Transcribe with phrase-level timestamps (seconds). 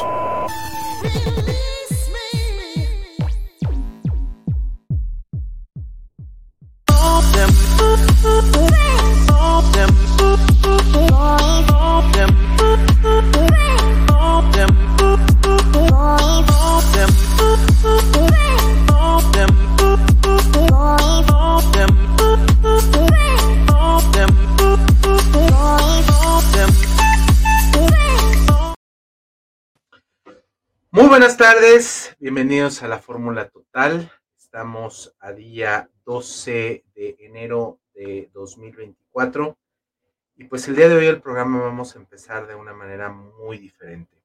[0.00, 1.63] Really?
[31.74, 34.08] Tardes, bienvenidos a la Fórmula Total.
[34.38, 39.58] Estamos a día 12 de enero de 2024
[40.36, 43.58] y pues el día de hoy el programa vamos a empezar de una manera muy
[43.58, 44.22] diferente.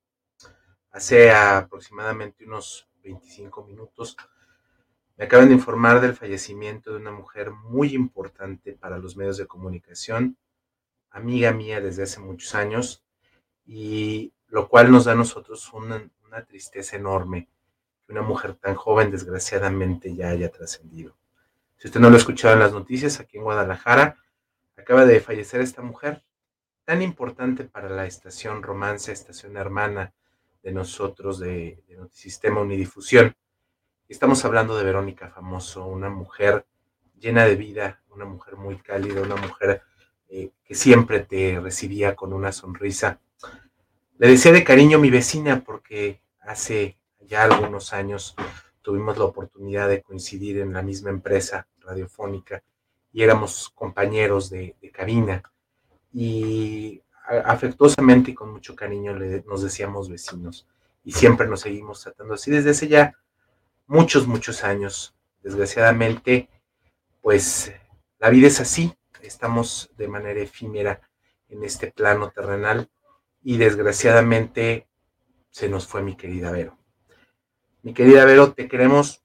[0.91, 4.15] Hace aproximadamente unos 25 minutos
[5.17, 9.47] me acaban de informar del fallecimiento de una mujer muy importante para los medios de
[9.47, 10.37] comunicación,
[11.09, 13.03] amiga mía desde hace muchos años
[13.65, 17.49] y lo cual nos da a nosotros un una tristeza enorme
[18.05, 21.15] que una mujer tan joven desgraciadamente ya haya trascendido.
[21.77, 24.17] Si usted no lo ha escuchado en las noticias, aquí en Guadalajara
[24.77, 26.23] acaba de fallecer esta mujer
[26.85, 30.13] tan importante para la estación Romance, estación hermana
[30.61, 33.35] de nosotros de, de Notisistema Unidifusión.
[34.07, 36.65] Estamos hablando de Verónica Famoso, una mujer
[37.19, 39.81] llena de vida, una mujer muy cálida, una mujer
[40.27, 43.19] eh, que siempre te recibía con una sonrisa
[44.19, 48.35] le decía de cariño mi vecina porque hace ya algunos años
[48.81, 52.61] tuvimos la oportunidad de coincidir en la misma empresa radiofónica
[53.13, 55.41] y éramos compañeros de, cabina.
[56.11, 57.01] Y
[57.45, 60.67] afectuosamente y con mucho cariño nos decíamos vecinos
[61.05, 63.15] y siempre nos seguimos tratando así desde hace ya
[63.87, 65.15] muchos, muchos años.
[65.41, 66.49] Desgraciadamente,
[67.21, 67.71] pues
[68.19, 70.99] la vida es así, estamos de manera efímera
[71.47, 72.89] en este plano terrenal
[73.49, 74.87] y desgraciadamente
[75.49, 76.77] se nos fue mi querida Vero.
[77.81, 79.23] Mi querida Vero, te queremos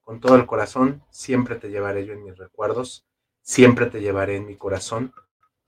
[0.00, 3.06] con todo el corazón, siempre te llevaré yo en mis recuerdos,
[3.42, 5.14] siempre te llevaré en mi corazón.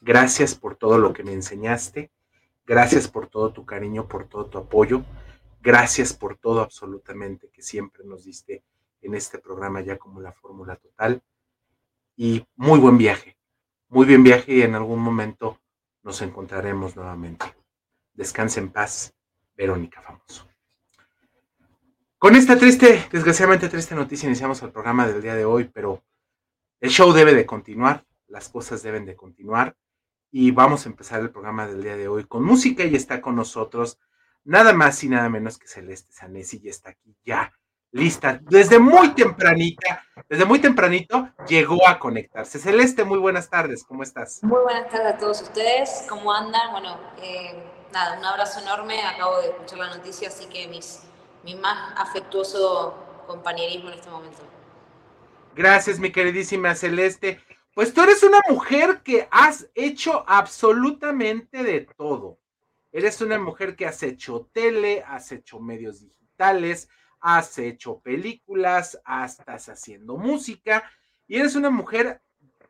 [0.00, 2.10] Gracias por todo lo que me enseñaste,
[2.66, 5.04] gracias por todo tu cariño, por todo tu apoyo,
[5.60, 8.64] gracias por todo absolutamente que siempre nos diste
[9.00, 11.22] en este programa ya como la fórmula total.
[12.16, 13.36] Y muy buen viaje,
[13.86, 15.60] muy buen viaje y en algún momento
[16.02, 17.61] nos encontraremos nuevamente.
[18.14, 19.14] Descanse en paz,
[19.56, 20.48] Verónica Famoso.
[22.18, 26.04] Con esta triste, desgraciadamente triste noticia, iniciamos el programa del día de hoy, pero
[26.80, 29.76] el show debe de continuar, las cosas deben de continuar
[30.30, 33.36] y vamos a empezar el programa del día de hoy con música y está con
[33.36, 33.98] nosotros
[34.44, 37.52] nada más y nada menos que Celeste Sanesi y está aquí ya
[37.92, 42.58] lista desde muy tempranita, desde muy tempranito llegó a conectarse.
[42.58, 44.42] Celeste, muy buenas tardes, ¿cómo estás?
[44.42, 46.72] Muy buenas tardes a todos ustedes, ¿cómo andan?
[46.72, 47.62] Bueno, eh,
[47.92, 50.68] nada, un abrazo enorme, acabo de escuchar la noticia, así que
[51.44, 52.94] mi más afectuoso
[53.26, 54.42] compañerismo en este momento.
[55.54, 57.40] Gracias, mi queridísima Celeste.
[57.74, 62.38] Pues tú eres una mujer que has hecho absolutamente de todo.
[62.90, 66.88] Eres una mujer que has hecho tele, has hecho medios digitales,
[67.20, 70.90] has hecho películas, estás haciendo música
[71.26, 72.20] y eres una mujer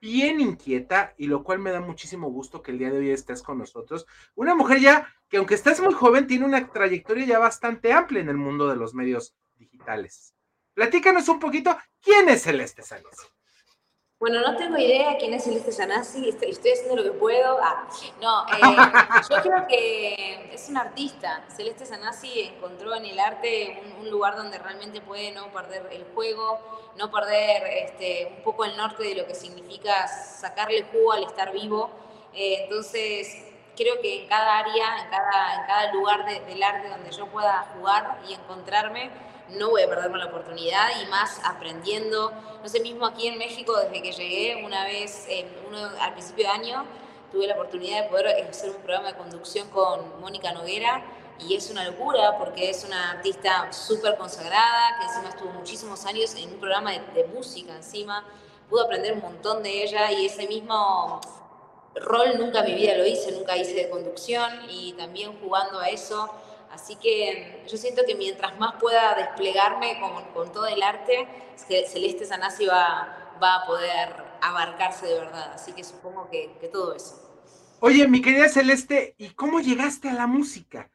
[0.02, 3.40] bien inquieta y lo cual me da muchísimo gusto que el día de hoy estés
[3.40, 4.04] con nosotros.
[4.34, 8.28] Una mujer ya que aunque estás muy joven, tiene una trayectoria ya bastante amplia en
[8.28, 10.34] el mundo de los medios digitales.
[10.74, 13.28] Platícanos un poquito, ¿quién es Celeste Sanasi?
[14.22, 17.58] Bueno, no tengo idea quién es Celeste Sanasi, estoy, haciendo lo que puedo.
[17.60, 17.88] Ah,
[18.20, 18.60] no, eh,
[19.28, 21.42] yo creo que es un artista.
[21.48, 26.04] Celeste Sanasi encontró en el arte un, un lugar donde realmente puede no perder el
[26.14, 26.60] juego,
[26.96, 31.50] no perder este, un poco el norte de lo que significa sacarle jugo al estar
[31.50, 31.90] vivo.
[32.32, 33.44] Eh, entonces,
[33.76, 37.66] creo que en cada área, en cada, en cada lugar del arte donde yo pueda
[37.74, 39.10] jugar y encontrarme,
[39.50, 42.32] no voy a perderme la oportunidad y más aprendiendo.
[42.62, 45.26] No sé, mismo aquí en México, desde que llegué, una vez,
[45.68, 46.84] uno, al principio de año,
[47.32, 51.02] tuve la oportunidad de poder hacer un programa de conducción con Mónica Noguera
[51.48, 56.34] y es una locura porque es una artista súper consagrada, que encima estuvo muchísimos años
[56.34, 58.24] en un programa de, música encima,
[58.68, 61.20] pude aprender un montón de ella y ese mismo
[61.96, 65.88] rol nunca en mi vida lo hice, nunca hice de conducción y también jugando a
[65.88, 66.30] eso.
[66.72, 72.24] Así que yo siento que mientras más pueda desplegarme con, con todo el arte, Celeste
[72.24, 75.52] Sanasi va, va a poder abarcarse de verdad.
[75.52, 77.18] Así que supongo que, que todo eso.
[77.80, 80.90] Oye, mi querida Celeste, ¿y cómo llegaste a la música?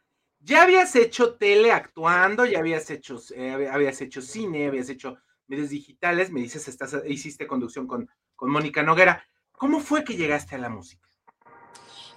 [0.48, 5.70] ya habías hecho tele actuando, ya habías hecho, eh, habías hecho cine, habías hecho medios
[5.70, 9.24] digitales, me dices, estás, hiciste conducción con, con Mónica Noguera.
[9.52, 11.06] ¿Cómo fue que llegaste a la música?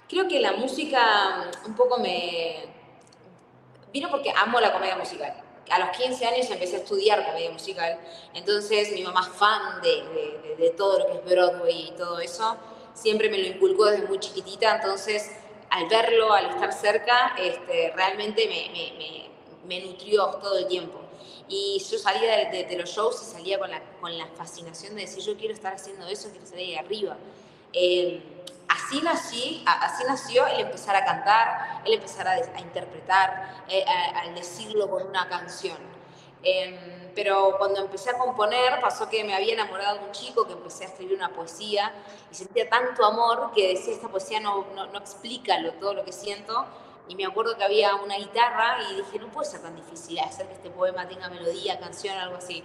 [0.07, 2.65] Creo que la música un poco me,
[3.91, 5.33] vino porque amo la comedia musical.
[5.69, 7.97] A los 15 años empecé a estudiar comedia musical,
[8.33, 12.57] entonces mi mamá fan de, de, todo lo que es Broadway y todo eso,
[12.93, 15.31] siempre me lo inculcó desde muy chiquitita, entonces
[15.69, 19.29] al verlo, al estar cerca, este, realmente me, me,
[19.65, 20.99] me, nutrió todo el tiempo.
[21.47, 25.23] Y yo salía de, los shows y salía con la, con la fascinación de decir,
[25.23, 27.17] yo quiero estar haciendo eso, quiero salir de arriba.
[27.71, 28.21] Eh,
[29.07, 29.63] así,
[30.07, 33.85] nació el empezar a cantar, el empezar a, interpretar, eh,
[34.15, 35.77] al decirlo con una canción.
[36.43, 40.53] Em, pero cuando empecé a componer pasó que me había enamorado de un chico, que
[40.53, 41.93] empecé a escribir una poesía
[42.31, 46.03] y sentía tanto amor que decía, esta poesía no, no, no explica lo, todo lo
[46.03, 46.65] que siento.
[47.07, 50.47] Y me acuerdo que había una guitarra y dije, no puede ser tan difícil hacer
[50.47, 52.63] que este poema tenga melodía, canción, algo así.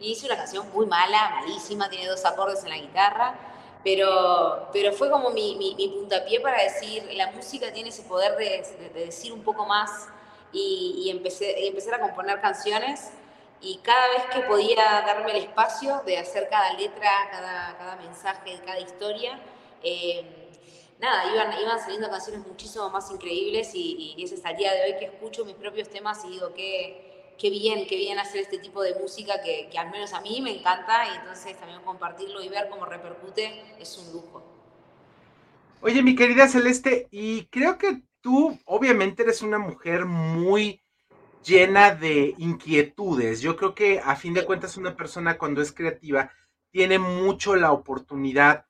[0.00, 3.51] Y hice una canción muy mala, malísima, tiene dos acordes en la guitarra
[3.84, 8.64] pero, pero fue como mi, mi, puntapié para decir, la música tiene ese poder de,
[8.94, 10.08] de, decir un poco más
[10.52, 13.10] y, y, empecé, y empezar a componer canciones.
[13.60, 18.60] Y cada vez que podía darme el espacio de hacer cada letra, cada, cada mensaje,
[18.64, 19.40] cada historia,
[19.82, 20.24] eh,
[21.00, 24.82] nada, iban, iban saliendo canciones muchísimo más increíbles y, y, es hasta el día de
[24.82, 27.11] hoy que escucho mis propios temas y digo que
[27.42, 30.40] qué bien, qué bien hacer este tipo de música que, que, al menos a mí
[30.40, 34.44] me encanta y entonces también compartirlo y ver cómo repercute es un lujo.
[35.80, 40.80] Oye, mi querida Celeste, y creo que tú obviamente eres una mujer muy
[41.44, 43.40] llena de inquietudes.
[43.40, 46.30] Yo creo que a fin de cuentas una persona cuando es creativa
[46.70, 48.66] tiene mucho la oportunidad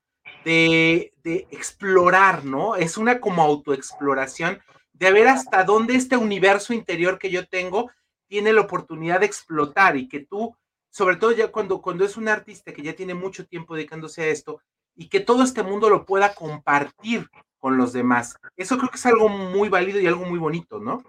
[0.46, 2.76] de, de explorar, ¿no?
[2.76, 4.62] Es una como autoexploración
[4.94, 7.90] de ver hasta dónde este universo interior que yo tengo
[8.32, 10.56] tiene la oportunidad de explotar y que tú,
[10.90, 14.28] sobre todo ya cuando, cuando es un artista que ya tiene mucho tiempo dedicándose a
[14.28, 14.62] esto,
[14.96, 18.38] y que todo este mundo lo pueda compartir con los demás.
[18.56, 21.04] Eso creo que es algo muy válido y algo muy bonito, ¿no?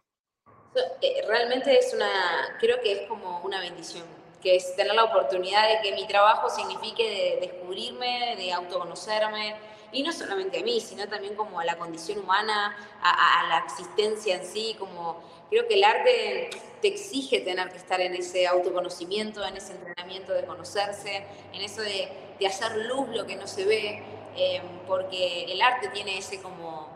[1.02, 2.12] Eh, realmente es una,
[2.60, 4.04] creo que es como una bendición,
[4.42, 9.56] que es tener la oportunidad de que mi trabajo signifique de descubrirme, de autoconocerme,
[9.94, 14.36] y no solamente a mí, sino también como a la condición humana, a, la existencia
[14.36, 16.50] en sí, como creo que el arte
[16.82, 21.82] te exige tener que estar en ese autoconocimiento, en ese entrenamiento de conocerse, en eso
[21.82, 22.10] de,
[22.46, 24.04] hacer luz lo que no se ve,
[24.36, 26.90] eh, porque el arte tiene ese como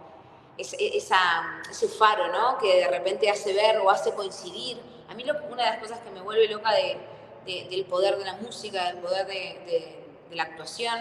[0.58, 2.58] ese, esa, ese faro, ¿no?
[2.58, 4.78] Que de repente hace ver o hace coincidir.
[5.10, 6.98] A mí una de las cosas que me vuelve loca de,
[7.70, 10.96] del poder de la música, del poder de, de la actuación,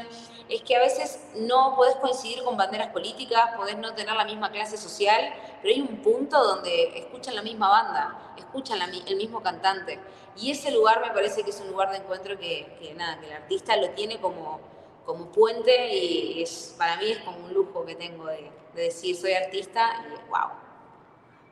[0.48, 4.50] es que a veces no podés coincidir con banderas políticas, podés no tener la misma
[4.50, 9.98] clase social, pero hay un punto donde escuchan la misma banda, escuchan el mismo cantante.
[10.36, 13.32] Y ese lugar me parece que es un lugar de encuentro que, nada, que el
[13.32, 14.60] artista lo tiene como,
[15.04, 19.16] como puente y es, para mí es como un lujo que tengo de, de decir
[19.16, 20.50] soy artista y wow.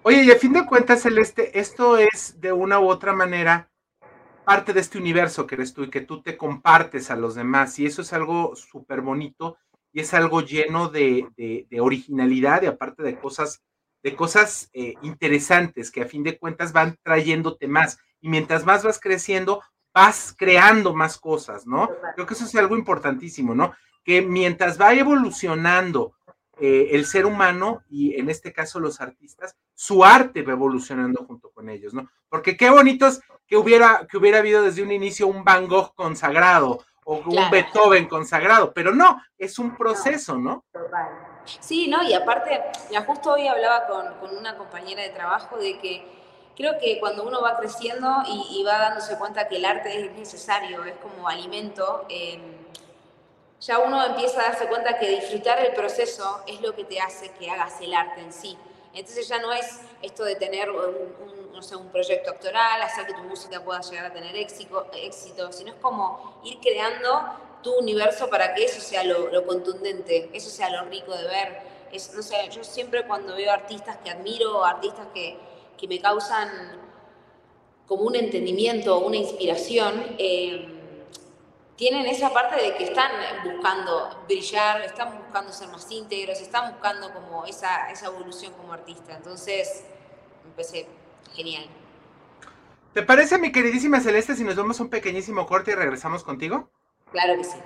[0.03, 3.71] Oye, y a fin de cuentas, Celeste, esto es de una u otra manera
[4.45, 7.79] parte de este universo que eres tú y que tú te compartes a los demás.
[7.79, 9.57] Y eso es algo súper bonito
[9.93, 13.63] y es algo lleno de, de, originalidad y aparte de cosas,
[14.03, 17.99] de cosas eh, interesantes que a fin de cuentas van trayéndote más.
[18.21, 19.63] Y mientras más vas creciendo,
[19.95, 21.89] vas creando más cosas, ¿no?
[22.15, 23.75] Creo que eso es algo importantísimo, ¿no?
[24.03, 26.15] Que mientras va evolucionando
[26.61, 31.51] eh, el ser humano y en este caso los artistas, su arte va evolucionando junto
[31.51, 32.09] con ellos, ¿no?
[32.29, 36.85] Porque qué bonitos que hubiera, que hubiera habido desde un inicio un Van Gogh consagrado
[37.05, 40.65] o un Beethoven consagrado, pero no, es un proceso, ¿no?
[41.61, 42.03] Sí, ¿no?
[42.03, 46.07] Y aparte, ya justo hoy hablaba con, con, una compañera de trabajo de que
[46.57, 50.85] creo que cuando uno va creciendo y, va dándose cuenta que el arte es necesario,
[50.85, 52.41] es como alimento, eh,
[53.61, 57.31] ya uno empieza a darse cuenta que disfrutar el proceso es lo que te hace
[57.33, 58.59] que hagas el arte en sí.
[58.93, 63.15] Entonces ya no es esto de tener un, no sé, un proyecto actoral, hacer que
[63.15, 67.09] tu música pueda llegar a tener éxito, éxito, sino es como ir creando
[67.63, 71.59] tu universo para que eso sea lo, contundente, eso sea lo rico de ver.
[71.93, 75.39] Es, no sé, yo siempre cuando veo artistas que admiro, artistas que,
[75.79, 76.51] que me causan
[77.87, 80.75] como un entendimiento, una inspiración, eh,
[81.77, 83.11] tienen esa parte de que están
[83.45, 89.17] buscando brillar, están buscando ser más íntegros, están buscando como esa, esa evolución como artista.
[89.17, 89.85] Entonces,
[90.45, 90.87] empecé
[91.35, 91.67] genial.
[92.93, 96.71] ¿Te parece, mi queridísima Celeste, si nos vamos un pequeñísimo corte y regresamos contigo?
[97.11, 97.57] Claro que sí.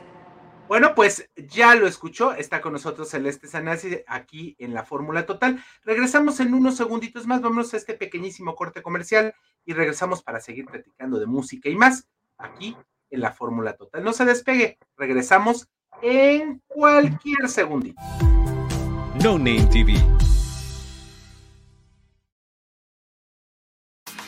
[0.68, 5.62] Bueno, pues ya lo escuchó, está con nosotros Celeste Sanasi aquí en la Fórmula Total.
[5.82, 9.34] Regresamos en unos segunditos más, vamos a este pequeñísimo corte comercial
[9.64, 12.76] y regresamos para seguir platicando de música y más aquí
[13.10, 14.04] en la fórmula total.
[14.04, 15.68] No se despegue, regresamos
[16.02, 18.00] en cualquier segundito.
[19.22, 19.94] No Name TV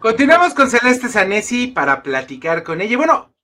[0.00, 2.96] Continuamos con Celeste Zanesi para platicar con ella.
[2.96, 3.34] Bueno,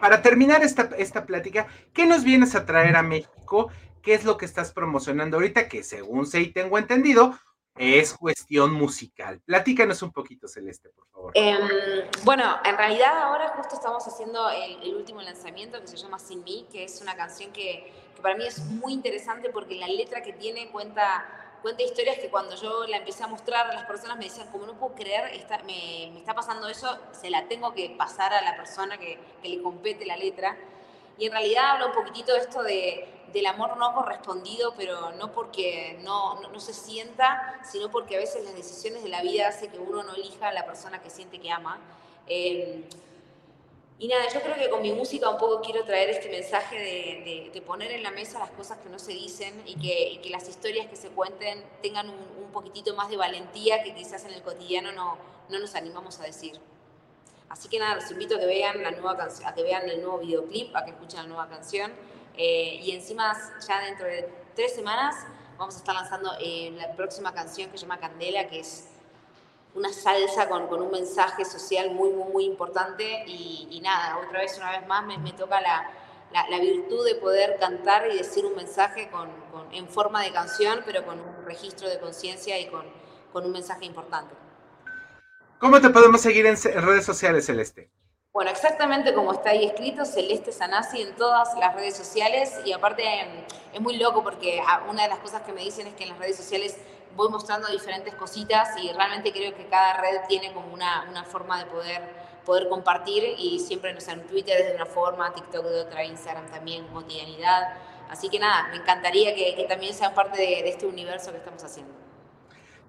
[0.00, 3.70] para terminar esta, esta plática, ¿qué nos vienes a traer a México?
[4.00, 5.68] ¿Qué es lo que estás promocionando ahorita?
[5.68, 7.36] Que según sé y tengo entendido,
[7.76, 9.40] es cuestión musical.
[9.44, 11.32] Platícanos un poquito, Celeste, por favor.
[11.34, 11.58] Em,
[12.22, 16.68] bueno, en realidad ahora justo estamos haciendo el, último lanzamiento que se llama Sin Mí,
[16.70, 17.92] que es una canción que
[18.22, 22.54] para mí es muy interesante porque la letra que tiene cuenta cuenta historias que cuando
[22.56, 25.30] yo la empecé a mostrar las personas me decían, como no puedo creer,
[25.64, 26.86] me, me, está pasando eso,
[27.18, 30.58] se la tengo que pasar a la persona que, le compete la letra.
[31.16, 35.32] Y en realidad habla un poquitito de esto de, del amor no correspondido, pero no
[35.32, 39.70] porque no, no, se sienta, sino porque a veces las decisiones de la vida hacen
[39.70, 41.80] que uno no elija a la persona que siente que ama.
[42.26, 42.86] Eh,
[43.98, 46.76] y nada, yo creo que con mi música un poco quiero traer este mensaje
[47.52, 50.48] de, poner en la mesa las cosas que no se dicen y que, que las
[50.48, 54.92] historias que se cuenten tengan un, poquitito más de valentía que quizás en el cotidiano
[54.92, 56.60] no, no nos animamos a decir.
[57.48, 60.00] Así que nada, los invito a que vean la nueva canción, a que vean el
[60.00, 61.92] nuevo videoclip, a que escuchen la nueva canción.
[62.36, 63.36] Eh, y encima,
[63.66, 65.16] ya dentro de tres semanas,
[65.58, 68.88] vamos a estar lanzando eh, la próxima canción que se llama Candela, que es
[69.74, 74.56] una salsa con, con, un mensaje social muy, muy, muy importante y, nada, otra vez,
[74.56, 75.90] una vez más, me, me toca la,
[76.48, 80.80] la, virtud de poder cantar y decir un mensaje con, con, en forma de canción,
[80.86, 82.84] pero con un registro de conciencia y con,
[83.32, 84.34] con, un mensaje importante.
[85.58, 87.90] ¿Cómo te podemos seguir en, redes sociales, Celeste?
[88.32, 93.04] Bueno, exactamente como está ahí escrito, Celeste Sanasi en todas las redes sociales y aparte
[93.72, 96.10] es muy loco porque ah, una de las cosas que me dicen es que en
[96.10, 96.76] las redes sociales
[97.16, 101.58] voy mostrando diferentes cositas y realmente creo que cada red tiene como una, una forma
[101.58, 102.02] de poder,
[102.44, 106.04] poder compartir y siempre, no sé, en Twitter es de una forma, TikTok de otra,
[106.04, 107.74] Instagram también, cotidianidad.
[108.10, 111.38] Así que nada, me encantaría que, que también sean parte de, de, este universo que
[111.38, 111.92] estamos haciendo.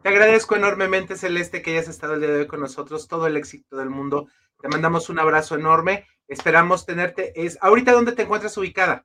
[0.01, 3.07] Te agradezco enormemente, Celeste, que hayas estado el día de hoy con nosotros.
[3.07, 4.27] Todo el éxito del mundo.
[4.61, 6.05] Te mandamos un abrazo enorme.
[6.27, 7.33] Esperamos tenerte.
[7.35, 9.03] Es, ¿Ahorita dónde te encuentras ubicada?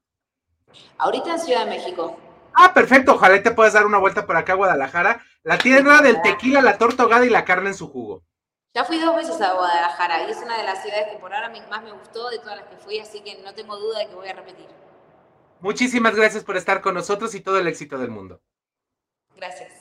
[0.99, 2.19] Ahorita en Ciudad de México.
[2.55, 3.15] Ah, perfecto.
[3.15, 5.25] Ojalá te puedas dar una vuelta por acá a Guadalajara.
[5.43, 8.23] La tierra del tequila, la torta ahogada y la carne en su jugo.
[8.75, 11.53] Ya fui dos veces a Guadalajara y es una de las ciudades que por ahora
[11.69, 14.15] más me gustó de todas las que fui, así que no tengo duda de que
[14.15, 14.67] voy a repetir.
[15.61, 18.41] Muchísimas gracias por estar con nosotros y todo el éxito del mundo.
[19.37, 19.73] Gracias.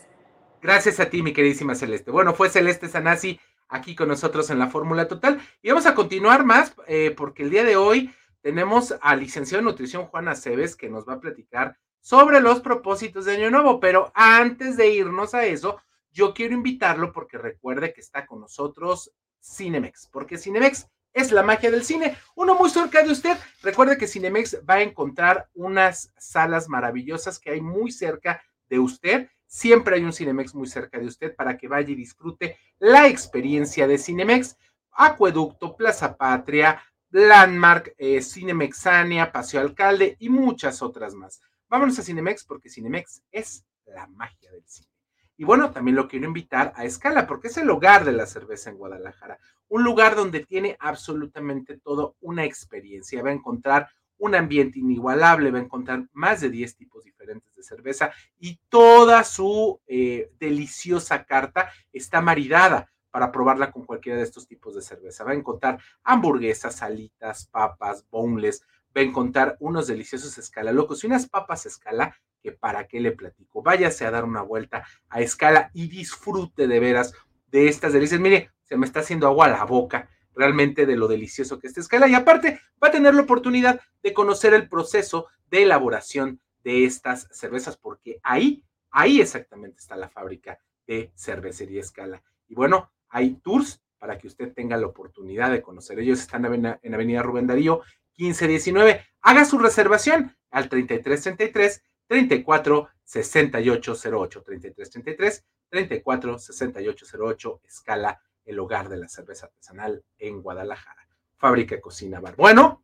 [0.61, 2.11] Gracias a ti, mi queridísima Celeste.
[2.11, 5.39] Bueno, fue Celeste Sanasi aquí con nosotros en la Fórmula Total.
[5.61, 9.65] Y vamos a continuar más eh, porque el día de hoy tenemos al licenciado en
[9.65, 13.79] nutrición Juan Aceves que nos va a platicar sobre los propósitos de Año Nuevo.
[13.79, 19.11] Pero antes de irnos a eso, yo quiero invitarlo porque recuerde que está con nosotros
[19.41, 22.17] Cinemex, porque Cinemex es la magia del cine.
[22.35, 23.37] Uno muy cerca de usted.
[23.61, 29.29] Recuerde que Cinemex va a encontrar unas salas maravillosas que hay muy cerca de usted.
[29.45, 33.87] Siempre hay un Cinemex muy cerca de usted para que vaya y disfrute la experiencia
[33.87, 34.57] de Cinemex.
[34.91, 41.41] Acueducto, Plaza Patria, Landmark, eh, Cinemexania, Paseo Alcalde y muchas otras más.
[41.69, 44.89] Vámonos a Cinemex porque Cinemex es la magia del cine.
[45.37, 48.69] Y bueno, también lo quiero invitar a Escala porque es el hogar de la cerveza
[48.69, 49.39] en Guadalajara.
[49.69, 53.23] Un lugar donde tiene absolutamente todo una experiencia.
[53.23, 57.63] Va a encontrar un ambiente inigualable, va a encontrar más de 10 tipos diferentes de
[57.63, 64.47] cerveza y toda su eh, deliciosa carta está maridada para probarla con cualquiera de estos
[64.47, 65.23] tipos de cerveza.
[65.23, 68.63] Va a encontrar hamburguesas, salitas, papas, boneless,
[68.95, 73.11] va a encontrar unos deliciosos escala locos y unas papas escala que para qué le
[73.11, 73.61] platico.
[73.61, 77.13] Váyase a dar una vuelta a escala y disfrute de veras
[77.47, 78.19] de estas delicias.
[78.19, 81.71] Mire, se me está haciendo agua a la boca realmente de lo delicioso que es
[81.71, 86.39] esta escala y aparte va a tener la oportunidad de conocer el proceso de elaboración
[86.63, 92.23] de estas cervezas porque ahí, ahí exactamente está la fábrica de cervecería escala.
[92.47, 95.99] Y bueno, hay tours para que usted tenga la oportunidad de conocer.
[95.99, 96.45] Ellos están
[96.81, 97.81] en Avenida Rubén Darío
[98.19, 99.05] 1519.
[99.21, 109.07] Haga su reservación al 3333 34 6808 3333 34 6808 escala el hogar de la
[109.07, 111.07] cerveza artesanal en Guadalajara.
[111.37, 112.35] Fábrica Cocina Bar.
[112.35, 112.83] Bueno,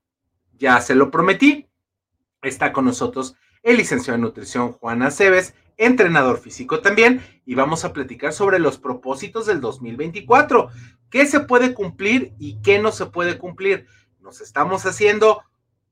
[0.54, 1.68] ya se lo prometí.
[2.42, 7.94] Está con nosotros el licenciado en nutrición Juan Aceves, entrenador físico también, y vamos a
[7.94, 10.70] platicar sobre los propósitos del 2024.
[11.10, 13.88] ¿Qué se puede cumplir y qué no se puede cumplir?
[14.26, 15.44] Nos estamos haciendo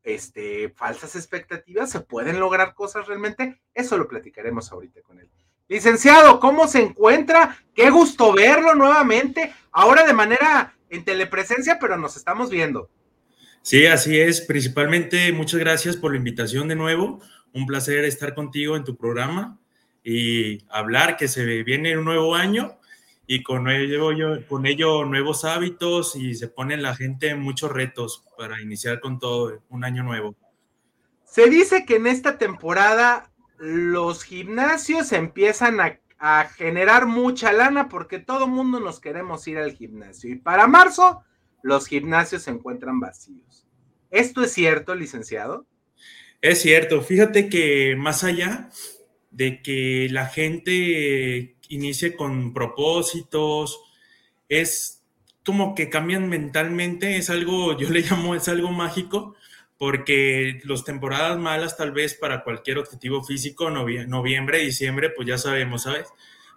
[0.02, 3.62] este, falsas expectativas, ¿se pueden lograr cosas realmente?
[3.76, 5.30] Eso lo platicaremos ahorita con él.
[5.68, 7.60] Licenciado, ¿cómo se encuentra?
[7.76, 12.90] Qué gusto verlo nuevamente, ahora de manera en telepresencia, pero nos estamos viendo.
[13.62, 14.42] Sí, así es.
[14.42, 17.22] Principalmente, muchas gracias por la invitación de nuevo.
[17.54, 19.60] Un placer estar contigo en tu programa
[20.04, 22.80] y hablar que se viene un nuevo año
[23.34, 24.12] y con ello,
[24.48, 29.64] con ello nuevos hábitos y se pone la gente muchos retos para iniciar con todo
[29.70, 30.36] un año nuevo.
[31.26, 38.20] Se dice que en esta temporada los gimnasios empiezan a, a generar mucha lana porque
[38.20, 41.24] todo mundo nos queremos ir al gimnasio y para marzo
[41.64, 43.66] los gimnasios se encuentran vacíos.
[44.12, 45.66] ¿Esto es cierto, licenciado?
[46.40, 47.02] Es cierto.
[47.02, 48.70] Fíjate que más allá
[49.32, 53.80] de que la gente inicie con propósitos,
[54.50, 55.04] es
[55.46, 59.36] como que cambian mentalmente, es algo, yo le llamo, es algo mágico,
[59.78, 65.84] porque las temporadas malas tal vez para cualquier objetivo físico, noviembre, diciembre, pues ya sabemos,
[65.84, 66.08] ¿sabes?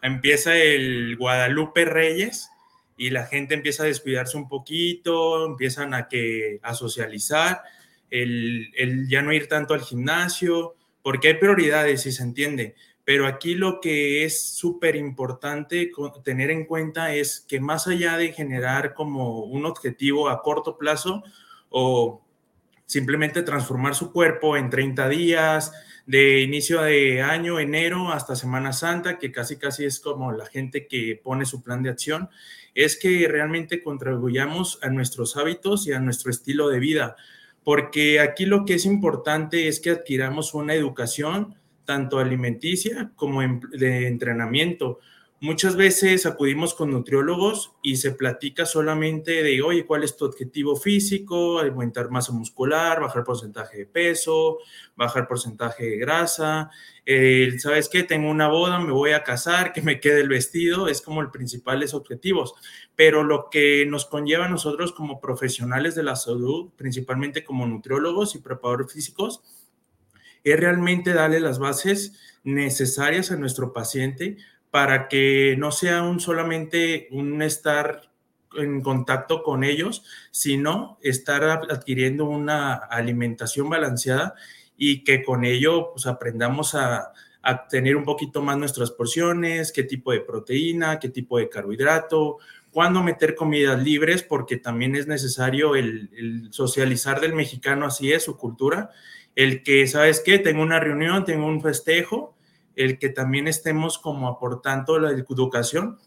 [0.02, 2.50] Empieza el Guadalupe Reyes
[2.96, 7.62] y la gente empieza a descuidarse un poquito, empiezan a, que, a socializar,
[8.10, 12.74] el, el ya no ir tanto al gimnasio, porque hay prioridades, si se entiende.
[13.06, 15.92] Pero aquí lo que es súper importante
[16.24, 21.22] tener en cuenta es que más allá de generar como un objetivo a corto plazo
[21.70, 22.20] o
[22.84, 25.72] simplemente transformar su cuerpo en 30 días,
[26.04, 30.88] de inicio de año, enero hasta Semana Santa, que casi casi es como la gente
[30.88, 32.28] que pone su plan de acción,
[32.74, 37.14] es que realmente contribuyamos a nuestros hábitos y a nuestro estilo de vida,
[37.62, 44.06] porque aquí lo que es importante es que adquiramos una educación tanto alimenticia como de
[44.06, 44.98] entrenamiento.
[45.38, 50.76] Muchas veces acudimos con nutriólogos y se platica solamente de, oye, ¿cuál es tu objetivo
[50.76, 51.60] físico?
[51.60, 54.56] Aumentar masa muscular, bajar porcentaje de peso,
[54.96, 56.70] bajar porcentaje de grasa.
[57.58, 58.02] ¿Sabes qué?
[58.02, 60.88] Tengo una boda, me voy a casar, que me quede el vestido.
[60.88, 62.54] Es como el principales objetivos.
[62.94, 68.34] Pero lo que nos conlleva a nosotros como profesionales de la salud, principalmente como nutriólogos
[68.34, 69.42] y preparadores físicos,
[70.46, 72.12] es realmente darle las bases
[72.44, 74.36] necesarias a nuestro paciente
[74.70, 78.10] para que no sea un solamente un estar
[78.56, 84.34] en contacto con ellos, sino estar adquiriendo una alimentación balanceada
[84.76, 87.12] y que con ello pues, aprendamos a,
[87.70, 92.38] tener un poquito más nuestras porciones, qué tipo de proteína, qué tipo de carbohidrato,
[92.72, 98.36] cuándo meter comidas libres, porque también es necesario el, socializar del mexicano, así es su
[98.36, 98.90] cultura,
[99.36, 100.38] el que, ¿sabes qué?
[100.38, 102.36] Tengo una reunión, tengo un festejo,
[102.74, 105.98] el que también estemos como aportando la educación,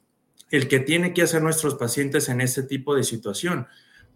[0.51, 3.67] el que tiene que hacer nuestros pacientes en este tipo de situación,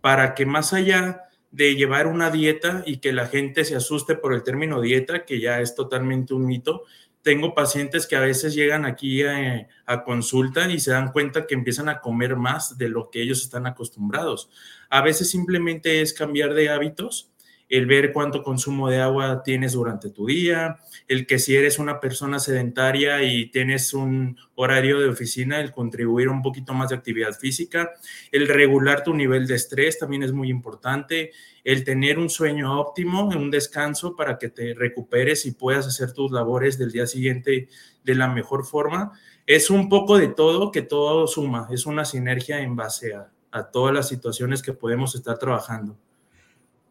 [0.02, 1.22] para que más allá
[1.52, 5.40] de llevar una dieta y que la gente se asuste por el término dieta, que
[5.40, 6.84] ya es totalmente un mito,
[7.22, 11.54] tengo pacientes que a veces llegan aquí a, a, consulta y se dan cuenta que
[11.54, 14.50] empiezan a comer más de lo que ellos están acostumbrados.
[14.90, 17.33] A veces simplemente es cambiar de hábitos
[17.74, 22.00] el ver cuánto consumo de agua tienes durante tu día, el que si eres una
[22.00, 27.32] persona sedentaria y tienes un horario de oficina, el contribuir un poquito más de actividad
[27.32, 27.90] física,
[28.32, 31.32] el regular tu nivel de estrés también es muy importante,
[31.64, 36.32] el tener un sueño óptimo, un descanso para que te recuperes y puedas hacer tus
[36.32, 37.70] labores del día siguiente
[38.04, 39.14] de la mejor forma.
[39.48, 43.72] Es un poco de todo que todo suma, es una sinergia en base a, a
[43.72, 45.98] todas las situaciones que podemos estar trabajando.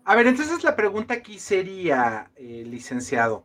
[0.05, 3.45] A ver, entonces la pregunta aquí sería, eh, licenciado,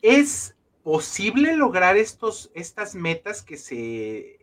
[0.00, 4.38] ¿es posible lograr estos, estas metas que se,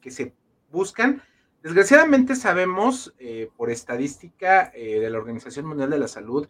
[0.00, 0.34] que se
[0.70, 1.22] buscan?
[1.62, 6.48] Desgraciadamente sabemos eh, por estadística eh, de la Organización Mundial de la Salud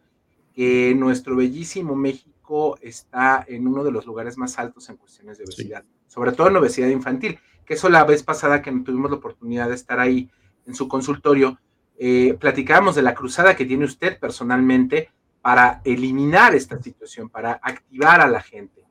[0.54, 5.44] que nuestro bellísimo México está en uno de los lugares más altos en cuestiones de
[5.44, 9.68] obesidad, sobre todo en obesidad infantil, que eso la vez pasada que tuvimos la oportunidad
[9.68, 10.30] de estar ahí
[10.66, 11.58] en su consultorio,
[12.04, 18.20] eh, platicábamos de la cruzada que tiene usted personalmente para eliminar esta situación, para activar
[18.20, 18.84] a la gente.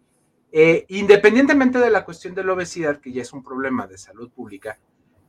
[0.50, 4.32] Eh, independientemente de la cuestión de la obesidad, que ya es un problema de salud
[4.32, 4.80] pública,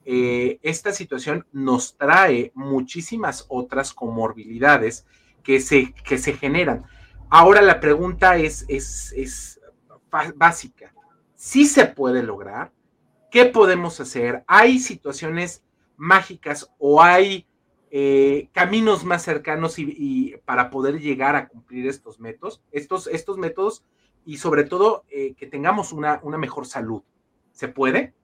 [0.05, 5.05] eh, esta situación nos trae muchísimas otras comorbilidades
[5.43, 6.85] que se, que se generan.
[7.31, 9.61] Ahora la pregunta es, es, es
[10.37, 10.95] básica.
[11.35, 12.71] ¿Sí se puede lograr?
[13.29, 14.45] ¿Qué podemos hacer?
[14.47, 15.65] ¿Hay situaciones
[15.97, 17.49] mágicas o hay
[17.95, 23.85] eh, caminos más cercanos y, para poder llegar a cumplir estos métodos, estos, estos métodos
[24.25, 27.03] y sobre todo eh, que tengamos una, una mejor salud.
[27.53, 28.15] ¿Se puede?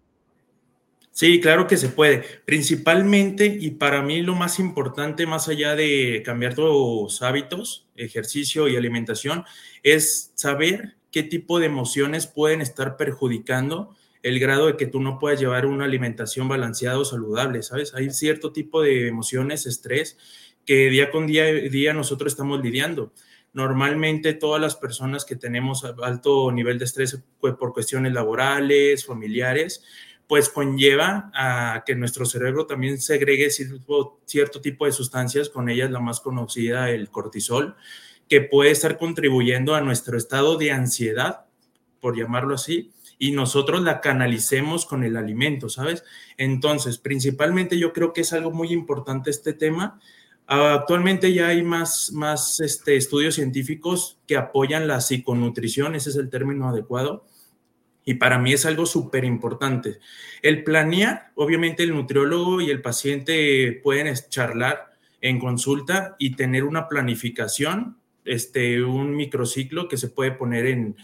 [1.10, 2.24] Sí, claro que se puede.
[2.46, 8.76] Principalmente, y para mí lo más importante, más allá de cambiar tus hábitos, ejercicio y
[8.76, 9.44] alimentación,
[9.82, 13.94] es saber qué tipo de emociones pueden estar perjudicando
[14.28, 17.94] el grado de que tú no puedas llevar una alimentación balanceada o saludable, ¿sabes?
[17.94, 20.18] Hay cierto tipo de emociones, estrés,
[20.64, 23.12] que día con día, día nosotros estamos lidiando.
[23.52, 29.82] Normalmente todas las personas que tenemos alto nivel de estrés pues, por cuestiones laborales, familiares,
[30.26, 35.90] pues conlleva a que nuestro cerebro también segregue cierto, cierto tipo de sustancias, con ellas
[35.90, 37.76] la más conocida, el cortisol,
[38.28, 41.46] que puede estar contribuyendo a nuestro estado de ansiedad,
[42.00, 46.04] por llamarlo así, y nosotros la canalicemos con el alimento, ¿sabes?
[46.36, 50.00] Entonces, principalmente yo creo que es algo muy importante este tema.
[50.46, 56.30] Actualmente ya hay más, más este, estudios científicos que apoyan la psiconutrición, ese es el
[56.30, 57.26] término adecuado,
[58.04, 59.98] y para mí es algo súper importante.
[60.40, 66.88] El planear, obviamente el nutriólogo y el paciente pueden charlar en consulta y tener una
[66.88, 70.96] planificación, este, un microciclo que se puede poner en,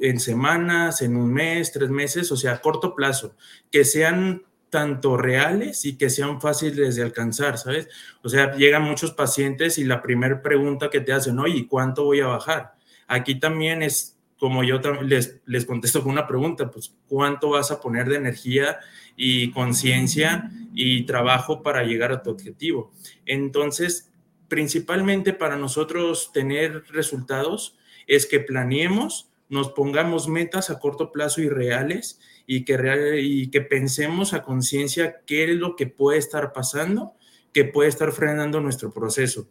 [0.00, 3.34] en semanas, en un mes, tres meses, o sea, a corto plazo,
[3.70, 7.88] que sean tanto reales y que sean fáciles de alcanzar, ¿sabes?
[8.22, 12.20] O sea, llegan muchos pacientes y la primera pregunta que te hacen, oye, ¿cuánto voy
[12.20, 12.74] a bajar?
[13.06, 17.80] Aquí también es como yo les, les contesto con una pregunta, pues, ¿cuánto vas a
[17.80, 18.78] poner de energía
[19.16, 22.92] y conciencia y trabajo para llegar a tu objetivo?
[23.26, 24.12] Entonces,
[24.46, 31.48] principalmente para nosotros tener resultados es que planeemos nos pongamos metas a corto plazo y
[31.48, 37.14] reales y que, y que pensemos a conciencia qué es lo que puede estar pasando,
[37.52, 39.48] que puede estar frenando nuestro proceso.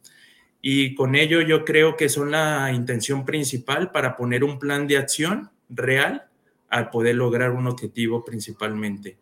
[0.61, 4.97] Y con ello yo creo que son la intención principal para poner un plan de
[4.97, 6.27] acción real
[6.69, 9.17] al poder lograr un objetivo principalmente.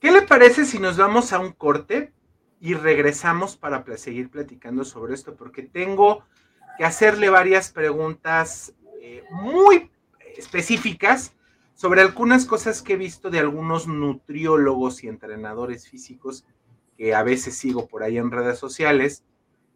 [0.00, 2.12] ¿Qué le parece si nos vamos a un corte
[2.60, 5.34] y regresamos para seguir platicando sobre esto?
[5.34, 6.24] Porque tengo
[6.78, 9.90] que hacerle varias preguntas eh, muy
[10.36, 11.34] específicas
[11.74, 16.44] sobre algunas cosas que he visto de algunos nutriólogos y entrenadores físicos
[16.96, 19.24] que a veces sigo por ahí en redes sociales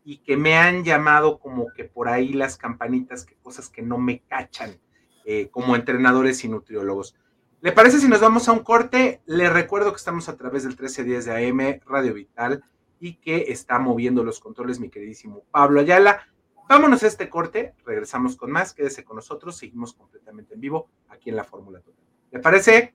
[0.04, 3.98] y que me han llamado como que por ahí las campanitas, que cosas que no
[3.98, 4.80] me cachan
[5.24, 7.14] eh, como entrenadores y nutriólogos.
[7.60, 9.20] ¿Le parece si nos vamos a un corte?
[9.26, 12.64] Le recuerdo que estamos a través del 1310 de AM Radio Vital
[12.98, 16.26] y que está moviendo los controles mi queridísimo Pablo Ayala.
[16.72, 21.28] Vámonos a este corte, regresamos con más, quédese con nosotros, seguimos completamente en vivo aquí
[21.28, 22.02] en la Fórmula Total.
[22.30, 22.94] ¿Le parece?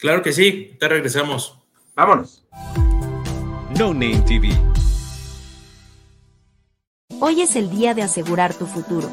[0.00, 1.60] Claro que sí, te regresamos.
[1.94, 2.48] Vámonos.
[3.78, 4.48] No Name TV.
[7.20, 9.12] Hoy es el día de asegurar tu futuro.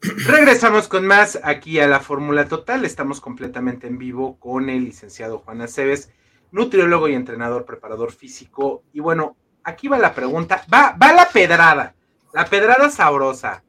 [0.00, 2.84] Regresamos con más aquí a la Fórmula Total.
[2.86, 6.10] Estamos completamente en vivo con el licenciado Juan Aceves,
[6.52, 8.82] nutriólogo y entrenador, preparador físico.
[8.94, 11.94] Y bueno, aquí va la pregunta, va, va la pedrada,
[12.32, 13.62] la pedrada sabrosa.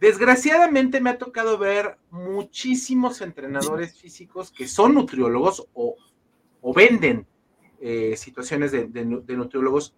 [0.00, 5.96] Desgraciadamente me ha tocado ver muchísimos entrenadores físicos que son nutriólogos o,
[6.74, 7.26] venden
[7.80, 9.94] eh, situaciones de, nutriólogos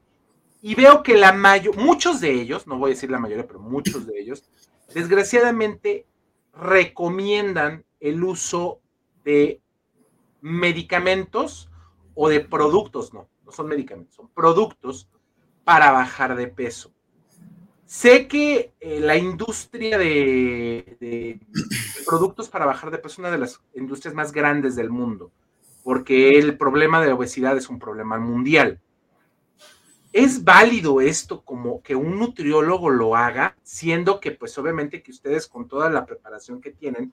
[0.63, 3.61] y veo que la mayor, muchos de ellos, no voy a decir la mayoría, pero
[3.61, 4.51] muchos de ellos,
[4.95, 6.07] desgraciadamente
[6.55, 8.81] recomiendan el uso
[9.25, 9.61] de
[10.41, 11.71] medicamentos
[12.15, 15.09] o de productos, no, no son medicamentos, son productos
[15.65, 16.93] para bajar de peso.
[17.85, 21.41] Sé que eh, la industria de, de,
[22.07, 25.33] productos para bajar de peso es una de las industrias más grandes del mundo,
[25.83, 28.81] porque el problema de obesidad es un problema mundial.
[30.13, 35.47] ¿Es válido esto como que un nutriólogo lo haga, siendo que pues obviamente que ustedes
[35.47, 37.13] con toda la preparación que tienen,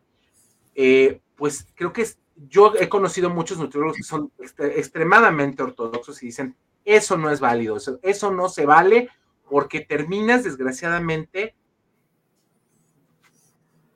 [0.74, 2.08] eh, pues creo que
[2.50, 6.56] yo he conocido muchos nutriólogos que son ext extremadamente ortodoxos y dicen,
[6.86, 9.10] eso no es válido, eso, eso no se vale
[9.50, 11.56] porque terminas desgraciadamente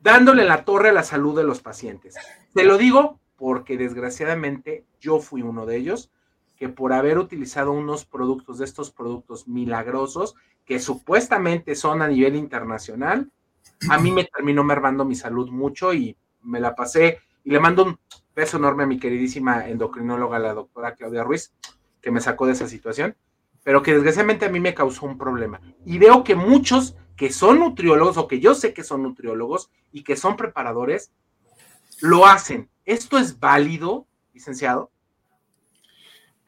[0.02, 2.16] dándole la torre a la salud de los pacientes.
[2.54, 6.12] Te lo digo porque desgraciadamente yo fui uno de ellos
[6.62, 12.36] que por haber utilizado unos productos de estos productos milagrosos que supuestamente son a nivel
[12.36, 13.32] internacional,
[13.90, 17.84] a mí me terminó mermando mi salud mucho y me la pasé y le mando
[17.84, 18.00] un
[18.36, 21.52] beso enorme a mi queridísima endocrinóloga, la doctora Claudia Ruiz,
[22.00, 23.16] que me sacó de esa situación,
[23.64, 25.62] pero que desgraciadamente a mí me causó un problema.
[25.84, 30.04] Y veo que muchos que son nutriólogos o que yo sé que son nutriólogos y
[30.04, 31.12] que son preparadores,
[32.02, 32.70] lo hacen.
[32.86, 34.92] ¿Esto es válido, licenciado?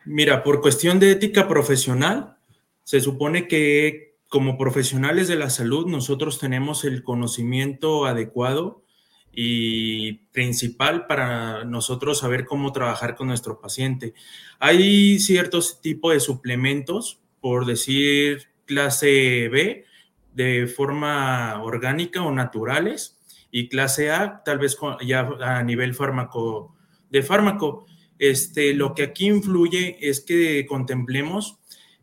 [0.06, 2.38] Mira, por cuestión de ética profesional,
[2.84, 8.84] se supone que como profesionales de la salud nosotros tenemos el conocimiento adecuado
[9.32, 14.14] y principal para nosotros saber cómo trabajar con nuestro paciente.
[14.60, 19.86] Hay ciertos tipos de suplementos, por decir clase B,
[20.34, 23.20] de forma orgánica o naturales,
[23.52, 26.76] y clase A, tal vez ya a nivel fármaco,
[27.12, 27.86] de fármaco.
[28.24, 31.58] Este, lo que aquí influye es que contemplemos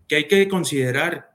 [0.07, 1.35] que hay que considerar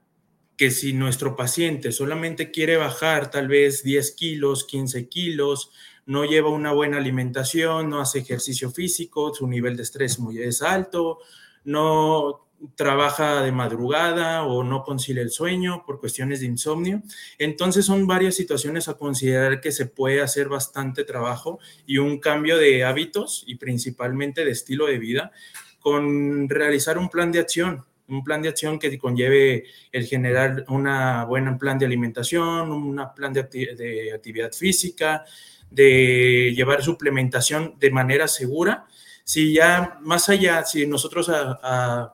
[0.58, 5.72] que si nuestro paciente solamente quiere bajar tal vez 10 kilos, 15 kilos,
[6.06, 10.62] no lleva una buena alimentación, no hace ejercicio físico, su nivel de estrés muy es
[10.62, 11.18] alto,
[11.64, 12.45] no
[12.76, 17.02] trabaja de madrugada o no concilia el sueño por cuestiones de insomnio.
[17.38, 22.58] Entonces son varias situaciones a considerar que se puede hacer bastante trabajo y un cambio
[22.58, 25.32] de hábitos y principalmente de estilo de vida
[25.80, 31.26] con realizar un plan de acción, un plan de acción que conlleve el generar una
[31.26, 35.26] buena plan de alimentación, un plan de, acti de actividad física,
[35.70, 38.88] de llevar suplementación de manera segura.
[39.24, 42.14] Si ya más allá, si nosotros a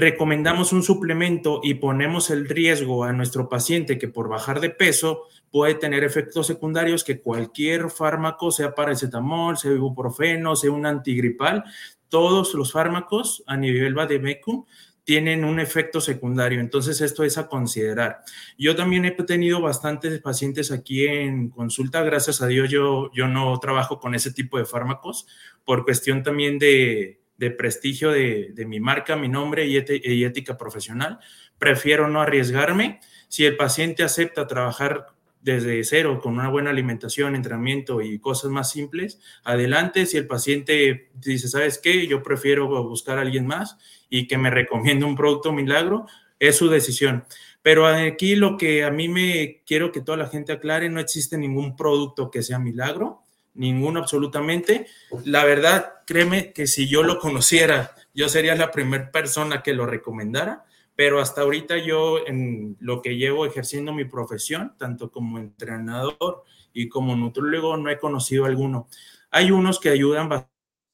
[0.00, 5.24] recomendamos un suplemento y ponemos el riesgo a nuestro paciente que por bajar de peso
[5.50, 11.64] puede tener efectos secundarios que cualquier fármaco, sea paracetamol, sea ibuprofeno, sea un antigripal,
[12.08, 14.64] todos los fármacos a nivel vademecum
[15.04, 16.60] tienen un efecto secundario.
[16.60, 18.22] Entonces, esto es a considerar.
[18.56, 22.02] Yo también he tenido bastantes pacientes aquí en consulta.
[22.02, 25.26] Gracias a Dios, yo, yo no trabajo con ese tipo de fármacos
[25.64, 30.58] por cuestión también de, de prestigio de, de, mi marca, mi nombre y, y ética
[30.58, 31.18] profesional.
[31.58, 33.00] Prefiero no arriesgarme.
[33.28, 35.06] Si el paciente acepta trabajar
[35.40, 40.04] desde cero con una buena alimentación, entrenamiento y cosas más simples, adelante.
[40.04, 42.06] Si el paciente dice, ¿sabes qué?
[42.06, 43.78] Yo prefiero buscar a alguien más
[44.10, 46.04] y que me recomiende un producto milagro,
[46.38, 47.24] es su decisión.
[47.62, 51.38] Pero aquí lo que a mí me quiero que toda la gente aclare, no existe
[51.38, 53.22] ningún producto que sea milagro,
[53.54, 54.86] ninguno absolutamente.
[55.24, 59.86] La verdad, créeme que si yo lo conociera, yo sería la primera persona que lo
[59.86, 60.64] recomendara
[61.00, 66.90] pero hasta ahorita yo en lo que llevo ejerciendo mi profesión, tanto como entrenador y
[66.90, 68.86] como nutrólogo, no he conocido alguno.
[69.30, 70.28] Hay unos que ayudan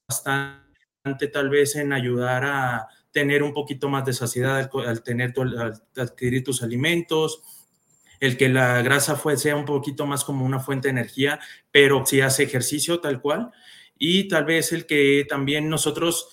[0.08, 5.82] bastante tal vez en ayudar a tener un poquito más de saciedad al, tener al
[5.96, 7.42] adquirir tus alimentos,
[8.20, 12.04] el que la grasa fue, sea un poquito más como una fuente de energía, pero
[12.06, 13.50] si hace ejercicio tal cual,
[13.98, 16.28] y tal vez el que también nosotros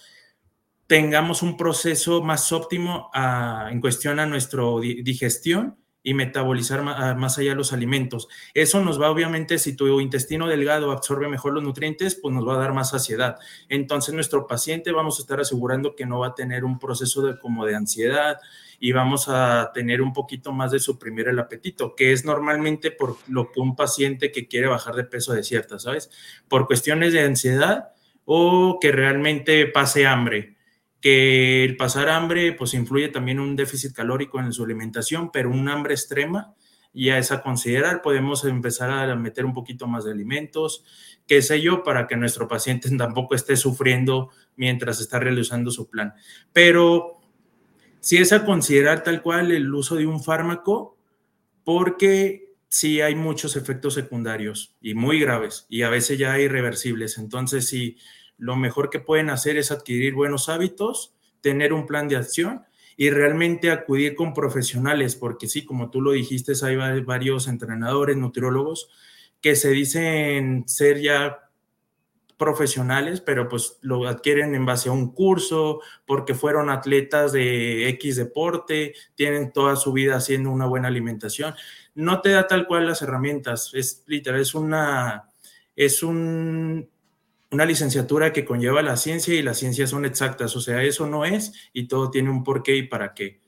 [0.88, 4.64] tengamos un proceso más óptimo ah, en cuestión a nuestra
[5.04, 8.28] digestión y metabolizar ah, más, allá los alimentos.
[8.54, 12.56] Eso nos va, obviamente, si tu intestino delgado absorbe mejor los nutrientes, pues nos va
[12.56, 13.38] a dar más saciedad.
[13.70, 17.40] Entonces, nuestro paciente vamos a estar asegurando que no va a tener un proceso de,
[17.40, 18.38] como de ansiedad
[18.86, 23.16] y vamos a tener un poquito más de suprimir el apetito, que es normalmente por
[23.30, 26.12] lo que un paciente que quiere bajar de peso cierta, ¿sabes?
[26.50, 27.94] Por cuestiones de ansiedad
[28.26, 30.58] o que realmente pase hambre
[31.00, 35.70] que el pasar hambre pues influye también un déficit calórico en su alimentación, pero un
[35.70, 36.54] hambre extrema
[36.94, 40.84] ya es a considerar, podemos empezar a meter un poquito más de alimentos,
[41.26, 46.14] qué sé yo, para que nuestro paciente tampoco esté sufriendo mientras está realizando su plan.
[46.52, 47.13] Pero
[48.04, 50.98] si es a considerar tal cual el uso de un fármaco,
[51.64, 57.18] porque sí hay muchos efectos secundarios y muy graves y a veces ya irreversibles.
[57.18, 57.96] Entonces, si
[58.38, 62.64] lo mejor que pueden hacer es adquirir buenos hábitos, tener un plan de acción
[62.98, 68.90] y realmente acudir con profesionales, porque sí, como tú lo dijiste, hay varios entrenadores, nutriólogos
[69.40, 71.43] que se dicen ser ya
[72.44, 78.18] profesionales, pero pues lo adquieren en base a un curso, porque fueron atletas de X
[78.18, 81.56] deporte, tienen toda su vida haciendo una buena alimentación.
[81.96, 85.30] No te da tal cual las herramientas, es literal, es una,
[85.76, 86.90] es un
[87.52, 91.24] una licenciatura que conlleva la ciencia y las ciencias son exactas, o sea, eso no
[91.24, 93.40] es y todo tiene un porqué y para qué.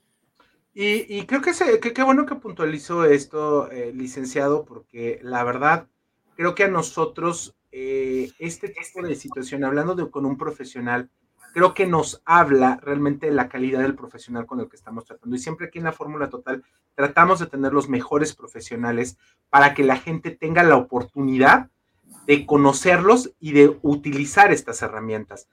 [0.78, 5.88] Y, creo que, qué bueno que puntualizó esto, eh, licenciado, porque la verdad,
[6.36, 11.10] creo que a nosotros eh, este tipo de situación, hablando de, con un profesional,
[11.54, 15.36] creo que nos habla realmente de la calidad del profesional con el que estamos tratando.
[15.36, 19.18] Y siempre aquí en la Fórmula Total tratamos de tener los mejores profesionales
[19.50, 21.70] para que la gente tenga la oportunidad
[22.26, 25.50] de conocerlos y de utilizar estas herramientas.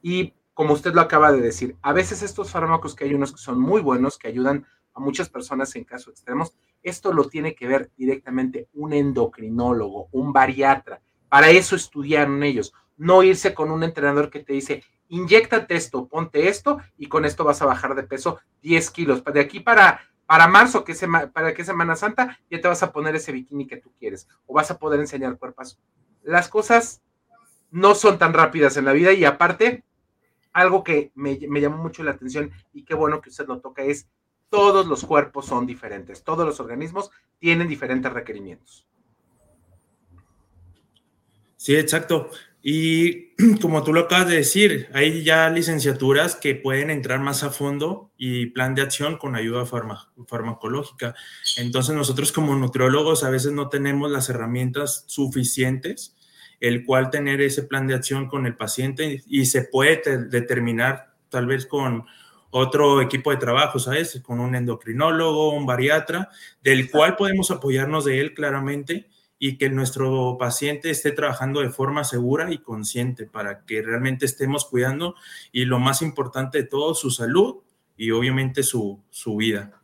[0.00, 3.38] Y como usted lo acaba de decir, a veces estos fármacos que hay unos que
[3.38, 7.66] son muy buenos, que ayudan a muchas personas en casos extremos, esto lo tiene que
[7.66, 11.02] ver directamente un endocrinólogo, un bariatra.
[11.34, 16.46] Para eso estudiaron ellos, no irse con un entrenador que te dice, inyectate esto, ponte
[16.46, 19.24] esto y con esto vas a bajar de peso 10 kilos.
[19.24, 20.94] De aquí para, para marzo, que
[21.32, 24.54] para que Semana Santa, ya te vas a poner ese bikini que tú quieres o
[24.54, 25.76] vas a poder enseñar cuerpos
[26.22, 27.02] las cosas
[27.72, 29.82] no son tan rápidas en la vida y aparte,
[30.52, 34.06] algo que me, llamó mucho la atención y qué bueno que usted lo toca es,
[34.50, 38.86] todos los cuerpos son diferentes, todos los organismos tienen diferentes requerimientos.
[41.64, 42.28] Sí, exacto.
[42.62, 47.48] Y como tú lo acabas de decir, hay ya licenciaturas que pueden entrar más a
[47.48, 51.14] fondo y plan de acción con ayuda farmacológica.
[51.56, 56.14] Entonces nosotros como nutriólogos a veces no tenemos las herramientas suficientes
[56.60, 61.46] el cual tener ese plan de acción con el paciente y se puede determinar tal
[61.46, 62.04] vez con
[62.50, 64.20] otro equipo de trabajo, ¿sabes?
[64.22, 66.28] Con un endocrinólogo, un bariatra,
[66.62, 72.04] del cual podemos apoyarnos de él claramente y que nuestro paciente esté trabajando de forma
[72.04, 75.14] segura y consciente para que realmente estemos cuidando
[75.52, 77.56] y lo más importante de todo, su salud
[77.96, 79.82] y obviamente su, su vida.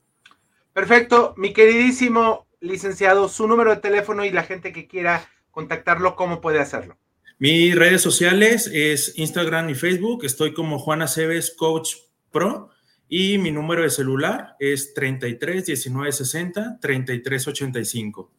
[0.72, 6.40] Perfecto, mi queridísimo licenciado, su número de teléfono y la gente que quiera contactarlo, ¿cómo
[6.40, 6.96] puede hacerlo?
[7.38, 10.26] Mis redes sociales es Instagram y Facebook.
[10.26, 11.94] Estoy como Juana Cebes Coach
[12.30, 12.68] Pro
[13.08, 18.30] Y mi número de celular es 33 19 60 33 85.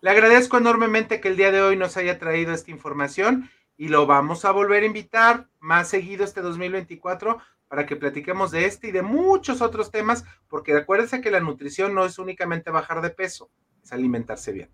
[0.00, 4.06] Le agradezco enormemente que el día de hoy nos haya traído esta información y lo
[4.06, 7.38] vamos a volver a invitar más seguido este 2024
[7.68, 11.94] para que platiquemos de este y de muchos otros temas, porque recuérdense que la nutrición
[11.94, 13.50] no es únicamente bajar de peso,
[13.82, 14.70] es alimentarse bien.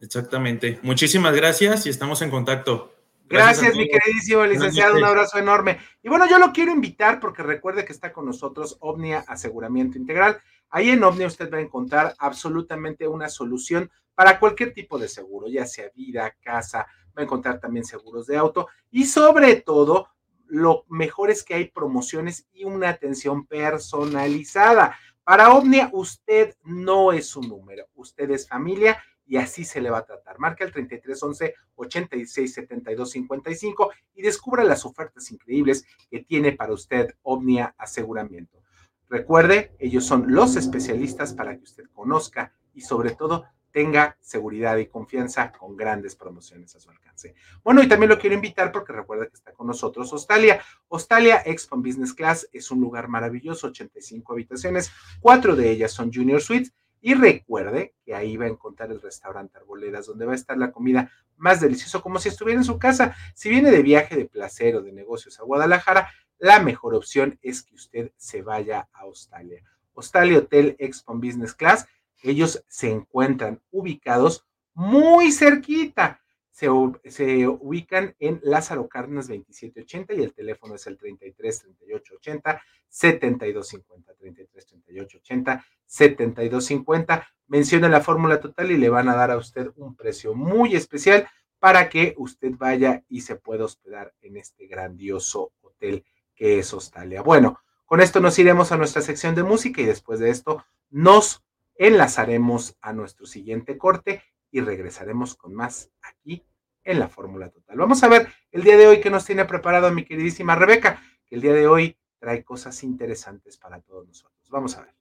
[0.00, 0.78] Exactamente.
[0.82, 2.94] Muchísimas gracias y estamos en contacto.
[3.28, 5.78] Gracias, mi queridísimo licenciado, un abrazo enorme.
[6.02, 10.38] Y bueno, yo lo quiero invitar porque recuerde que está con nosotros Omnia Aseguramiento Integral.
[10.68, 15.48] Ahí en Omnia usted va a encontrar absolutamente una solución para cualquier tipo de seguro,
[15.48, 16.86] ya sea vida, casa,
[17.16, 20.08] va a encontrar también seguros de auto y sobre todo
[20.46, 24.98] lo mejor es que hay promociones y una atención personalizada.
[25.24, 29.98] Para Omnia, usted no es un número, usted es familia y así se le va
[29.98, 30.38] a tratar.
[30.38, 37.14] Marca el 3311 86 72 55 y descubra las ofertas increíbles que tiene para usted
[37.22, 38.60] Omnia Aseguramiento.
[39.08, 44.86] Recuerde, ellos son los especialistas para que usted conozca y sobre todo tenga seguridad y
[44.86, 47.34] confianza con grandes promociones a su alcance.
[47.64, 50.60] Bueno, y también lo quiero invitar porque recuerda que está con nosotros Hostalia.
[50.88, 56.40] Hostalia Expo Business Class es un lugar maravilloso, 85 habitaciones, cuatro de ellas son Junior
[56.40, 56.72] Suites.
[57.04, 60.70] Y recuerde que ahí va a encontrar el restaurante Arboledas, donde va a estar la
[60.70, 63.16] comida más deliciosa, como si estuviera en su casa.
[63.34, 67.64] Si viene de viaje de placer o de negocios a Guadalajara, la mejor opción es
[67.64, 69.64] que usted se vaya a Hostalia.
[69.94, 71.86] Hostalia Hotel Expo Business Class
[72.22, 76.20] ellos se encuentran ubicados muy cerquita.
[76.50, 83.68] Se, ubican en Lázaro Cárdenas 2780 y el teléfono es el 33 38 80 72
[83.68, 87.28] 50 33 38 80 72 50.
[87.48, 91.26] Menciona la fórmula total y le van a dar a usted un precio muy especial
[91.58, 96.04] para que usted vaya y se pueda hospedar en este grandioso hotel
[96.34, 97.22] que es Hostalia.
[97.22, 101.42] Bueno, con esto nos iremos a nuestra sección de música y después de esto nos
[101.82, 104.22] enlazaremos a nuestro siguiente corte
[104.52, 106.46] y regresaremos con más aquí
[106.84, 107.76] en la Fórmula Total.
[107.76, 111.34] Vamos a ver el día de hoy que nos tiene preparado mi queridísima Rebeca, que
[111.34, 114.48] el día de hoy trae cosas interesantes para todos nosotros.
[114.48, 114.94] Vamos a ver.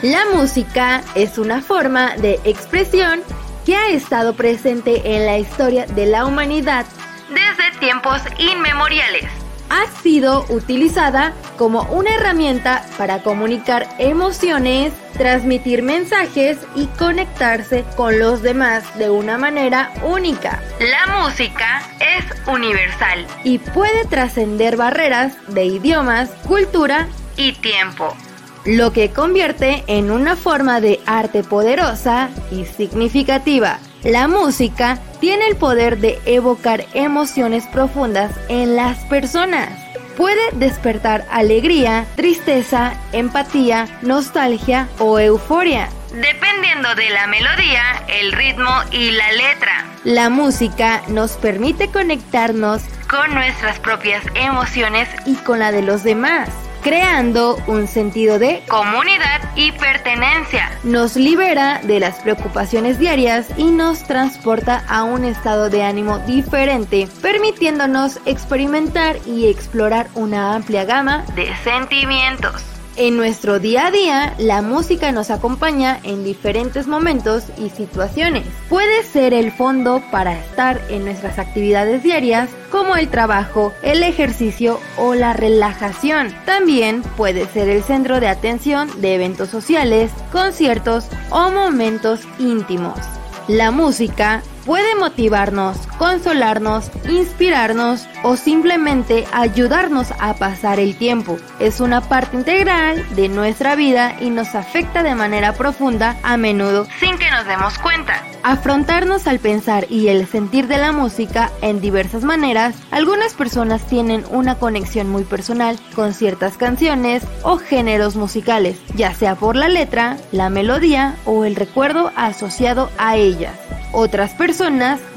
[0.00, 3.20] La música es una forma de expresión
[3.66, 6.86] que ha estado presente en la historia de la humanidad
[7.28, 9.37] desde tiempos inmemoriales
[9.70, 18.42] ha sido utilizada como una herramienta para comunicar emociones, transmitir mensajes y conectarse con los
[18.42, 20.62] demás de una manera única.
[20.80, 28.16] La música es universal y puede trascender barreras de idiomas, cultura y tiempo
[28.64, 33.78] lo que convierte en una forma de arte poderosa y significativa.
[34.04, 39.70] La música tiene el poder de evocar emociones profundas en las personas.
[40.16, 45.88] Puede despertar alegría, tristeza, empatía, nostalgia o euforia.
[46.12, 49.84] Dependiendo de la melodía, el ritmo y la letra.
[50.04, 56.48] La música nos permite conectarnos con nuestras propias emociones y con la de los demás
[56.88, 60.70] creando un sentido de comunidad y pertenencia.
[60.84, 67.06] Nos libera de las preocupaciones diarias y nos transporta a un estado de ánimo diferente,
[67.20, 72.77] permitiéndonos experimentar y explorar una amplia gama de sentimientos.
[73.00, 78.42] En nuestro día a día, la música nos acompaña en diferentes momentos y situaciones.
[78.68, 84.80] Puede ser el fondo para estar en nuestras actividades diarias, como el trabajo, el ejercicio
[84.96, 86.34] o la relajación.
[86.44, 92.98] También puede ser el centro de atención de eventos sociales, conciertos o momentos íntimos.
[93.46, 101.38] La música puede motivarnos, consolarnos, inspirarnos o simplemente ayudarnos a pasar el tiempo.
[101.58, 106.86] Es una parte integral de nuestra vida y nos afecta de manera profunda a menudo
[107.00, 108.22] sin que nos demos cuenta.
[108.42, 114.24] Afrontarnos al pensar y el sentir de la música en diversas maneras, algunas personas tienen
[114.30, 120.18] una conexión muy personal con ciertas canciones o géneros musicales, ya sea por la letra,
[120.30, 123.54] la melodía o el recuerdo asociado a ellas.
[123.92, 124.57] Otras personas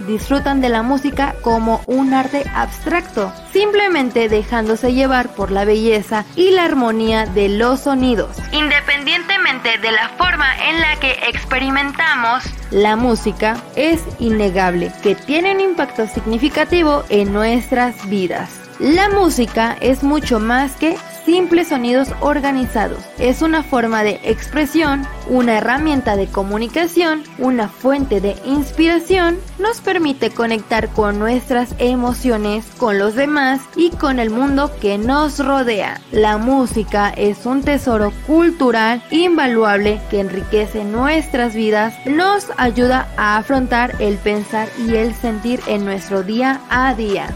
[0.08, 6.52] disfrutan de la música como un arte abstracto, simplemente dejándose llevar por la belleza y
[6.52, 8.38] la armonía de los sonidos.
[8.52, 15.62] Independientemente de la forma en la que experimentamos, la música es innegable que tiene un
[15.62, 18.61] impacto significativo en nuestras vidas.
[18.82, 22.98] La música es mucho más que simples sonidos organizados.
[23.20, 30.32] Es una forma de expresión, una herramienta de comunicación, una fuente de inspiración, nos permite
[30.32, 36.02] conectar con nuestras emociones, con los demás y con el mundo que nos rodea.
[36.12, 43.94] La música es un tesoro cultural invaluable que enriquece nuestras vidas, nos ayuda a afrontar
[44.00, 47.28] el pensar y el sentir en nuestro día a día.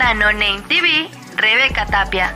[0.00, 2.34] Para No Name TV, Rebeca Tapia.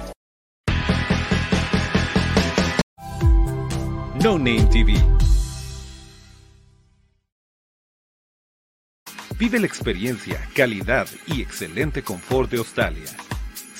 [4.22, 4.92] No Name TV.
[9.38, 13.06] Vive la experiencia, calidad y excelente confort de Australia.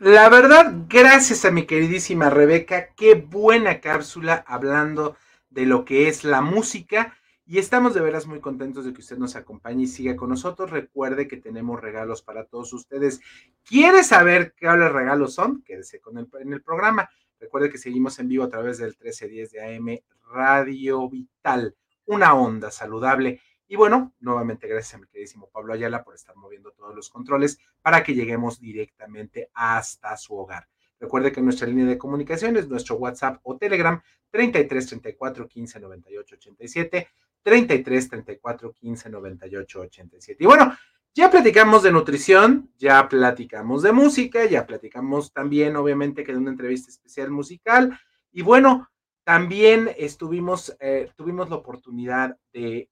[0.00, 5.16] La verdad, gracias a mi queridísima Rebeca, qué buena cápsula hablando
[5.50, 7.16] de lo que es la música.
[7.46, 10.72] Y estamos de veras muy contentos de que usted nos acompañe y siga con nosotros.
[10.72, 13.20] Recuerde que tenemos regalos para todos ustedes.
[13.62, 15.62] ¿Quiere saber qué regalos son?
[15.62, 17.08] Quédese con el, en el programa.
[17.38, 21.76] Recuerde que seguimos en vivo a través del 1310 de AM Radio Vital,
[22.06, 23.40] una onda saludable.
[23.68, 27.58] Y bueno, nuevamente gracias a mi queridísimo Pablo Ayala por estar moviendo todos los controles
[27.84, 30.66] para que lleguemos directamente hasta su hogar.
[30.98, 36.34] Recuerde que nuestra línea de comunicación es nuestro WhatsApp o Telegram 33 34 15 98
[36.36, 37.08] 87
[37.42, 40.42] 33 34 15 98 87.
[40.42, 40.74] Y bueno,
[41.12, 46.52] ya platicamos de nutrición, ya platicamos de música, ya platicamos también obviamente que de una
[46.52, 48.00] entrevista especial musical
[48.32, 48.88] y bueno,
[49.24, 52.88] también estuvimos, eh, tuvimos la oportunidad de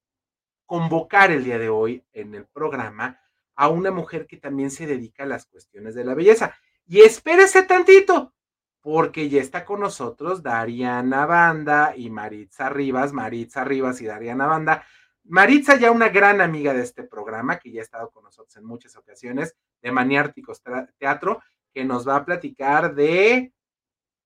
[0.66, 3.21] convocar el día de hoy en el programa
[3.62, 6.52] a una mujer que también se dedica a las cuestiones de la belleza.
[6.84, 8.34] Y espérese tantito,
[8.80, 14.84] porque ya está con nosotros Dariana Banda y Maritza Rivas, Maritza Rivas y Dariana Banda.
[15.22, 18.64] Maritza ya una gran amiga de este programa, que ya ha estado con nosotros en
[18.64, 20.60] muchas ocasiones, de Maniárticos
[20.98, 21.40] Teatro,
[21.72, 23.54] que nos va a platicar de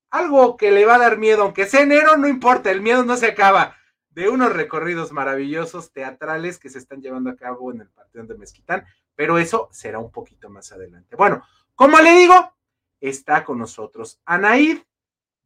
[0.09, 3.19] algo que le va a dar miedo, aunque sea enero, no importa, el miedo no
[3.19, 3.77] se acaba
[4.17, 8.39] de unos recorridos maravillosos teatrales que se están llevando a cabo en el Panteón de
[8.39, 11.17] Mezquitán, pero eso será un poquito más adelante.
[11.17, 11.43] Bueno,
[11.75, 12.57] como le digo,
[12.99, 14.79] está con nosotros Anaid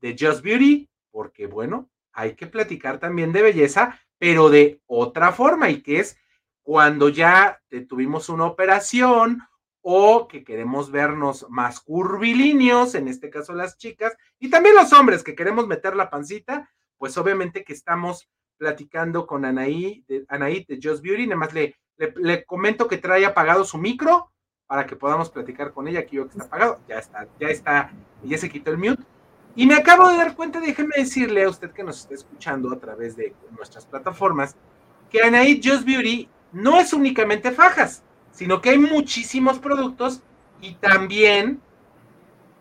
[0.00, 5.68] de Just Beauty, porque bueno, hay que platicar también de belleza, pero de otra forma,
[5.68, 6.16] y que es
[6.62, 9.42] cuando ya tuvimos una operación
[9.80, 15.24] o que queremos vernos más curvilíneos, en este caso las chicas, y también los hombres
[15.24, 20.78] que queremos meter la pancita, pues obviamente que estamos platicando con Anaí de, Anaí de
[20.80, 21.26] Just Beauty.
[21.26, 24.30] Nada más le, le, comento que trae apagado su micro
[24.66, 26.00] para que podamos platicar con ella.
[26.00, 26.78] Aquí veo que está apagado.
[26.86, 27.90] Ya está, ya está,
[28.22, 29.02] ya se quitó el mute.
[29.56, 32.78] Y me acabo de dar cuenta, déjeme decirle a usted que nos está escuchando a
[32.78, 34.54] través de nuestras plataformas,
[35.08, 40.22] que Anaí Just Beauty no es únicamente fajas, sino que hay muchísimos productos
[40.60, 41.62] y también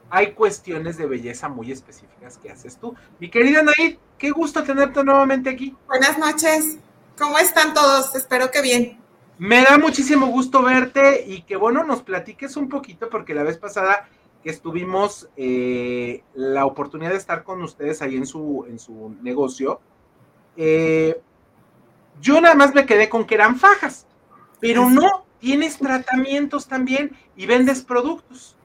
[0.09, 2.95] hay cuestiones de belleza muy específicas que haces tú.
[3.19, 5.75] Mi querida Naid, qué gusto tenerte nuevamente aquí.
[5.87, 6.77] Buenas noches.
[7.17, 8.15] ¿Cómo están todos?
[8.15, 8.99] Espero que bien.
[9.37, 13.57] Me da muchísimo gusto verte y que bueno, nos platiques un poquito porque la vez
[13.57, 14.09] pasada
[14.43, 19.81] que estuvimos eh, la oportunidad de estar con ustedes ahí en su, en su negocio,
[20.57, 21.21] eh,
[22.21, 24.07] yo nada más me quedé con que eran fajas,
[24.59, 28.57] pero no, tienes tratamientos también y vendes productos.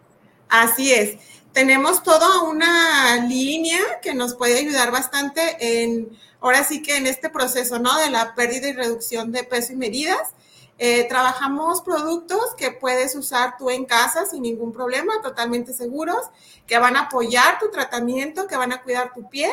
[0.62, 1.16] Así es.
[1.52, 7.28] Tenemos toda una línea que nos puede ayudar bastante en, ahora sí que en este
[7.28, 7.98] proceso, ¿no?
[7.98, 10.30] De la pérdida y reducción de peso y medidas.
[10.76, 16.26] Eh, trabajamos productos que puedes usar tú en casa sin ningún problema, totalmente seguros,
[16.66, 19.52] que van a apoyar tu tratamiento, que van a cuidar tu piel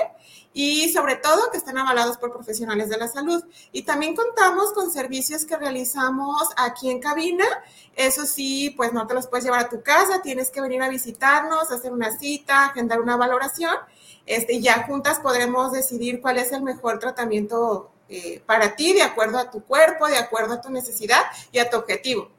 [0.53, 3.43] y sobre todo que estén avalados por profesionales de la salud.
[3.71, 7.45] Y también contamos con servicios que realizamos aquí en cabina.
[7.95, 10.89] Eso sí, pues no te los puedes llevar a tu casa, tienes que venir a
[10.89, 13.75] visitarnos, hacer una cita, agendar una valoración.
[14.25, 19.39] Este, ya juntas podremos decidir cuál es el mejor tratamiento eh, para ti, de acuerdo
[19.39, 22.29] a tu cuerpo, de acuerdo a tu necesidad y a tu objetivo.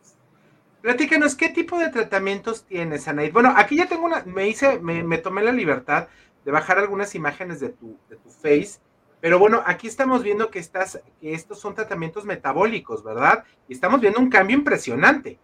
[0.83, 3.33] Platícanos, ¿qué tipo de tratamientos tienes, Anaid?
[3.33, 6.09] Bueno, aquí ya tengo una, me hice, me, tomé la libertad
[6.45, 8.81] de bajar algunas imágenes de tu, de tu face,
[9.23, 13.45] pero bueno, aquí estamos viendo que, estás, que estos son tratamientos metabólicos, ¿verdad?
[13.66, 15.39] Y estamos viendo un cambio impresionante.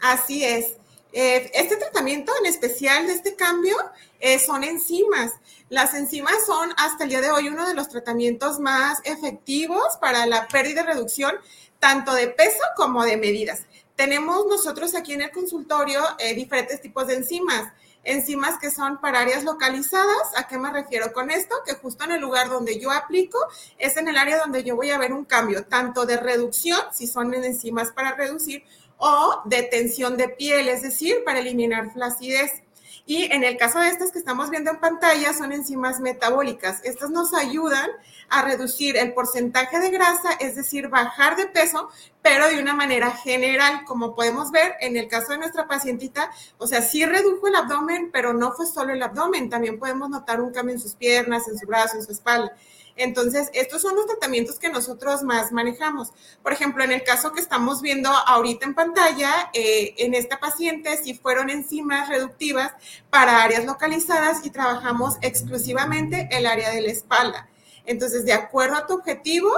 [0.00, 0.76] Así es.
[1.12, 3.76] Eh, este tratamiento en especial de este cambio
[4.20, 5.32] eh, son enzimas.
[5.70, 10.26] Las enzimas son hasta el día de hoy uno de los tratamientos más efectivos para
[10.26, 11.32] la pérdida y reducción
[11.78, 13.62] tanto de peso como de medidas.
[13.96, 17.72] Tenemos nosotros aquí en el consultorio eh, diferentes tipos de enzimas.
[18.04, 20.36] Enzimas que son para áreas localizadas.
[20.36, 21.56] ¿A qué me refiero con esto?
[21.66, 23.38] Que justo en el lugar donde yo aplico
[23.76, 27.06] es en el área donde yo voy a ver un cambio, tanto de reducción, si
[27.06, 28.64] son enzimas para reducir,
[28.98, 32.62] o de tensión de piel, es decir, para eliminar flacidez.
[33.06, 36.84] Y en el caso de estas que estamos viendo en pantalla, son enzimas metabólicas.
[36.84, 37.88] Estas nos ayudan
[38.28, 41.88] a reducir el porcentaje de grasa, es decir, bajar de peso,
[42.20, 46.66] pero de una manera general, como podemos ver en el caso de nuestra pacientita, o
[46.66, 50.52] sea, sí redujo el abdomen, pero no fue solo el abdomen, también podemos notar un
[50.52, 52.54] cambio en sus piernas, en su brazo, en su espalda.
[52.98, 56.10] Entonces, estos son los tratamientos que nosotros más manejamos.
[56.42, 60.96] Por ejemplo, en el caso que estamos viendo ahorita en pantalla, eh, en esta paciente
[60.96, 62.72] sí fueron enzimas reductivas
[63.08, 67.48] para áreas localizadas y trabajamos exclusivamente el área de la espalda.
[67.86, 69.50] Entonces, de acuerdo a tu objetivo,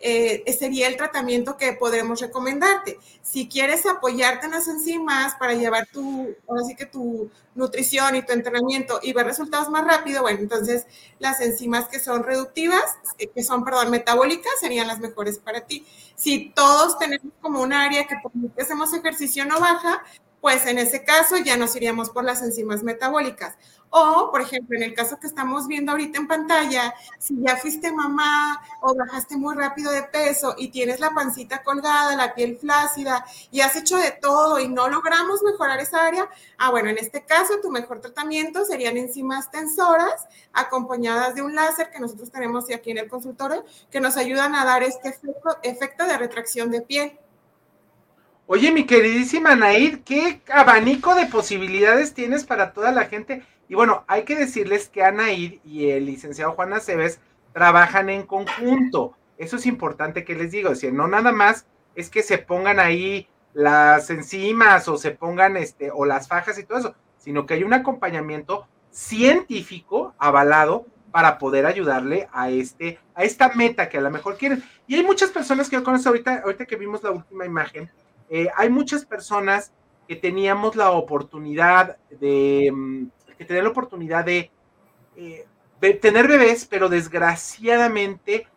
[0.00, 2.98] eh, sería el tratamiento que podremos recomendarte.
[3.22, 8.32] Si quieres apoyarte en las enzimas para llevar tu, así que tu nutrición y tu
[8.32, 10.86] entrenamiento y ver resultados más rápido, bueno, entonces
[11.18, 12.84] las enzimas que son reductivas,
[13.18, 15.86] eh, que son, perdón, metabólicas, serían las mejores para ti.
[16.14, 20.02] Si todos tenemos como un área que por que hacemos ejercicio no baja,
[20.40, 23.56] pues en ese caso ya nos iríamos por las enzimas metabólicas.
[23.90, 27.90] O, por ejemplo, en el caso que estamos viendo ahorita en pantalla, si ya fuiste
[27.90, 33.24] mamá o bajaste muy rápido de peso y tienes la pancita colgada, la piel flácida
[33.50, 36.28] y has hecho de todo y no logramos mejorar esa área,
[36.58, 41.90] ah, bueno, en este caso tu mejor tratamiento serían enzimas tensoras acompañadas de un láser
[41.90, 45.08] que nosotros tenemos aquí en el consultorio que nos ayudan a dar este
[45.62, 47.18] efecto, de retracción de piel.
[48.50, 53.42] Oye, mi queridísima Naid, ¿qué abanico de posibilidades tienes para toda la gente?
[53.68, 57.20] Y bueno, hay que decirles que Anaid y el licenciado Juan Aceves
[57.52, 59.14] trabajan en conjunto.
[59.36, 62.80] Eso es importante que les digo, es decir, no nada más es que se pongan
[62.80, 67.52] ahí las enzimas o se pongan este o las fajas y todo eso, sino que
[67.52, 74.00] hay un acompañamiento científico avalado para poder ayudarle a este a esta meta que a
[74.00, 74.64] lo mejor quieren.
[74.86, 77.90] Y hay muchas personas que yo conozco ahorita, ahorita que vimos la última imagen,
[78.30, 79.72] eh, hay muchas personas
[80.06, 83.06] que teníamos la oportunidad de mm,
[83.38, 84.50] que tener la oportunidad eh,
[85.80, 88.48] de, tener bebés, pero desgraciadamente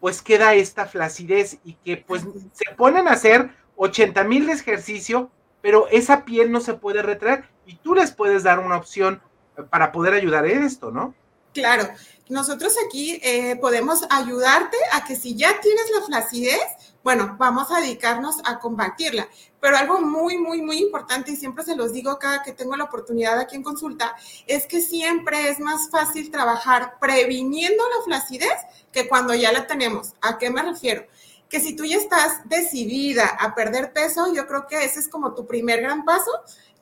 [0.00, 2.22] pues queda esta flacidez y que pues
[2.52, 7.44] se ponen a hacer 80 mil de ejercicio, pero esa piel no se puede retraer
[7.66, 9.20] y tú les puedes dar una opción
[9.68, 11.14] para poder ayudar en esto, ¿no?
[11.52, 11.86] Claro,
[12.30, 16.62] nosotros aquí eh, podemos ayudarte a que si ya tienes la flacidez,
[17.02, 19.28] bueno, vamos a dedicarnos a combatirla.
[19.60, 22.84] Pero algo muy, muy, muy importante, y siempre se los digo cada que tengo la
[22.84, 24.14] oportunidad aquí en consulta,
[24.46, 28.58] es que siempre es más fácil trabajar previniendo la flacidez
[28.92, 30.14] que cuando ya la tenemos.
[30.20, 31.06] ¿A qué me refiero?
[31.48, 35.34] Que si tú ya estás decidida a perder peso, yo creo que ese es como
[35.34, 36.30] tu primer gran paso.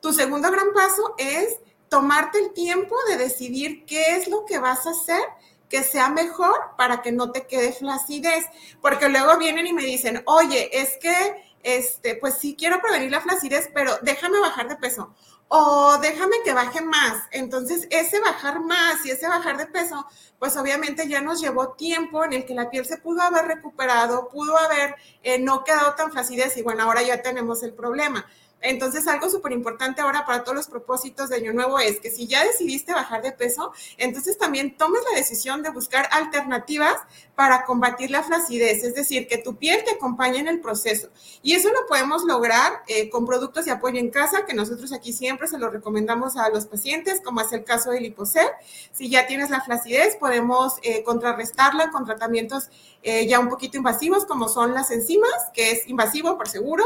[0.01, 1.57] Tu segundo gran paso es
[1.89, 5.21] tomarte el tiempo de decidir qué es lo que vas a hacer
[5.69, 8.45] que sea mejor para que no te quede flacidez,
[8.81, 13.21] porque luego vienen y me dicen, oye, es que, este, pues sí quiero prevenir la
[13.21, 15.13] flacidez, pero déjame bajar de peso
[15.49, 17.23] o déjame que baje más.
[17.31, 20.07] Entonces, ese bajar más y ese bajar de peso,
[20.37, 24.29] pues obviamente ya nos llevó tiempo en el que la piel se pudo haber recuperado,
[24.29, 28.25] pudo haber eh, no quedado tan flacidez y bueno, ahora ya tenemos el problema.
[28.61, 32.27] Entonces, algo súper importante ahora para todos los propósitos de Año Nuevo es que si
[32.27, 36.95] ya decidiste bajar de peso, entonces también tomes la decisión de buscar alternativas
[37.35, 41.07] para combatir la flacidez, es decir, que tu piel te acompañe en el proceso.
[41.41, 45.13] Y eso lo podemos lograr eh, con productos de apoyo en casa, que nosotros aquí
[45.13, 48.47] siempre se lo recomendamos a los pacientes, como es el caso del Lipocer.
[48.91, 52.69] Si ya tienes la flacidez, podemos eh, contrarrestarla con tratamientos
[53.03, 56.83] eh, ya un poquito invasivos, como son las enzimas, que es invasivo por seguro,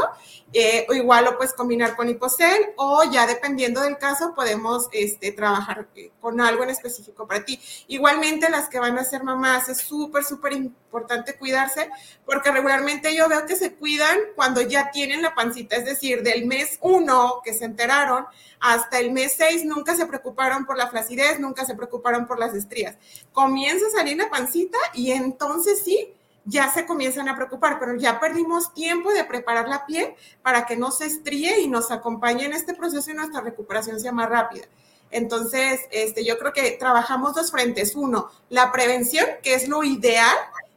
[0.88, 5.88] o igual lo puedes combinar con Hipocel, o ya dependiendo del caso, podemos este, trabajar
[6.20, 7.58] con algo en específico para ti.
[7.88, 11.88] Igualmente, las que van a ser mamás, es súper, súper importante cuidarse,
[12.26, 16.44] porque regularmente yo veo que se cuidan cuando ya tienen la pancita, es decir, del
[16.44, 18.26] mes uno que se enteraron
[18.60, 22.54] hasta el mes seis nunca se preocuparon por la flacidez, nunca se preocuparon por las
[22.54, 22.96] estrías.
[23.32, 26.14] Comienza a salir la pancita y entonces sí,
[26.44, 30.76] ya se comienzan a preocupar, pero ya perdimos tiempo de preparar la piel para que
[30.76, 34.66] no se estríe y nos acompañe en este proceso y nuestra recuperación sea más rápida.
[35.10, 37.94] Entonces, este, yo creo que trabajamos dos frentes.
[37.94, 40.36] Uno, la prevención, que es lo ideal,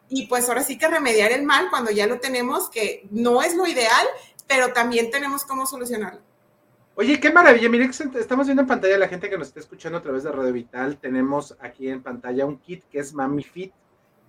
[0.10, 3.56] y pues ahora sí que remediar el mal cuando ya lo tenemos, que no es
[3.56, 4.08] lo ideal,
[4.48, 6.22] pero también tenemos cómo solucionarlo.
[6.96, 7.70] Oye, qué maravilla.
[7.70, 10.54] Miren, estamos viendo en pantalla la gente que nos está escuchando a través de Radio
[10.54, 10.98] Vital.
[10.98, 13.74] Tenemos aquí en pantalla un kit que es Mami Fit,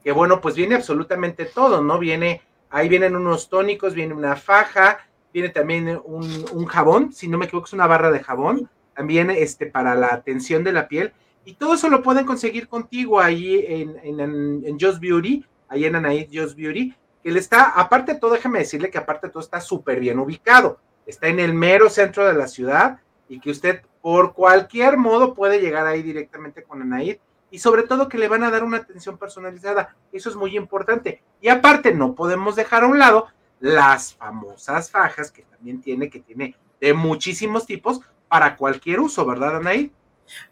[0.09, 1.99] que bueno, pues viene absolutamente todo, ¿no?
[1.99, 2.41] Viene,
[2.71, 5.01] ahí vienen unos tónicos, viene una faja,
[5.35, 9.67] viene también un, jabón, si no me equivoco, es una barra de jabón también este,
[9.67, 11.13] para la atención de la piel.
[11.45, 15.97] Y todo eso lo pueden conseguir contigo ahí en, en, en Just Beauty, ahí en
[15.97, 19.43] Anaid Just Beauty, que le está, aparte de todo, déjeme decirle que aparte de todo
[19.43, 20.81] está súper bien ubicado.
[21.05, 22.99] Está en el mero centro de la ciudad
[23.29, 27.19] y que usted por cualquier modo puede llegar ahí directamente con Anaid
[27.51, 29.97] y sobre todo que le van a dar una atención personalizada.
[30.13, 31.23] Eso es muy importante.
[31.41, 33.29] Y aparte, no podemos dejar a un lado
[33.61, 39.57] las famosas fajas que también tiene, que tiene de muchísimos tipos, para cualquier uso, ¿verdad,
[39.57, 39.91] Anaí?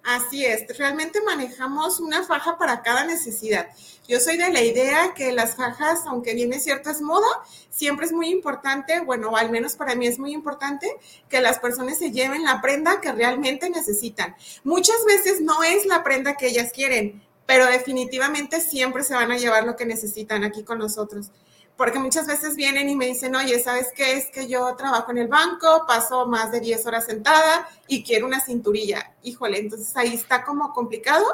[0.03, 3.69] Así es, realmente manejamos una faja para cada necesidad.
[4.09, 7.27] Yo soy de la idea que las fajas, aunque bien es cierto es moda,
[7.71, 10.89] siempre es muy importante, bueno, al menos para mí es muy importante
[11.29, 14.37] que las personas se lleven la prenda que realmente necesitan.
[14.63, 19.39] Muchas veces no es la prenda que ellas quieren, pero definitivamente siempre se van a
[19.39, 21.31] llevar lo que necesitan aquí con nosotros
[21.77, 24.15] porque muchas veces vienen y me dicen, oye, ¿sabes qué?
[24.15, 28.27] Es que yo trabajo en el banco, paso más de 10 horas sentada y quiero
[28.27, 29.15] una cinturilla.
[29.23, 31.25] Híjole, entonces ahí está como complicado,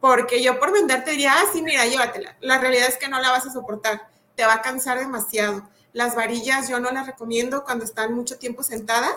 [0.00, 2.36] porque yo por venderte diría, ah, sí, mira, llévatela.
[2.40, 5.68] La realidad es que no la vas a soportar, te va a cansar demasiado.
[5.92, 9.14] Las varillas yo no las recomiendo cuando están mucho tiempo sentadas,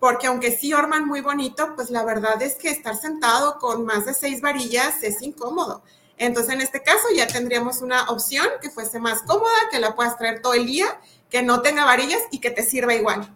[0.00, 4.06] porque aunque sí orman muy bonito, pues la verdad es que estar sentado con más
[4.06, 5.82] de seis varillas es incómodo.
[6.18, 10.16] Entonces, en este caso ya tendríamos una opción que fuese más cómoda, que la puedas
[10.16, 10.86] traer todo el día,
[11.30, 13.34] que no tenga varillas y que te sirva igual.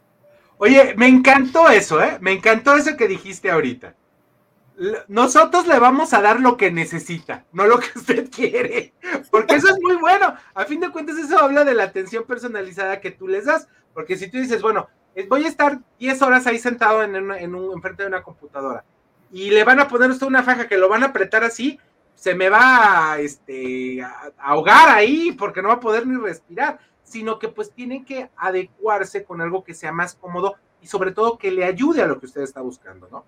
[0.59, 2.19] Oye, me encantó eso, ¿eh?
[2.21, 3.95] Me encantó eso que dijiste ahorita.
[5.09, 8.95] Nosotros le vamos a dar lo que necesita, no lo que usted quiere,
[9.31, 10.35] porque eso es muy bueno.
[10.55, 14.17] A fin de cuentas, eso habla de la atención personalizada que tú les das, porque
[14.17, 14.89] si tú dices, bueno,
[15.29, 17.15] voy a estar 10 horas ahí sentado en,
[17.55, 18.85] un, de una computadora
[19.33, 21.79] y le van a poner usted una faja que lo van a apretar así,
[22.21, 27.39] se me va este, a, ahogar ahí porque no va a poder ni respirar, sino
[27.39, 31.51] que pues tienen que adecuarse con algo que sea más cómodo y sobre todo que
[31.51, 33.25] le ayude a lo que usted está buscando, ¿no?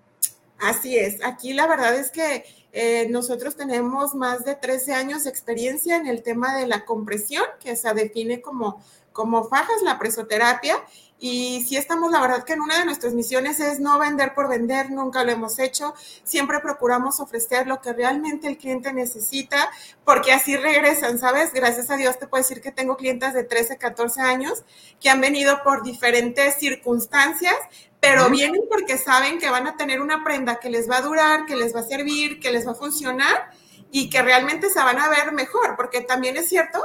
[0.59, 5.31] Así es, aquí la verdad es que eh, nosotros tenemos más de 13 años de
[5.31, 8.81] experiencia en el tema de la compresión, que se define como,
[9.11, 10.77] como fajas, la presoterapia,
[11.25, 14.49] y si estamos, la verdad que en una de nuestras misiones es no vender por
[14.49, 15.93] vender, nunca lo hemos hecho.
[16.25, 19.69] Siempre procuramos ofrecer lo que realmente el cliente necesita,
[20.03, 21.53] porque así regresan, ¿sabes?
[21.53, 24.65] Gracias a Dios te puedo decir que tengo clientes de 13, 14 años
[24.99, 27.55] que han venido por diferentes circunstancias,
[28.01, 31.45] pero vienen porque saben que van a tener una prenda que les va a durar,
[31.45, 33.49] que les va a servir, que les va a funcionar
[33.93, 36.83] y que realmente se van a ver mejor, porque también es cierto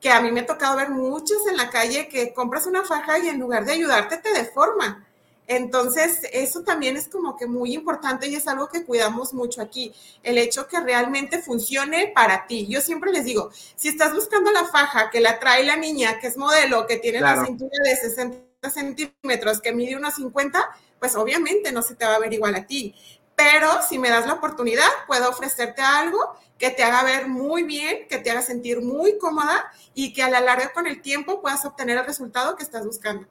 [0.00, 3.18] que a mí me ha tocado ver muchos en la calle que compras una faja
[3.18, 5.06] y en lugar de ayudarte te deforma.
[5.48, 9.94] Entonces, eso también es como que muy importante y es algo que cuidamos mucho aquí,
[10.24, 12.66] el hecho que realmente funcione para ti.
[12.68, 16.26] Yo siempre les digo, si estás buscando la faja que la trae la niña, que
[16.26, 20.68] es modelo, que tiene la cintura de 60 centímetros, que mide unos 50,
[20.98, 22.94] pues obviamente no se te va a ver igual a ti
[23.36, 28.06] pero si me das la oportunidad, puedo ofrecerte algo que te haga ver muy bien,
[28.08, 31.64] que te haga sentir muy cómoda y que a la larga con el tiempo puedas
[31.64, 33.26] obtener el resultado que estás buscando.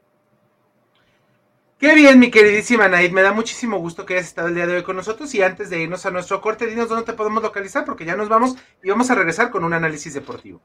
[1.78, 3.11] Qué bien, mi queridísima Naid.
[3.11, 5.34] Me da muchísimo gusto que hayas estado el día de hoy con nosotros.
[5.36, 8.30] Y antes de irnos a nuestro corte, dinos dónde te podemos localizar, porque ya nos
[8.30, 10.61] vamos y vamos a regresar con un análisis deportivo.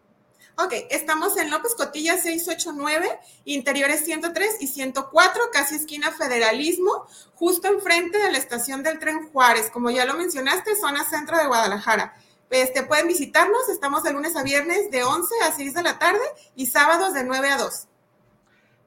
[0.57, 8.19] Ok, estamos en López Cotilla 689, interiores 103 y 104, casi esquina Federalismo, justo enfrente
[8.19, 9.71] de la estación del tren Juárez.
[9.71, 12.15] Como ya lo mencionaste, zona centro de Guadalajara.
[12.51, 16.25] Este, pueden visitarnos, estamos de lunes a viernes de 11 a 6 de la tarde
[16.57, 17.87] y sábados de 9 a 2.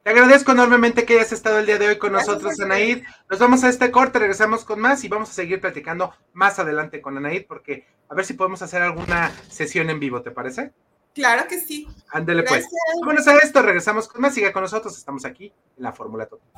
[0.03, 3.03] Te agradezco enormemente que hayas estado el día de hoy con nosotros, Anaid.
[3.29, 7.01] Nos vamos a este corte, regresamos con más y vamos a seguir platicando más adelante
[7.01, 10.73] con Anaid porque a ver si podemos hacer alguna sesión en vivo, ¿te parece?
[11.13, 11.87] Claro que sí.
[12.09, 12.67] Ándele pues.
[12.99, 16.49] Vámonos a esto, regresamos con más, siga con nosotros, estamos aquí en la Fórmula Total.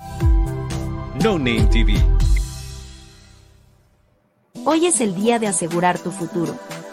[1.24, 2.04] No Name TV.
[4.64, 6.58] Hoy es el día de asegurar tu futuro.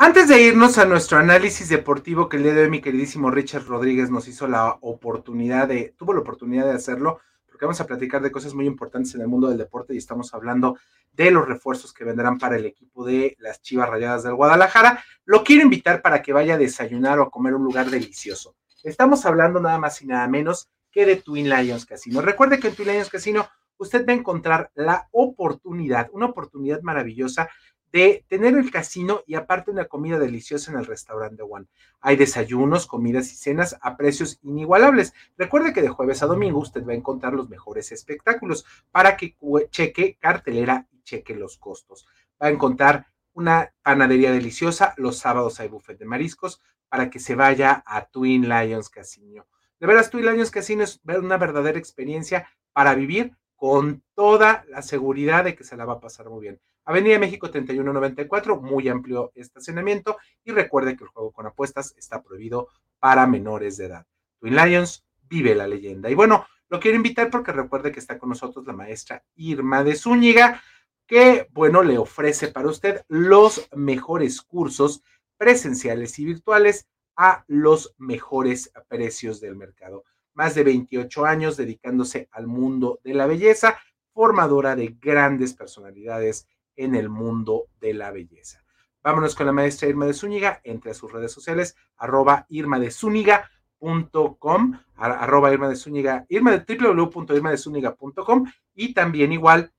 [0.00, 3.64] Antes de irnos a nuestro análisis deportivo que el día de hoy mi queridísimo Richard
[3.66, 7.18] Rodríguez nos hizo la oportunidad de, tuvo la oportunidad de hacerlo,
[7.48, 10.32] porque vamos a platicar de cosas muy importantes en el mundo del deporte y estamos
[10.34, 10.78] hablando
[11.12, 15.02] de los refuerzos que vendrán para el equipo de las Chivas Rayadas del Guadalajara.
[15.24, 18.54] Lo quiero invitar para que vaya a desayunar o a comer un lugar delicioso.
[18.84, 22.20] Estamos hablando nada más y nada menos que de Twin Lions Casino.
[22.20, 27.48] Recuerde que en Twin Lions Casino usted va a encontrar la oportunidad, una oportunidad maravillosa
[27.92, 31.66] de tener el casino y aparte una comida deliciosa en el restaurante One.
[32.00, 35.14] Hay desayunos, comidas y cenas a precios inigualables.
[35.36, 39.36] Recuerde que de jueves a domingo usted va a encontrar los mejores espectáculos para que
[39.70, 42.06] cheque cartelera y cheque los costos.
[42.40, 44.94] Va a encontrar una panadería deliciosa.
[44.96, 49.46] Los sábados hay buffet de mariscos para que se vaya a Twin Lions Casino.
[49.80, 55.44] De veras, Twin Lions Casino es una verdadera experiencia para vivir con toda la seguridad
[55.44, 56.60] de que se la va a pasar muy bien.
[56.84, 62.68] Avenida México 3194, muy amplio estacionamiento y recuerde que el juego con apuestas está prohibido
[63.00, 64.06] para menores de edad.
[64.38, 66.08] Twin Lions, vive la leyenda.
[66.08, 69.96] Y bueno, lo quiero invitar porque recuerde que está con nosotros la maestra Irma de
[69.96, 70.62] Zúñiga,
[71.08, 75.02] que, bueno, le ofrece para usted los mejores cursos
[75.36, 76.86] presenciales y virtuales
[77.16, 80.04] a los mejores precios del mercado
[80.38, 83.76] más de 28 años dedicándose al mundo de la belleza,
[84.14, 88.64] formadora de grandes personalidades en el mundo de la belleza.
[89.02, 94.78] Vámonos con la maestra Irma de Zúñiga, entre sus redes sociales, arroba Irma de Zúñiga.com,
[94.94, 99.72] arroba Irma de Zúñiga, Irma de www.irmadezúñiga.com y también igual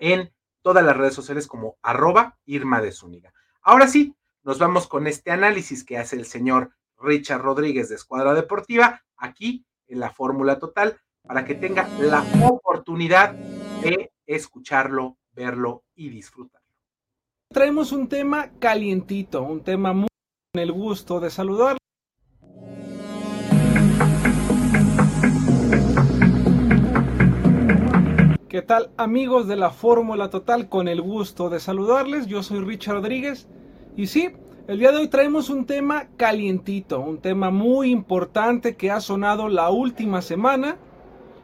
[0.00, 0.32] en
[0.62, 3.32] todas las redes sociales como arroba Irma de Zúñiga.
[3.62, 8.34] Ahora sí, nos vamos con este análisis que hace el señor Richard Rodríguez de Escuadra
[8.34, 16.08] Deportiva aquí en la fórmula total para que tenga la oportunidad de escucharlo, verlo y
[16.08, 16.66] disfrutarlo.
[17.52, 20.08] Traemos un tema calientito, un tema muy
[20.52, 21.76] con el gusto de saludar.
[28.48, 30.68] ¿Qué tal amigos de la Fórmula Total?
[30.68, 33.46] Con el gusto de saludarles, yo soy Richard Rodríguez
[33.96, 34.32] y sí,
[34.68, 39.48] el día de hoy traemos un tema calientito, un tema muy importante que ha sonado
[39.48, 40.76] la última semana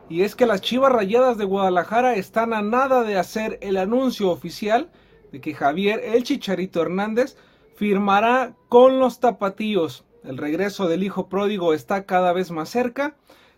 [0.08, 4.28] y es que las Chivas Rayadas de Guadalajara están a nada de hacer el anuncio
[4.28, 4.90] oficial
[5.30, 7.36] de que Javier El Chicharito Hernández
[7.76, 10.04] firmará con los tapatíos.
[10.24, 13.14] El regreso del hijo pródigo está cada vez más cerca,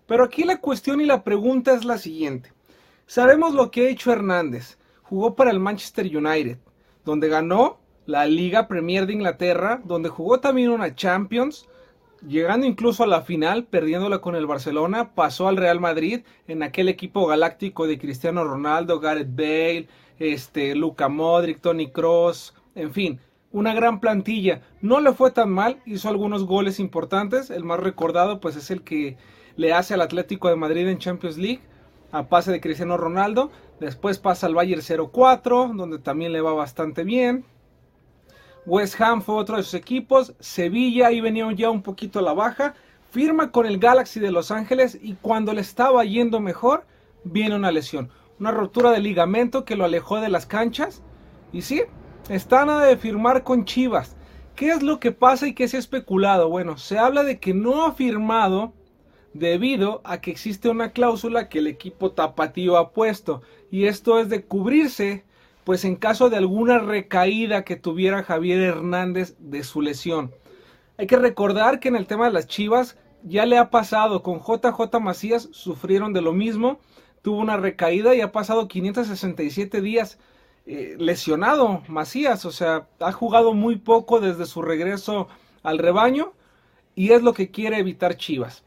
[0.06, 2.52] pero aquí la cuestión y la pregunta es la siguiente.
[3.06, 4.76] Sabemos lo que ha hecho Hernández.
[5.02, 6.58] Jugó para el Manchester United,
[7.04, 11.68] donde ganó la Liga Premier de Inglaterra, donde jugó también una Champions,
[12.26, 16.88] llegando incluso a la final, perdiéndola con el Barcelona, pasó al Real Madrid en aquel
[16.88, 19.88] equipo galáctico de Cristiano Ronaldo, Gareth Bale,
[20.18, 23.20] este, Luca Modric, Tony Cross, en fin,
[23.52, 24.62] una gran plantilla.
[24.80, 28.82] No le fue tan mal, hizo algunos goles importantes, el más recordado pues es el
[28.82, 29.16] que
[29.56, 31.60] le hace al Atlético de Madrid en Champions League,
[32.10, 33.50] a pase de Cristiano Ronaldo,
[33.80, 34.82] después pasa al Bayern
[35.12, 37.44] 04, donde también le va bastante bien,
[38.66, 40.34] West Ham fue otro de sus equipos.
[40.40, 42.74] Sevilla ahí venía ya un poquito a la baja.
[43.10, 46.84] Firma con el Galaxy de Los Ángeles y cuando le estaba yendo mejor,
[47.24, 48.10] viene una lesión.
[48.40, 51.02] Una rotura de ligamento que lo alejó de las canchas.
[51.52, 51.82] Y sí,
[52.28, 54.16] está nada de firmar con Chivas.
[54.56, 56.48] ¿Qué es lo que pasa y qué se ha especulado?
[56.48, 58.72] Bueno, se habla de que no ha firmado
[59.34, 63.42] debido a que existe una cláusula que el equipo tapatío ha puesto.
[63.70, 65.24] Y esto es de cubrirse
[65.64, 70.32] pues en caso de alguna recaída que tuviera Javier Hernández de su lesión.
[70.98, 74.40] Hay que recordar que en el tema de las Chivas ya le ha pasado con
[74.40, 76.78] JJ Macías, sufrieron de lo mismo,
[77.22, 80.18] tuvo una recaída y ha pasado 567 días
[80.66, 85.28] eh, lesionado Macías, o sea, ha jugado muy poco desde su regreso
[85.62, 86.32] al rebaño
[86.94, 88.62] y es lo que quiere evitar Chivas.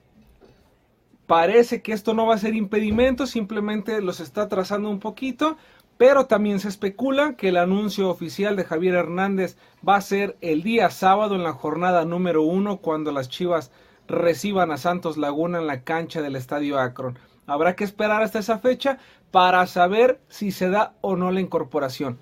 [1.28, 5.58] Parece que esto no va a ser impedimento, simplemente los está trazando un poquito
[5.98, 10.64] pero también se especula que el anuncio oficial de Javier Hernández va a ser el
[10.64, 13.72] día sábado en la jornada número uno cuando las Chivas
[14.08, 17.18] reciban a Santos Laguna en la cancha del Estadio Akron.
[17.46, 19.00] Habrá que esperar hasta esa fecha
[19.32, 22.18] para saber si se da o no la incorporación.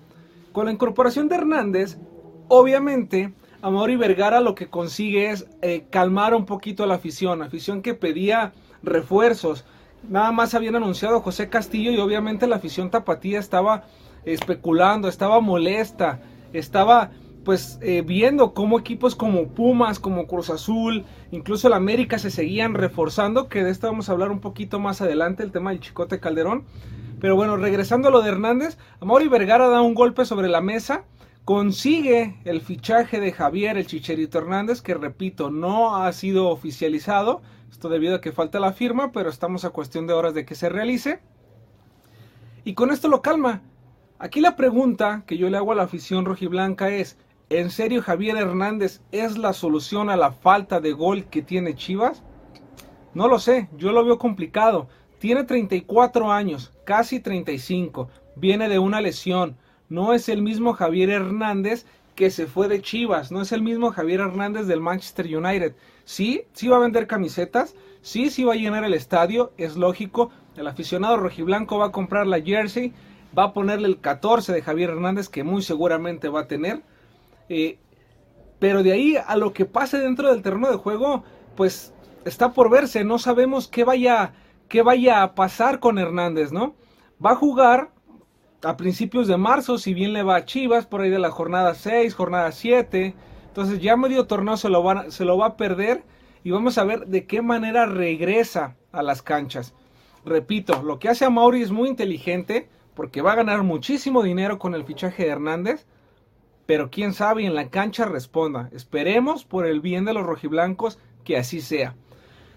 [0.51, 1.97] Con la incorporación de Hernández,
[2.47, 7.82] obviamente, Amaury Vergara lo que consigue es eh, calmar un poquito a la afición, afición
[7.82, 8.53] que pedía
[8.84, 9.65] refuerzos,
[10.10, 13.86] nada más habían anunciado José Castillo y obviamente la afición tapatía estaba
[14.26, 16.20] especulando, estaba molesta,
[16.53, 17.12] estaba
[17.43, 22.74] pues eh, viendo cómo equipos como Pumas, como Cruz Azul, incluso el América se seguían
[22.74, 26.20] reforzando, que de esto vamos a hablar un poquito más adelante, el tema del Chicote
[26.20, 26.66] Calderón.
[27.22, 31.06] Pero bueno, regresando a lo de Hernández, Amaury Vergara da un golpe sobre la mesa,
[31.45, 37.41] consigue el fichaje de Javier el Chicherito Hernández, que repito, no ha sido oficializado,
[37.76, 40.55] esto debido a que falta la firma, pero estamos a cuestión de horas de que
[40.55, 41.19] se realice.
[42.63, 43.63] Y con esto lo calma.
[44.17, 47.17] Aquí la pregunta que yo le hago a la afición rojiblanca es,
[47.49, 52.23] ¿en serio Javier Hernández es la solución a la falta de gol que tiene Chivas?
[53.13, 54.88] No lo sé, yo lo veo complicado.
[55.19, 58.07] Tiene 34 años, casi 35,
[58.38, 59.57] viene de una lesión.
[59.89, 63.91] No es el mismo Javier Hernández que se fue de Chivas, no es el mismo
[63.91, 65.76] Javier Hernández del Manchester United.
[66.06, 70.30] Sí, sí va a vender camisetas, sí, sí va a llenar el estadio, es lógico.
[70.56, 72.93] El aficionado rojiblanco va a comprar la jersey,
[73.38, 76.84] va a ponerle el 14 de Javier Hernández, que muy seguramente va a tener.
[77.49, 77.80] Eh,
[78.60, 81.24] pero de ahí a lo que pase dentro del terreno de juego,
[81.56, 81.91] pues
[82.24, 83.03] está por verse.
[83.03, 84.34] No sabemos qué vaya,
[84.70, 86.76] qué vaya a pasar con Hernández, ¿no?
[87.24, 87.89] Va a jugar
[88.64, 91.74] a principios de marzo, si bien le va a Chivas, por ahí de la jornada
[91.74, 93.16] 6, jornada 7
[93.56, 96.03] entonces ya medio torneo se lo, va, a perder
[96.43, 99.74] y vamos a ver de qué manera regresa a las canchas.
[100.26, 104.60] Repito, lo que hace a Mauri es muy inteligente porque va a ganar muchísimo dinero
[104.60, 105.86] con el fichaje de Hernández,
[106.66, 108.70] pero quién sabe en la cancha responda.
[108.74, 111.95] Esperemos por el bien de los rojiblancos que así sea.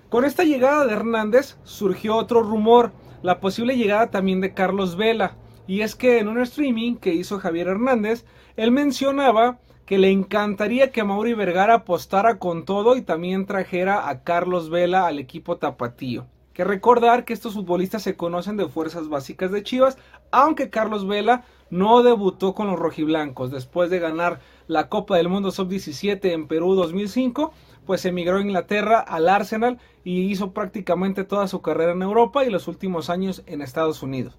[0.09, 2.91] Con esta llegada de Hernández surgió otro rumor,
[3.23, 5.37] la posible llegada también de Carlos Vela.
[5.69, 8.25] Y es que en un streaming que hizo Javier Hernández,
[8.57, 14.22] él mencionaba que le encantaría que Mauri Vergara apostara con todo y también trajera a
[14.22, 16.26] Carlos Vela al equipo tapatío.
[16.53, 19.97] Que recordar que estos futbolistas se conocen de fuerzas básicas de Chivas,
[20.30, 25.51] aunque Carlos Vela no debutó con los rojiblancos después de ganar la Copa del Mundo
[25.51, 27.55] Sub-17 en Perú 2005,
[27.86, 32.51] pues emigró a Inglaterra al Arsenal y hizo prácticamente toda su carrera en Europa y
[32.51, 34.36] los últimos años en Estados Unidos.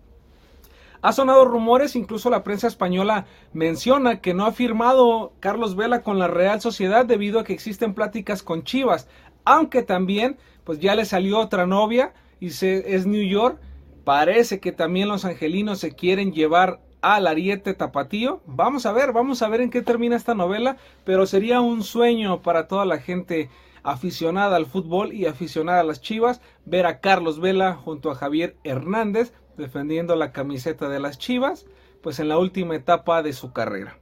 [1.01, 6.19] Ha sonado rumores, incluso la prensa española menciona que no ha firmado Carlos Vela con
[6.19, 9.07] la Real Sociedad debido a que existen pláticas con Chivas,
[9.45, 13.59] aunque también pues ya le salió otra novia y es New York.
[14.03, 18.41] Parece que también los angelinos se quieren llevar al ariete tapatío.
[18.45, 22.41] Vamos a ver, vamos a ver en qué termina esta novela, pero sería un sueño
[22.41, 23.49] para toda la gente
[23.83, 28.57] aficionada al fútbol y aficionada a las Chivas ver a Carlos Vela junto a Javier
[28.65, 31.68] Hernández defendiendo la camiseta de las Chivas,
[32.01, 33.99] pues en la última etapa de su carrera.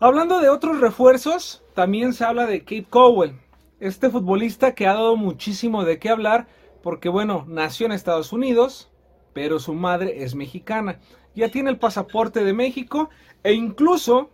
[0.00, 3.38] Hablando de otros refuerzos, también se habla de Kate Cowell,
[3.78, 6.48] este futbolista que ha dado muchísimo de qué hablar
[6.82, 8.90] porque bueno, nació en Estados Unidos,
[9.32, 11.00] pero su madre es mexicana.
[11.34, 13.10] Ya tiene el pasaporte de México
[13.42, 14.30] e incluso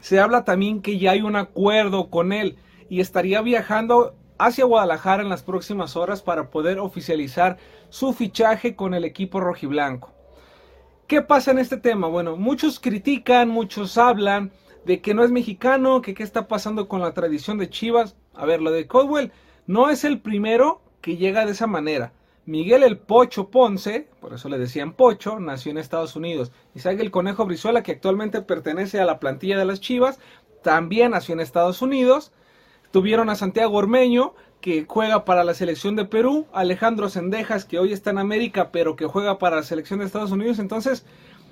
[0.00, 2.56] se habla también que ya hay un acuerdo con él
[2.88, 7.58] y estaría viajando hacia Guadalajara en las próximas horas para poder oficializar
[7.88, 10.12] su fichaje con el equipo rojiblanco.
[11.06, 12.08] ¿Qué pasa en este tema?
[12.08, 14.50] Bueno, muchos critican, muchos hablan
[14.84, 18.16] de que no es mexicano, que qué está pasando con la tradición de Chivas.
[18.34, 19.32] A ver, lo de Codwell
[19.66, 22.12] no es el primero que llega de esa manera.
[22.44, 26.52] Miguel el Pocho Ponce, por eso le decían Pocho, nació en Estados Unidos.
[26.74, 30.20] Isaac el Conejo Brizuela, que actualmente pertenece a la plantilla de las Chivas,
[30.62, 32.32] también nació en Estados Unidos.
[32.90, 37.92] Tuvieron a Santiago Ormeño, que juega para la selección de Perú, Alejandro Sendejas, que hoy
[37.92, 40.58] está en América, pero que juega para la selección de Estados Unidos.
[40.58, 41.06] Entonces,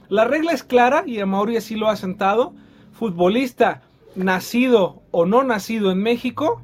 [0.09, 2.55] la regla es clara y a Mauri así lo ha sentado.
[2.93, 3.82] Futbolista
[4.14, 6.61] nacido o no nacido en México,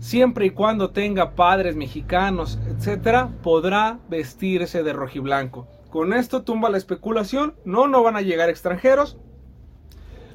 [0.00, 5.66] siempre y cuando tenga padres mexicanos, etcétera, podrá vestirse de rojiblanco.
[5.90, 7.54] Con esto tumba la especulación.
[7.64, 9.16] No, no van a llegar extranjeros.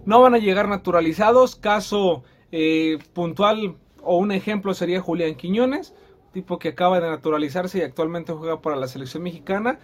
[0.06, 1.58] No van a llegar naturalizados.
[1.58, 5.94] Caso eh, puntual o un ejemplo sería Julián Quiñones,
[6.34, 9.80] tipo que acaba de naturalizarse y actualmente juega para la selección mexicana.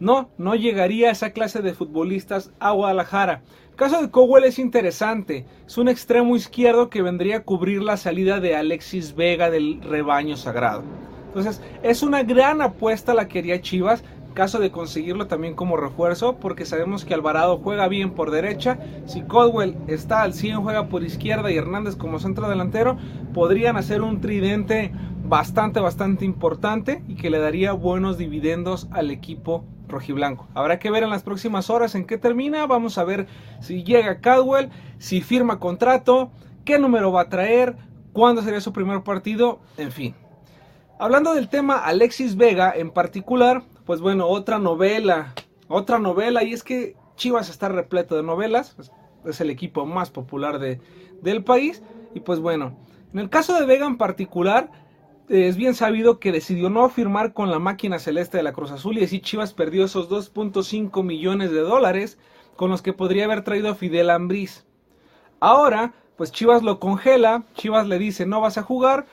[0.00, 3.42] No, no llegaría esa clase de futbolistas a Guadalajara.
[3.70, 5.46] El caso de Cowell es interesante.
[5.66, 10.36] Es un extremo izquierdo que vendría a cubrir la salida de Alexis Vega del rebaño
[10.36, 10.82] sagrado.
[11.28, 14.04] Entonces, es una gran apuesta la que haría Chivas
[14.34, 19.22] caso de conseguirlo también como refuerzo, porque sabemos que Alvarado juega bien por derecha, si
[19.22, 22.98] Caldwell está al 100 juega por izquierda y Hernández como centro delantero,
[23.32, 24.92] podrían hacer un tridente
[25.24, 30.48] bastante, bastante importante y que le daría buenos dividendos al equipo rojiblanco.
[30.54, 33.26] Habrá que ver en las próximas horas en qué termina, vamos a ver
[33.60, 36.30] si llega Caldwell, si firma contrato,
[36.64, 37.76] qué número va a traer,
[38.12, 40.14] cuándo sería su primer partido, en fin.
[40.98, 45.34] Hablando del tema Alexis Vega en particular, pues bueno, otra novela,
[45.68, 48.76] otra novela, y es que Chivas está repleto de novelas,
[49.24, 50.80] es el equipo más popular de,
[51.22, 51.82] del país,
[52.14, 52.76] y pues bueno,
[53.12, 54.70] en el caso de Vega en particular,
[55.28, 58.98] es bien sabido que decidió no firmar con la máquina celeste de la Cruz Azul
[58.98, 62.18] y así Chivas perdió esos 2.5 millones de dólares
[62.56, 64.66] con los que podría haber traído a Fidel Ambriz.
[65.40, 69.06] Ahora, pues Chivas lo congela, Chivas le dice no vas a jugar,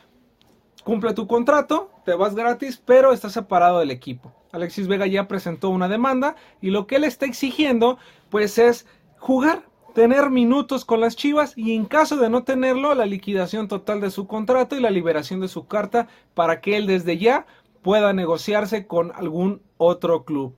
[0.84, 4.34] cumple tu contrato, te vas gratis, pero estás separado del equipo.
[4.52, 7.97] Alexis Vega ya presentó una demanda y lo que él está exigiendo
[8.30, 8.86] pues es
[9.18, 14.02] jugar, tener minutos con las Chivas y en caso de no tenerlo la liquidación total
[14.02, 17.45] de su contrato y la liberación de su carta para que él desde ya
[17.82, 20.56] pueda negociarse con algún otro club.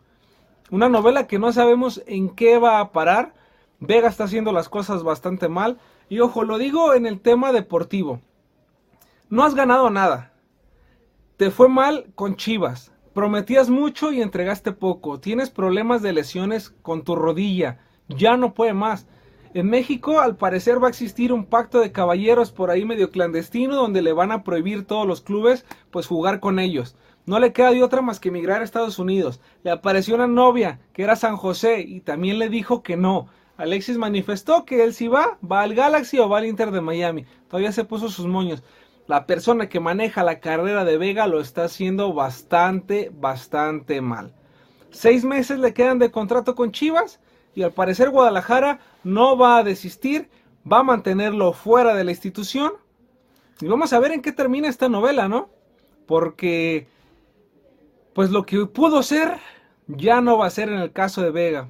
[0.72, 3.34] Una novela que no sabemos en qué va a parar.
[3.80, 5.78] Vega está haciendo las cosas bastante mal
[6.10, 8.22] y ojo, lo digo en el tema deportivo.
[9.30, 10.32] No has ganado nada.
[11.38, 15.20] Te fue mal con Chivas Prometías mucho y entregaste poco.
[15.20, 17.78] Tienes problemas de lesiones con tu rodilla.
[18.10, 19.06] Ya no puede más.
[19.54, 23.76] En México, al parecer, va a existir un pacto de caballeros por ahí medio clandestino
[23.76, 26.96] donde le van a prohibir todos los clubes pues jugar con ellos.
[27.28, 29.42] No le queda de otra más que emigrar a Estados Unidos.
[29.62, 33.28] Le apareció una novia que era San José y también le dijo que no.
[33.58, 37.26] Alexis manifestó que él si va, va al Galaxy o va al Inter de Miami.
[37.48, 38.64] Todavía se puso sus moños
[39.08, 44.34] la persona que maneja la carrera de Vega lo está haciendo bastante, bastante mal.
[44.92, 47.20] Seis meses le quedan de contrato con Chivas
[47.56, 50.30] y al parecer Guadalajara no va a desistir,
[50.72, 52.74] va a mantenerlo fuera de la institución.
[53.60, 55.50] Y vamos a ver en qué termina esta novela, ¿no?
[56.08, 56.88] Porque,
[58.14, 59.38] pues lo que pudo ser,
[59.88, 61.68] ya no va a ser en el caso de Vega.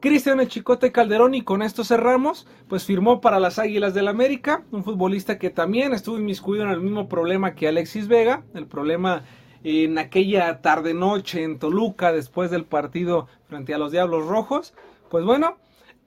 [0.00, 4.64] Cristian El Chicote Calderón y con esto cerramos, pues firmó para las Águilas del América,
[4.70, 9.24] un futbolista que también estuvo inmiscuido en el mismo problema que Alexis Vega, el problema
[9.62, 14.72] en aquella tarde noche en Toluca después del partido frente a los Diablos Rojos.
[15.10, 15.58] Pues bueno,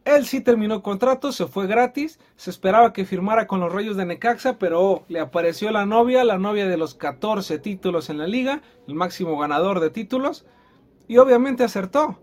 [0.05, 4.05] él sí terminó contrato, se fue gratis, se esperaba que firmara con los Rayos de
[4.07, 8.63] Necaxa, pero le apareció la novia, la novia de los 14 títulos en la liga,
[8.87, 10.47] el máximo ganador de títulos,
[11.07, 12.22] y obviamente acertó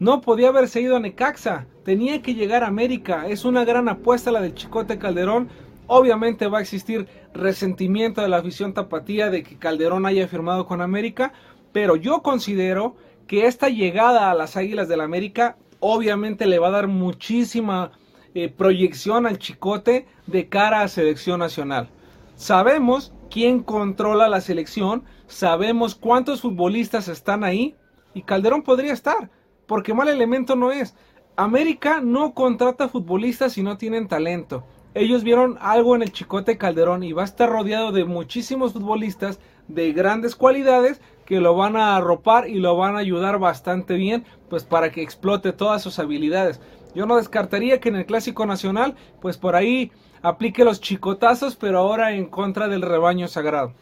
[0.00, 3.28] No podía haberse ido a Necaxa, tenía que llegar a América.
[3.28, 5.50] Es una gran apuesta la del Chicote Calderón.
[5.88, 10.80] Obviamente va a existir resentimiento de la afición tapatía de que Calderón haya firmado con
[10.80, 11.34] América,
[11.72, 12.96] pero yo considero
[13.26, 17.92] que esta llegada a las Águilas del la América obviamente le va a dar muchísima
[18.34, 21.90] eh, proyección al Chicote de cara a selección nacional.
[22.36, 27.76] Sabemos quién controla la selección, sabemos cuántos futbolistas están ahí
[28.14, 29.28] y Calderón podría estar
[29.70, 30.96] porque mal elemento no es.
[31.36, 34.64] América no contrata futbolistas si no tienen talento.
[34.94, 39.38] Ellos vieron algo en el Chicote Calderón y va a estar rodeado de muchísimos futbolistas
[39.68, 44.24] de grandes cualidades que lo van a arropar y lo van a ayudar bastante bien
[44.48, 46.60] pues para que explote todas sus habilidades.
[46.96, 51.78] Yo no descartaría que en el Clásico Nacional pues por ahí aplique los chicotazos pero
[51.78, 53.74] ahora en contra del rebaño sagrado.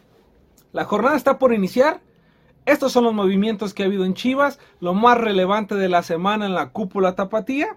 [0.71, 2.01] La jornada está por iniciar
[2.69, 6.45] estos son los movimientos que ha habido en Chivas, lo más relevante de la semana
[6.45, 7.75] en la cúpula tapatía.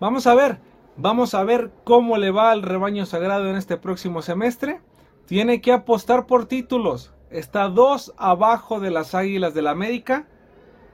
[0.00, 0.58] Vamos a ver,
[0.96, 4.80] vamos a ver cómo le va al rebaño sagrado en este próximo semestre.
[5.24, 7.14] Tiene que apostar por títulos.
[7.30, 10.26] Está dos abajo de las Águilas del la América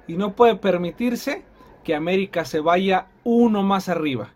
[0.06, 1.44] y no puede permitirse
[1.82, 4.34] que América se vaya uno más arriba,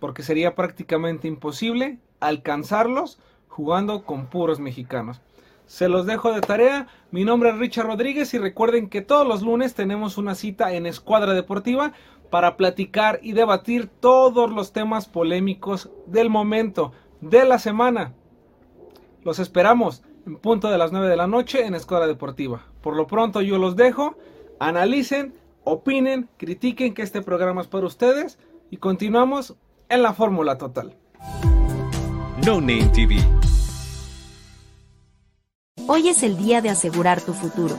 [0.00, 5.22] porque sería prácticamente imposible alcanzarlos jugando con puros mexicanos.
[5.66, 6.86] Se los dejo de tarea.
[7.10, 10.86] Mi nombre es Richard Rodríguez y recuerden que todos los lunes tenemos una cita en
[10.86, 11.92] Escuadra Deportiva
[12.30, 18.12] para platicar y debatir todos los temas polémicos del momento, de la semana.
[19.22, 22.66] Los esperamos en punto de las 9 de la noche en Escuadra Deportiva.
[22.82, 24.16] Por lo pronto yo los dejo.
[24.58, 25.34] Analicen,
[25.64, 28.38] opinen, critiquen que este programa es para ustedes
[28.70, 29.56] y continuamos
[29.88, 30.94] en la fórmula total.
[32.44, 33.16] No Name TV
[35.86, 37.78] Hoy es el día de asegurar tu futuro.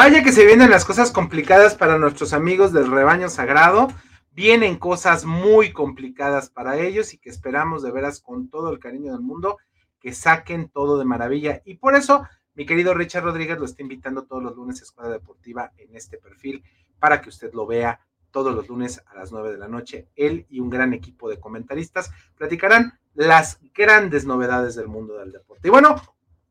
[0.00, 3.88] Vaya que se vienen las cosas complicadas para nuestros amigos del rebaño sagrado.
[4.30, 9.10] Vienen cosas muy complicadas para ellos y que esperamos de veras con todo el cariño
[9.10, 9.58] del mundo
[9.98, 11.62] que saquen todo de maravilla.
[11.64, 15.10] Y por eso, mi querido Richard Rodríguez lo está invitando todos los lunes a Escuela
[15.10, 16.62] Deportiva en este perfil
[17.00, 17.98] para que usted lo vea
[18.30, 20.06] todos los lunes a las 9 de la noche.
[20.14, 25.66] Él y un gran equipo de comentaristas platicarán las grandes novedades del mundo del deporte.
[25.66, 26.00] Y bueno,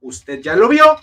[0.01, 0.97] usted ya lo vio.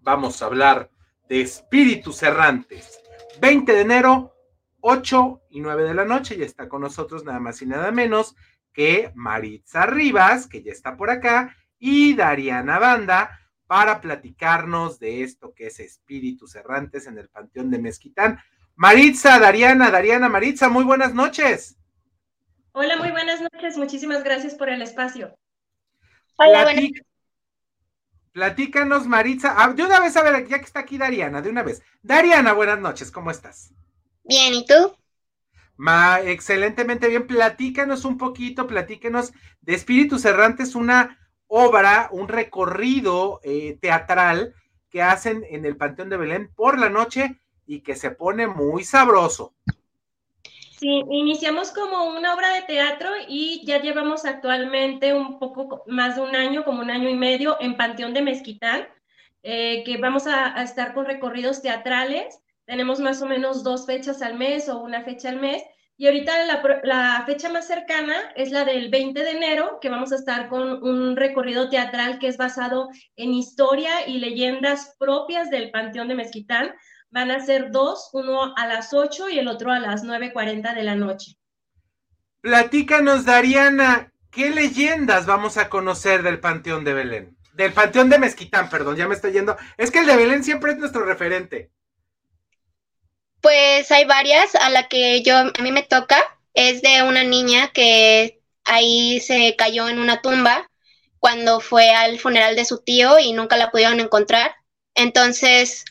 [0.00, 0.90] Vamos a hablar
[1.30, 3.00] de Espíritus Errantes.
[3.40, 4.34] 20 de enero,
[4.80, 8.34] 8 y 9 de la noche, ya está con nosotros nada más y nada menos
[8.72, 13.38] que Maritza Rivas, que ya está por acá, y Dariana Banda
[13.68, 18.40] para platicarnos de esto que es Espíritus Errantes en el Panteón de Mezquitán.
[18.74, 21.76] Maritza, Dariana, Dariana, Maritza, muy buenas noches.
[22.72, 25.38] Hola, muy buenas noches, muchísimas gracias por el espacio.
[26.34, 26.90] Hola, buenas
[28.32, 29.54] Platícanos, Maritza.
[29.56, 31.82] Ah, de una vez, a ver, ya que está aquí Dariana, de una vez.
[32.02, 33.72] Dariana, buenas noches, ¿cómo estás?
[34.24, 34.94] Bien, ¿y tú?
[35.76, 37.26] Ma, excelentemente bien.
[37.26, 39.32] Platícanos un poquito, platícanos
[39.62, 44.54] de Espíritus Errantes, una obra, un recorrido eh, teatral
[44.90, 48.84] que hacen en el Panteón de Belén por la noche y que se pone muy
[48.84, 49.54] sabroso.
[50.80, 56.22] Sí, iniciamos como una obra de teatro y ya llevamos actualmente un poco más de
[56.22, 58.88] un año, como un año y medio, en Panteón de Mezquitán,
[59.42, 62.40] eh, que vamos a, a, estar con recorridos teatrales.
[62.64, 65.62] Tenemos más o menos dos fechas al mes o una fecha al mes.
[65.98, 70.12] Y ahorita la, la, fecha más cercana es la del 20 de enero, que vamos
[70.12, 75.70] a estar con un recorrido teatral que es basado en historia y leyendas propias del
[75.70, 76.72] Panteón de Mezquitán
[77.10, 80.82] van a ser dos, uno a las 8 y el otro a las 9.40 de
[80.82, 81.36] la noche.
[82.40, 87.36] Platícanos, Dariana, ¿qué leyendas vamos a conocer del Panteón de Belén?
[87.52, 89.56] Del Panteón de Mezquitán, perdón, ya me estoy yendo.
[89.76, 91.70] Es que el de Belén siempre es nuestro referente.
[93.40, 96.22] Pues hay varias, a la que yo, a mí me toca,
[96.54, 100.70] es de una niña que ahí se cayó en una tumba
[101.18, 104.54] cuando fue al funeral de su tío y nunca la pudieron encontrar.
[104.94, 105.84] Entonces,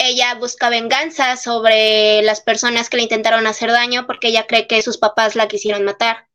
[0.00, 4.82] ella busca venganza sobre las personas que le intentaron hacer daño porque ella cree que
[4.82, 6.28] sus papás la quisieron matar.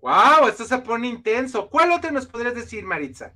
[0.00, 0.48] ¡Wow!
[0.48, 1.68] Esto se pone intenso.
[1.68, 3.32] ¿Cuál otro nos podrías decir, Maritza?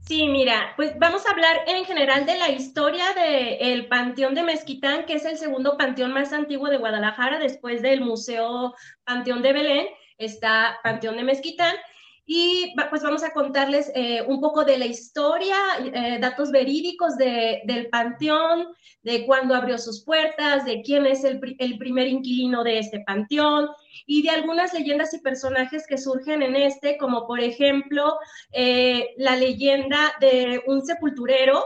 [0.00, 5.06] Sí, mira, pues vamos a hablar en general de la historia del Panteón de Mezquitán,
[5.06, 9.86] que es el segundo panteón más antiguo de Guadalajara, después del Museo Panteón de Belén,
[10.18, 11.76] está Panteón de Mezquitán.
[12.24, 17.62] Y pues vamos a contarles eh, un poco de la historia, eh, datos verídicos de,
[17.64, 18.68] del panteón,
[19.02, 23.70] de cuándo abrió sus puertas, de quién es el, el, primer inquilino de este panteón
[24.06, 28.16] y de algunas leyendas y personajes que surgen en este, como por ejemplo
[28.52, 31.64] eh, la leyenda de un sepulturero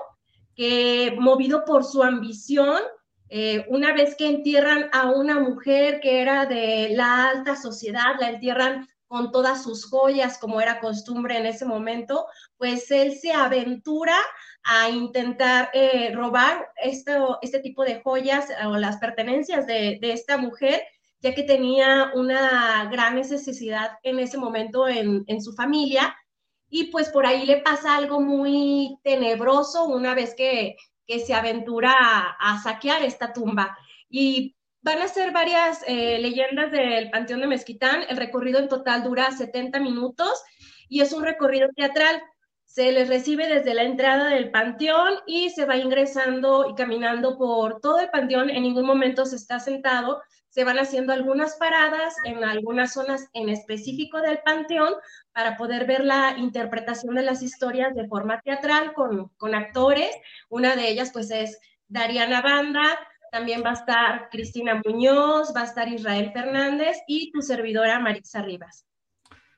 [0.55, 2.81] que movido por su ambición
[3.69, 8.87] una vez que entierran a una mujer que era de la alta sociedad, la entierran
[9.09, 12.27] con todas sus joyas, como era costumbre en ese momento,
[12.57, 14.17] pues él se aventura
[14.65, 20.39] a intentar eh, robar esto, este tipo de joyas o las pertenencias de, de, esta
[20.39, 20.83] mujer,
[21.21, 26.17] ya que tenía una gran necesidad en ese momento en, en su familia.
[26.69, 30.75] Y pues por ahí le pasa algo muy tenebroso una vez que,
[31.07, 33.79] que se aventura a, a saquear esta tumba.
[34.09, 34.56] Y
[34.87, 38.05] Van a ser varias eh, leyendas del Panteón de Mezquitán.
[38.09, 40.45] El recorrido en total dura 70 minutos
[40.89, 42.23] y es un recorrido teatral.
[42.65, 47.81] Se les recibe desde la entrada del panteón y se va ingresando y caminando por
[47.81, 48.49] todo el panteón.
[48.49, 50.23] En ningún momento se está sentado.
[50.51, 54.95] Se van haciendo algunas paradas en algunas zonas en específico del panteón
[55.33, 60.15] para poder ver la interpretación de las historias de forma teatral con, con actores.
[60.49, 61.59] Una de ellas pues es
[61.89, 62.97] Dariana Banda,
[63.37, 68.41] también va a estar Cristina Muñoz, va a estar Israel Fernández y tu servidora Maritza
[68.41, 68.87] Rivas.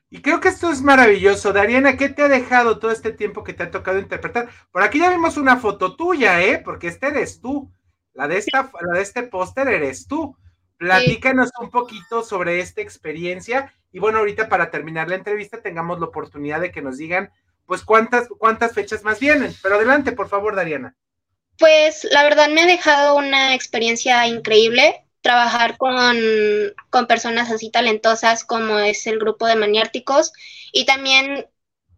[0.09, 1.53] Y creo que esto es maravilloso.
[1.53, 4.49] Dariana, ¿qué te ha dejado todo este tiempo que te ha tocado interpretar?
[4.69, 6.61] Por aquí ya vimos una foto tuya, ¿eh?
[6.61, 7.71] Porque este eres tú.
[8.13, 10.35] La de, esta, la de este póster eres tú.
[10.75, 13.73] Platícanos un poquito sobre esta experiencia.
[13.93, 17.31] Y bueno, ahorita para terminar la entrevista tengamos la oportunidad de que nos digan,
[17.65, 19.53] pues, cuántas, cuántas fechas más vienen.
[19.63, 20.97] Pero adelante, por favor, Dariana.
[21.59, 26.17] Pues la verdad me ha dejado una experiencia increíble trabajar con,
[26.89, 30.31] con, personas así talentosas como es el grupo de maniárticos
[30.71, 31.45] y también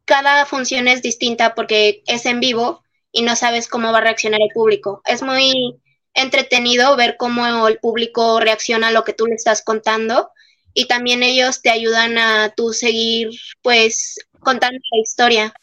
[0.05, 4.41] cada función es distinta porque es en vivo y no sabes cómo va a reaccionar
[4.41, 5.01] el público.
[5.05, 5.79] Es muy
[6.13, 10.31] entretenido ver cómo el público reacciona a lo que tú le estás contando
[10.73, 13.29] y también ellos te ayudan a tú seguir
[13.61, 15.53] pues contando la historia.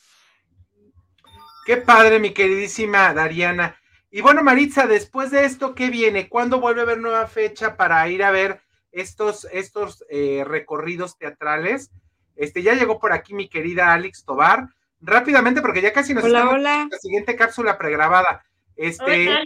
[1.67, 3.79] Qué padre, mi queridísima Dariana.
[4.11, 6.29] Y bueno, Maritza, después de esto, ¿qué viene?
[6.29, 11.91] ¿Cuándo vuelve a haber nueva fecha para ir a ver estos, estos eh, recorridos teatrales?
[12.35, 14.69] Este, ya llegó por aquí mi querida Alex Tobar.
[15.01, 16.89] Rápidamente, porque ya casi nos hola, hola.
[16.91, 18.45] la siguiente cápsula pregrabada.
[18.77, 19.43] Este, hola,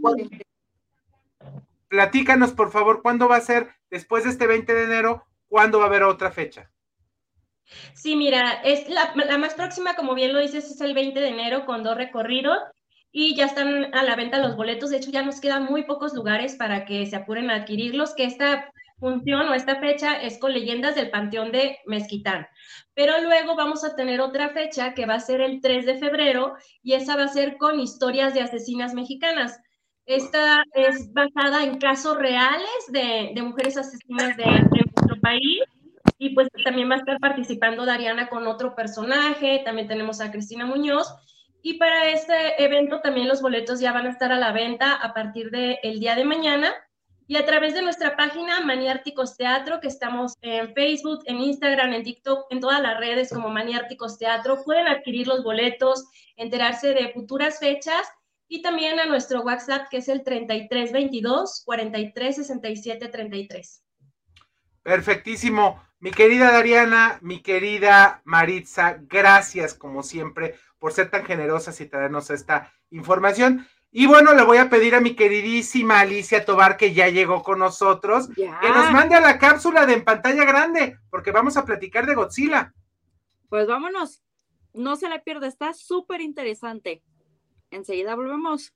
[1.89, 5.27] platícanos, por favor, ¿cuándo va a ser después de este 20 de enero?
[5.49, 6.71] ¿Cuándo va a haber otra fecha?
[7.93, 11.29] Sí, mira, es la, la más próxima, como bien lo dices, es el 20 de
[11.29, 12.59] enero con dos recorridos
[13.13, 14.91] y ya están a la venta los boletos.
[14.91, 18.25] De hecho, ya nos quedan muy pocos lugares para que se apuren a adquirirlos, que
[18.25, 22.47] esta función o esta fecha es con leyendas del Panteón de Mezquitán.
[22.95, 26.55] Pero luego vamos a tener otra fecha que va a ser el 3 de febrero
[26.83, 29.61] y esa va a ser con historias de asesinas mexicanas.
[30.07, 35.63] Esta es basada en casos reales de, de mujeres asesinas de, de nuestro país
[36.19, 40.65] y pues también va a estar participando Dariana con otro personaje, también tenemos a Cristina
[40.65, 41.13] Muñoz
[41.63, 45.15] Y para este evento también los boletos ya van a estar a la venta a
[45.15, 46.75] partir del día de mañana.
[47.29, 52.03] Y a través de nuestra página Maniárticos Teatro, que estamos en Facebook, en Instagram, en
[52.03, 56.05] TikTok, en todas las redes como Maniárticos Teatro, pueden adquirir los boletos,
[56.37, 58.09] enterarse de futuras fechas
[58.49, 63.83] y también a nuestro WhatsApp que es el 3322 4367 33.
[64.83, 65.83] Perfectísimo.
[66.01, 72.31] Mi querida Dariana, mi querida Maritza, gracias como siempre por ser tan generosas y traernos
[72.31, 73.67] esta información.
[73.93, 77.61] Y bueno, le voy a pedir a mi queridísima Alicia Tobar, que ya llegó con
[77.61, 82.07] nosotros, que nos mande a la cápsula de en pantalla grande, porque vamos a platicar
[82.07, 82.75] de Godzilla.
[83.49, 84.23] Pues vámonos,
[84.73, 87.03] no se la pierda, está súper interesante.
[87.71, 88.75] Enseguida volvemos.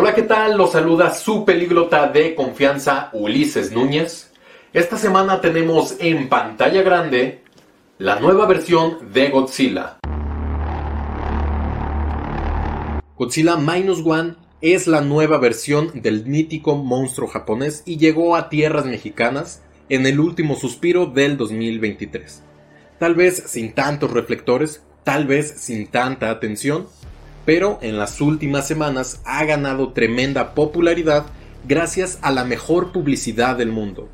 [0.00, 0.56] Hola, ¿qué tal?
[0.56, 4.30] Los saluda su pelíglota de confianza, Ulises Núñez.
[4.72, 7.42] Esta semana tenemos en pantalla grande
[7.98, 9.98] la nueva versión de Godzilla.
[13.16, 18.84] Godzilla Minus One es la nueva versión del mítico monstruo japonés y llegó a tierras
[18.84, 22.44] mexicanas en el último suspiro del 2023.
[23.00, 26.86] Tal vez sin tantos reflectores, tal vez sin tanta atención,
[27.48, 31.24] pero en las últimas semanas ha ganado tremenda popularidad
[31.66, 34.10] gracias a la mejor publicidad del mundo,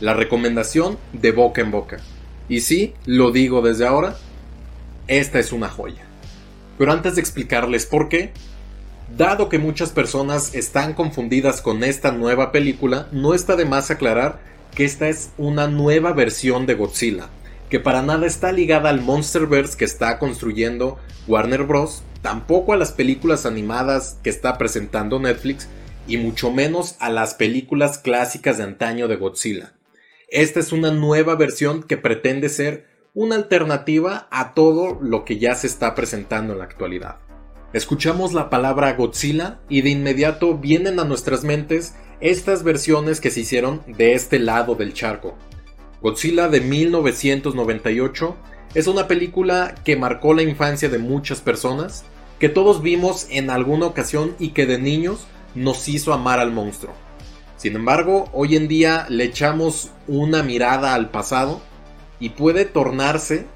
[0.00, 1.98] la recomendación de boca en boca.
[2.48, 4.16] Y sí, lo digo desde ahora,
[5.06, 6.06] esta es una joya.
[6.78, 8.32] Pero antes de explicarles por qué,
[9.18, 14.40] dado que muchas personas están confundidas con esta nueva película, no está de más aclarar
[14.74, 17.28] que esta es una nueva versión de Godzilla,
[17.68, 22.92] que para nada está ligada al Monsterverse que está construyendo Warner Bros., tampoco a las
[22.92, 25.68] películas animadas que está presentando Netflix,
[26.06, 29.74] y mucho menos a las películas clásicas de antaño de Godzilla.
[30.28, 35.54] Esta es una nueva versión que pretende ser una alternativa a todo lo que ya
[35.54, 37.16] se está presentando en la actualidad.
[37.72, 43.40] Escuchamos la palabra Godzilla y de inmediato vienen a nuestras mentes estas versiones que se
[43.40, 45.36] hicieron de este lado del charco,
[46.00, 48.36] Godzilla de 1998
[48.74, 52.04] es una película que marcó la infancia de muchas personas,
[52.38, 55.26] que todos vimos en alguna ocasión y que de niños
[55.56, 56.94] nos hizo amar al monstruo.
[57.56, 61.60] Sin embargo, hoy en día le echamos una mirada al pasado
[62.20, 63.46] y puede tornarse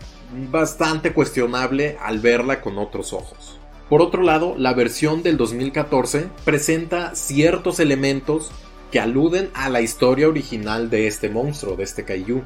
[0.50, 3.60] bastante cuestionable al verla con otros ojos.
[3.88, 8.50] Por otro lado, la versión del 2014 presenta ciertos elementos
[8.92, 12.42] que aluden a la historia original de este monstruo, de este kaiju.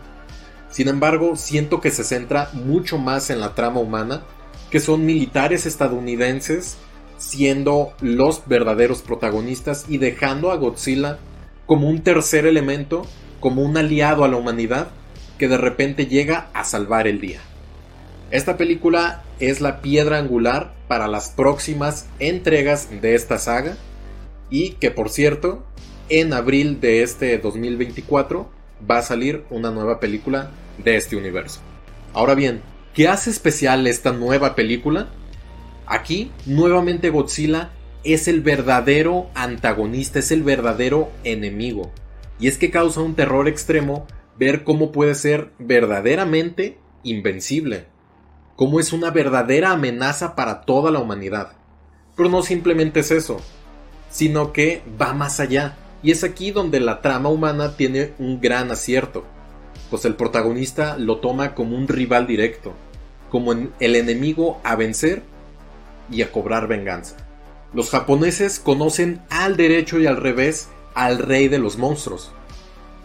[0.71, 4.23] Sin embargo, siento que se centra mucho más en la trama humana,
[4.71, 6.79] que son militares estadounidenses
[7.19, 11.19] siendo los verdaderos protagonistas y dejando a Godzilla
[11.67, 13.07] como un tercer elemento,
[13.41, 14.89] como un aliado a la humanidad
[15.39, 17.41] que de repente llega a salvar el día.
[18.31, 23.77] Esta película es la piedra angular para las próximas entregas de esta saga
[24.51, 25.65] y que por cierto
[26.09, 28.49] en abril de este 2024
[28.89, 30.51] va a salir una nueva película
[30.83, 31.61] de este universo.
[32.13, 32.63] Ahora bien,
[32.95, 35.09] ¿qué hace especial esta nueva película?
[35.87, 37.71] Aquí, nuevamente Godzilla
[38.05, 41.91] es el verdadero antagonista, es el verdadero enemigo.
[42.39, 44.07] Y es que causa un terror extremo
[44.39, 47.87] ver cómo puede ser verdaderamente invencible.
[48.55, 51.53] Cómo es una verdadera amenaza para toda la humanidad.
[52.17, 53.41] Pero no simplemente es eso,
[54.11, 58.71] sino que va más allá y es aquí donde la trama humana tiene un gran
[58.71, 59.25] acierto,
[59.91, 62.75] pues el protagonista lo toma como un rival directo,
[63.31, 65.23] como el enemigo a vencer
[66.11, 67.17] y a cobrar venganza.
[67.73, 72.33] Los japoneses conocen al derecho y al revés al rey de los monstruos,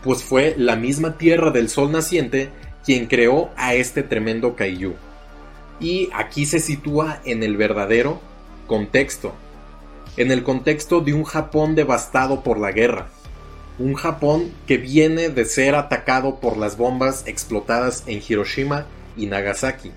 [0.04, 2.50] pues fue la misma tierra del sol naciente
[2.86, 4.94] quien creó a este tremendo kaiju.
[5.80, 8.20] Y aquí se sitúa en el verdadero
[8.68, 9.34] contexto
[10.18, 13.10] en el contexto de un Japón devastado por la guerra.
[13.80, 18.86] Un Japón que viene de ser atacado por las bombas explotadas en Hiroshima
[19.18, 19.92] y Nagasaki.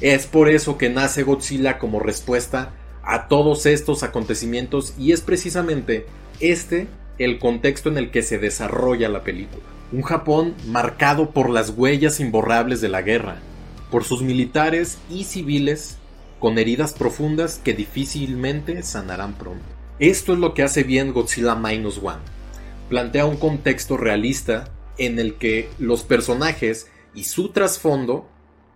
[0.00, 2.72] Es por eso que nace Godzilla como respuesta
[3.02, 6.06] a todos estos acontecimientos y es precisamente
[6.38, 6.86] este
[7.18, 9.62] el contexto en el que se desarrolla la película.
[9.92, 13.36] Un Japón marcado por las huellas imborrables de la guerra,
[13.90, 15.98] por sus militares y civiles
[16.40, 19.64] con heridas profundas que difícilmente sanarán pronto.
[20.00, 22.22] Esto es lo que hace bien Godzilla Minus One.
[22.88, 28.28] Plantea un contexto realista en el que los personajes y su trasfondo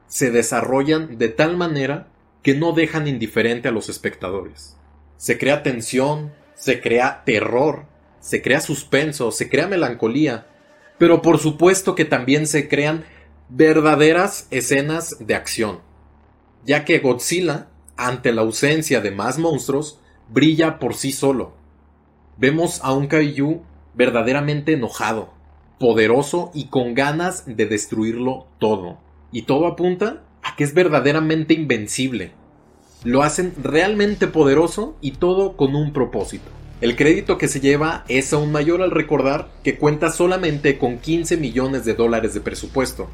[0.07, 2.09] se desarrollan de tal manera
[2.43, 4.77] que no dejan indiferente a los espectadores.
[5.17, 7.87] Se crea tensión, se crea terror,
[8.21, 10.47] se crea suspenso, se crea melancolía,
[10.99, 13.05] pero por supuesto que también se crean
[13.49, 15.81] verdaderas escenas de acción,
[16.65, 21.53] ya que Godzilla, ante la ausencia de más monstruos, brilla por sí solo.
[22.37, 23.63] Vemos a un Kaiju
[23.95, 25.33] verdaderamente enojado,
[25.79, 28.99] poderoso y con ganas de destruirlo todo.
[29.31, 32.33] Y todo apunta a que es verdaderamente invencible.
[33.05, 36.51] Lo hacen realmente poderoso y todo con un propósito.
[36.81, 41.37] El crédito que se lleva es aún mayor al recordar que cuenta solamente con 15
[41.37, 43.09] millones de dólares de presupuesto,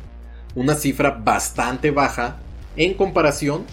[0.55, 2.39] una cifra bastante baja
[2.81, 3.65] en comparación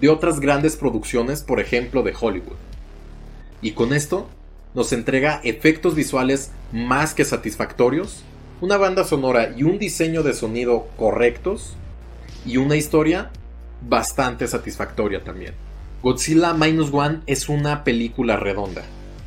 [0.00, 2.56] de otras grandes producciones, por ejemplo, de Hollywood.
[3.62, 4.28] Y con esto
[4.74, 8.24] nos entrega efectos visuales más que satisfactorios,
[8.60, 11.76] una banda sonora y un diseño de sonido correctos,
[12.44, 13.30] y una historia
[13.82, 15.54] bastante satisfactoria también.
[16.02, 18.82] Godzilla Minus One es una película redonda,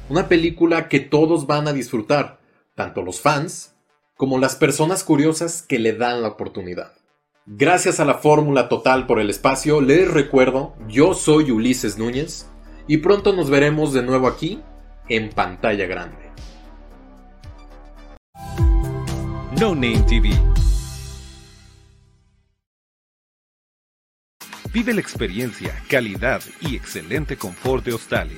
[0.09, 2.39] una película que todos van a disfrutar,
[2.75, 3.73] tanto los fans
[4.17, 6.98] como las personas curiosas que le dan la oportunidad.
[7.51, 12.47] Gracias a la fórmula total por el espacio, les recuerdo, yo soy Ulises Núñez
[12.87, 14.61] y pronto nos veremos de nuevo aquí
[15.07, 16.29] en pantalla grande.
[19.59, 20.29] No Name TV.
[24.71, 28.37] Vive la experiencia, calidad y excelente confort de Australia.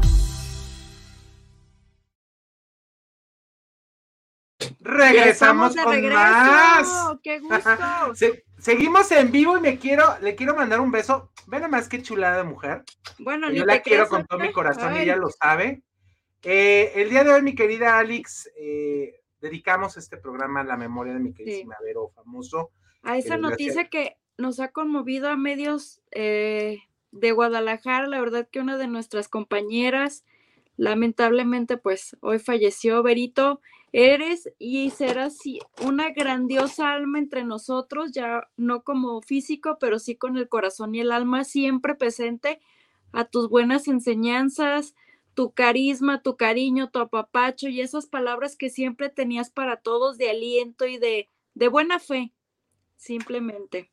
[5.09, 6.15] Regresamos con regreso.
[6.19, 7.17] más.
[7.23, 8.15] ¡Qué gusto!
[8.15, 11.31] Se- seguimos en vivo y me quiero, le quiero mandar un beso.
[11.47, 12.83] Ven más que chulada de mujer.
[13.19, 15.83] Bueno, Yo la quiero con todo mi corazón ella lo sabe.
[16.43, 21.13] Eh, el día de hoy, mi querida Alex, eh, dedicamos este programa a la memoria
[21.13, 22.71] de mi queridísima Vero Famoso.
[23.03, 26.79] A esa noticia que nos ha conmovido a medios eh,
[27.11, 30.23] de Guadalajara, la verdad que una de nuestras compañeras,
[30.77, 33.03] lamentablemente, pues hoy falleció.
[33.03, 33.61] Berito,
[33.91, 35.37] eres y serás
[35.81, 41.01] una grandiosa alma entre nosotros, ya no como físico, pero sí con el corazón y
[41.01, 42.61] el alma siempre presente
[43.11, 44.95] a tus buenas enseñanzas,
[45.33, 50.29] tu carisma, tu cariño, tu apapacho y esas palabras que siempre tenías para todos de
[50.29, 52.33] aliento y de, de buena fe,
[52.97, 53.91] simplemente.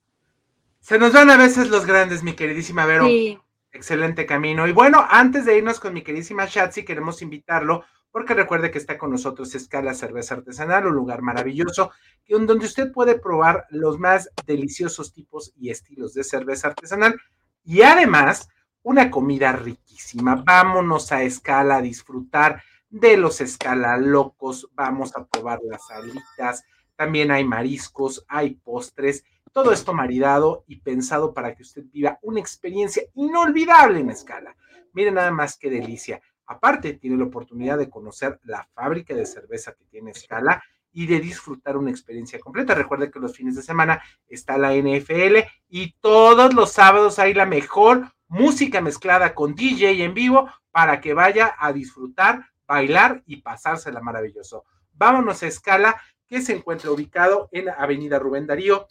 [0.80, 3.06] Se nos van a veces los grandes, mi queridísima Vero.
[3.06, 3.38] Sí.
[3.72, 4.66] Excelente camino.
[4.66, 8.97] Y bueno, antes de irnos con mi queridísima Shatsi, queremos invitarlo, porque recuerde que está
[8.98, 11.90] con nosotros Escala Cerveza Artesanal, un lugar maravilloso,
[12.24, 17.20] que- donde usted puede probar los más deliciosos tipos y estilos de cerveza artesanal
[17.64, 18.48] y además
[18.82, 20.36] una comida riquísima.
[20.47, 26.64] Vámonos a Escala a disfrutar de los Escala locos, vamos a probar las alitas,
[26.97, 32.40] también hay mariscos, hay postres, todo esto maridado y pensado para que usted viva una
[32.40, 34.56] experiencia inolvidable en escala.
[34.93, 36.20] Miren nada más qué delicia.
[36.48, 40.62] Aparte, tiene la oportunidad de conocer la fábrica de cerveza que tiene escala
[40.92, 42.74] y de disfrutar una experiencia completa.
[42.74, 47.44] Recuerde que los fines de semana está la NFL y todos los sábados hay la
[47.44, 54.00] mejor música mezclada con DJ en vivo para que vaya a disfrutar, bailar y pasársela
[54.00, 54.64] maravilloso.
[54.92, 58.86] Vámonos a Escala, que se encuentra ubicado en Avenida Rubén Darío,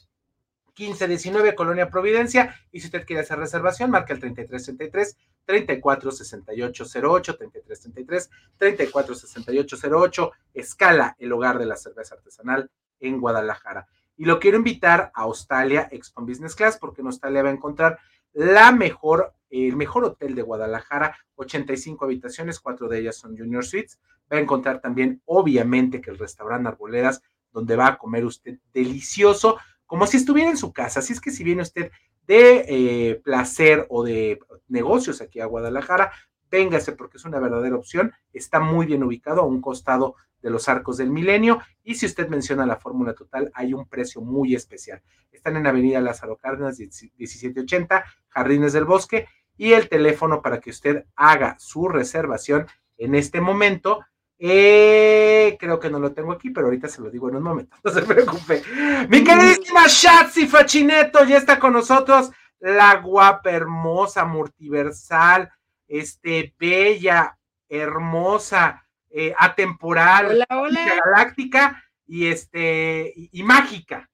[0.78, 2.56] 1519, Colonia Providencia.
[2.72, 11.58] Y si usted quiere hacer reservación, marca el 3333 346808, 3333 346808, Escala, el hogar
[11.58, 13.88] de la cerveza artesanal en Guadalajara.
[14.18, 18.00] Y lo quiero invitar a Australia Expo Business Class porque en Australia va a encontrar
[18.34, 24.00] la mejor, el mejor hotel de Guadalajara, 85 habitaciones, cuatro de ellas son Junior Suites.
[24.32, 27.22] Va a encontrar también, obviamente, que el restaurante Arboledas,
[27.52, 29.58] donde va a comer usted delicioso,
[29.88, 31.00] como si estuviera en su casa.
[31.00, 31.92] Así es que si viene usted
[32.28, 36.12] de eh, placer o de negocios aquí a Guadalajara,
[36.52, 38.14] véngase porque es una verdadera opción.
[38.34, 41.62] Está muy bien ubicado a un costado de los arcos del milenio.
[41.84, 45.02] Y si usted menciona la fórmula total, hay un precio muy especial.
[45.32, 49.28] Están en Avenida Lázaro Cárdenas, 1780, Jardines del Bosque.
[49.56, 54.02] Y el teléfono para que usted haga su reservación en este momento
[54.40, 57.76] eh, creo que no lo tengo aquí, pero ahorita se lo digo en un momento,
[57.84, 58.64] no se preocupe.
[59.10, 65.52] Mi queridísima Shatsi Fachineto ya está con nosotros, la guapa, hermosa, multiversal,
[65.88, 67.38] este, bella,
[67.68, 74.10] hermosa, eh, atemporal, galáctica y este, y, mágica.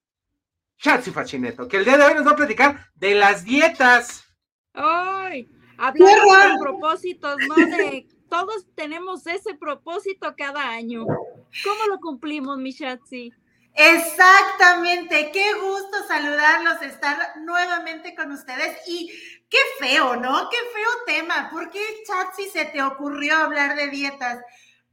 [0.78, 4.26] Shatsi Fachineto, que el día de hoy nos va a platicar de las dietas.
[4.74, 7.56] Ay, hablando de propósitos, ¿no?
[7.56, 11.06] De todos tenemos ese propósito cada año.
[11.06, 13.32] ¿Cómo lo cumplimos, Mishatsi?
[13.76, 19.12] Exactamente, qué gusto saludarlos, estar nuevamente con ustedes y
[19.48, 20.50] qué feo, ¿no?
[20.50, 21.52] Qué feo tema.
[21.52, 24.40] ¿Por qué, Chatsi, se te ocurrió hablar de dietas?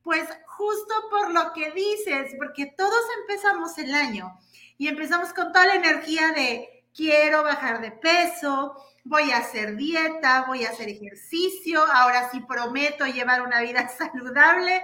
[0.03, 4.39] Pues justo por lo que dices, porque todos empezamos el año
[4.77, 10.45] y empezamos con toda la energía de quiero bajar de peso, voy a hacer dieta,
[10.47, 14.83] voy a hacer ejercicio, ahora sí prometo llevar una vida saludable.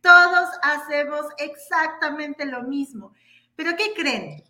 [0.00, 3.12] Todos hacemos exactamente lo mismo.
[3.56, 4.44] Pero ¿qué creen?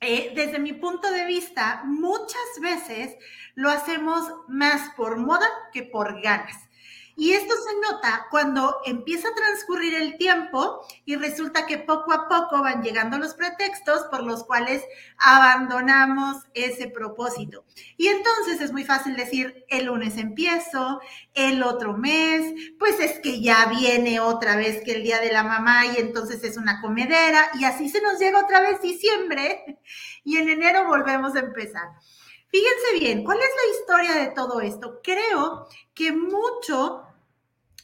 [0.00, 3.16] Eh, desde mi punto de vista, muchas veces
[3.54, 6.56] lo hacemos más por moda que por ganas.
[7.16, 12.28] Y esto se nota cuando empieza a transcurrir el tiempo y resulta que poco a
[12.28, 14.82] poco van llegando los pretextos por los cuales
[15.18, 17.64] abandonamos ese propósito.
[17.96, 21.00] Y entonces es muy fácil decir, el lunes empiezo,
[21.34, 25.42] el otro mes, pues es que ya viene otra vez que el día de la
[25.42, 29.78] mamá y entonces es una comedera y así se nos llega otra vez diciembre
[30.24, 31.88] y en enero volvemos a empezar.
[32.52, 35.00] Fíjense bien, ¿cuál es la historia de todo esto?
[35.02, 37.01] Creo que mucho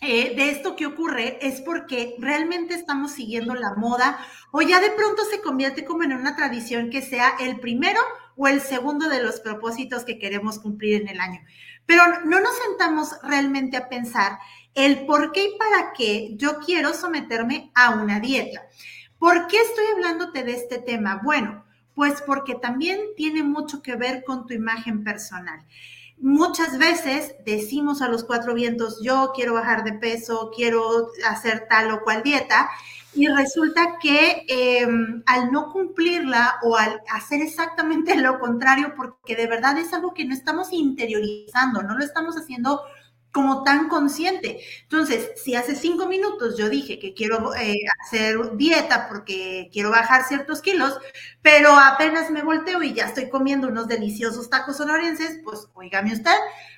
[0.01, 4.19] eh, de esto que ocurre es porque realmente estamos siguiendo la moda
[4.53, 8.01] o ya de pronto se convierte como en una tradición que sea el primero
[8.37, 11.41] o el segundo de los propósitos que queremos cumplir en el año.
[11.85, 14.39] Pero no nos sentamos realmente a pensar
[14.75, 18.63] el por qué y para qué yo quiero someterme a una dieta.
[19.19, 21.21] ¿Por qué estoy hablándote de este tema?
[21.25, 21.65] Bueno,
[21.95, 25.67] pues porque también tiene mucho que ver con tu imagen personal.
[26.21, 31.93] Muchas veces decimos a los cuatro vientos, yo quiero bajar de peso, quiero hacer tal
[31.93, 32.69] o cual dieta,
[33.15, 39.47] y resulta que em, al no cumplirla o al hacer exactamente lo contrario, porque de
[39.47, 42.83] verdad es algo que no estamos interiorizando, no lo estamos haciendo
[43.39, 44.59] como tan consciente.
[44.83, 50.25] Entonces, si hace cinco minutos yo dije que quiero eh, hacer dieta porque quiero bajar
[50.25, 50.99] ciertos kilos,
[51.41, 56.35] pero apenas me volteo y ya estoy comiendo unos deliciosos tacos sonorenses, pues oígame usted,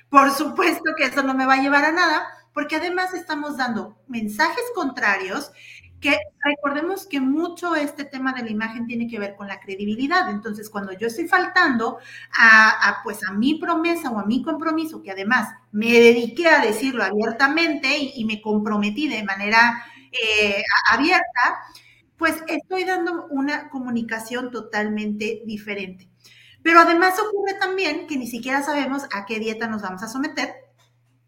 [0.09, 3.97] por supuesto que eso no me va a llevar a nada, porque además estamos dando
[4.07, 5.51] mensajes contrarios
[6.01, 10.29] que recordemos que mucho este tema de la imagen tiene que ver con la credibilidad.
[10.31, 11.99] Entonces, cuando yo estoy faltando
[12.37, 17.03] a, pues a mi promesa o a mi compromiso, que además me dediqué a decirlo
[17.03, 21.61] abiertamente y, me comprometí de manera eh, abierta,
[22.17, 26.09] pues estoy dando una comunicación totalmente diferente.
[26.63, 30.60] Pero además ocurre también que ni siquiera sabemos a qué dieta nos vamos a someter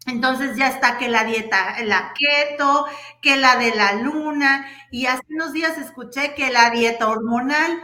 [0.06, 2.86] entonces ya está que la dieta, la keto,
[3.22, 7.80] que la de la luna, y hace unos días escuché que la dieta hormonal.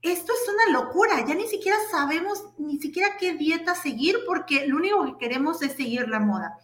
[0.00, 4.76] Esto es una locura, ya ni siquiera sabemos ni siquiera qué dieta seguir porque lo
[4.76, 6.58] único que queremos es seguir la moda.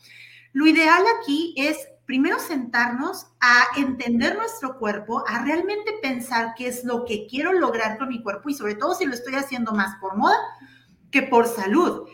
[0.52, 6.82] Lo ideal aquí es primero sentarnos a entender nuestro cuerpo, a realmente pensar qué es
[6.82, 9.94] lo que quiero lograr con mi cuerpo y sobre todo si lo estoy haciendo más
[10.00, 10.38] por moda
[11.10, 12.08] que por salud.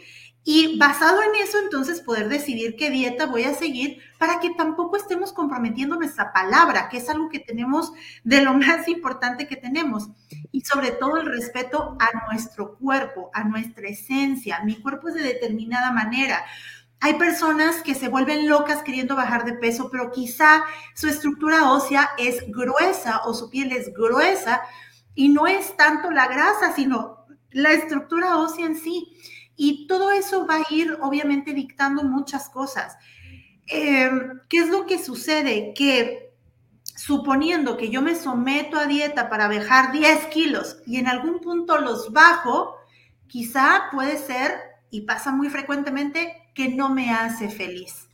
[0.46, 4.96] Y basado en eso, entonces poder decidir qué dieta voy a seguir para que tampoco
[4.96, 7.92] estemos comprometiendo nuestra palabra, que es algo que tenemos
[8.24, 10.10] de lo más importante que tenemos.
[10.52, 14.60] Y sobre todo el respeto a nuestro cuerpo, a nuestra esencia.
[14.64, 16.44] Mi cuerpo es de determinada manera.
[17.00, 20.64] Hay personas que se vuelven locas queriendo bajar de peso, pero quizá
[20.94, 24.62] su estructura ósea es gruesa o su piel es gruesa
[25.14, 29.16] y no es tanto la grasa, sino la estructura ósea en sí.
[29.56, 32.96] Y todo eso va a ir obviamente dictando muchas cosas.
[33.66, 34.10] Eh,
[34.48, 35.72] ¿Qué es lo que sucede?
[35.74, 36.24] Que
[36.96, 41.78] suponiendo que yo me someto a dieta para bajar 10 kilos y en algún punto
[41.78, 42.76] los bajo,
[43.26, 44.52] quizá puede ser,
[44.90, 48.08] y pasa muy frecuentemente, que no me hace feliz.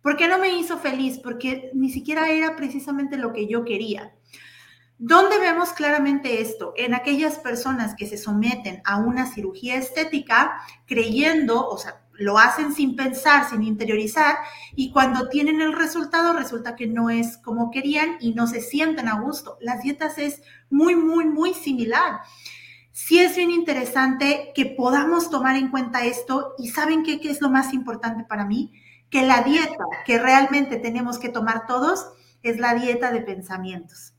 [0.00, 1.18] ¿Por qué no me hizo feliz?
[1.18, 4.14] Porque ni siquiera era precisamente lo que yo quería.
[5.04, 6.74] ¿Dónde vemos claramente esto?
[6.76, 12.72] En aquellas personas que se someten a una cirugía estética creyendo, o sea, lo hacen
[12.72, 14.36] sin pensar, sin interiorizar,
[14.76, 19.08] y cuando tienen el resultado resulta que no es como querían y no se sienten
[19.08, 19.58] a gusto.
[19.60, 22.20] Las dietas es muy, muy, muy similar.
[22.92, 27.40] Sí es bien interesante que podamos tomar en cuenta esto y ¿saben qué, qué es
[27.40, 28.70] lo más importante para mí?
[29.10, 32.06] Que la dieta que realmente tenemos que tomar todos
[32.44, 34.11] es la dieta de pensamientos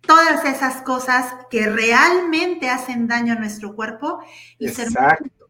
[0.00, 4.20] todas esas cosas que realmente hacen daño a nuestro cuerpo
[4.58, 4.88] y ser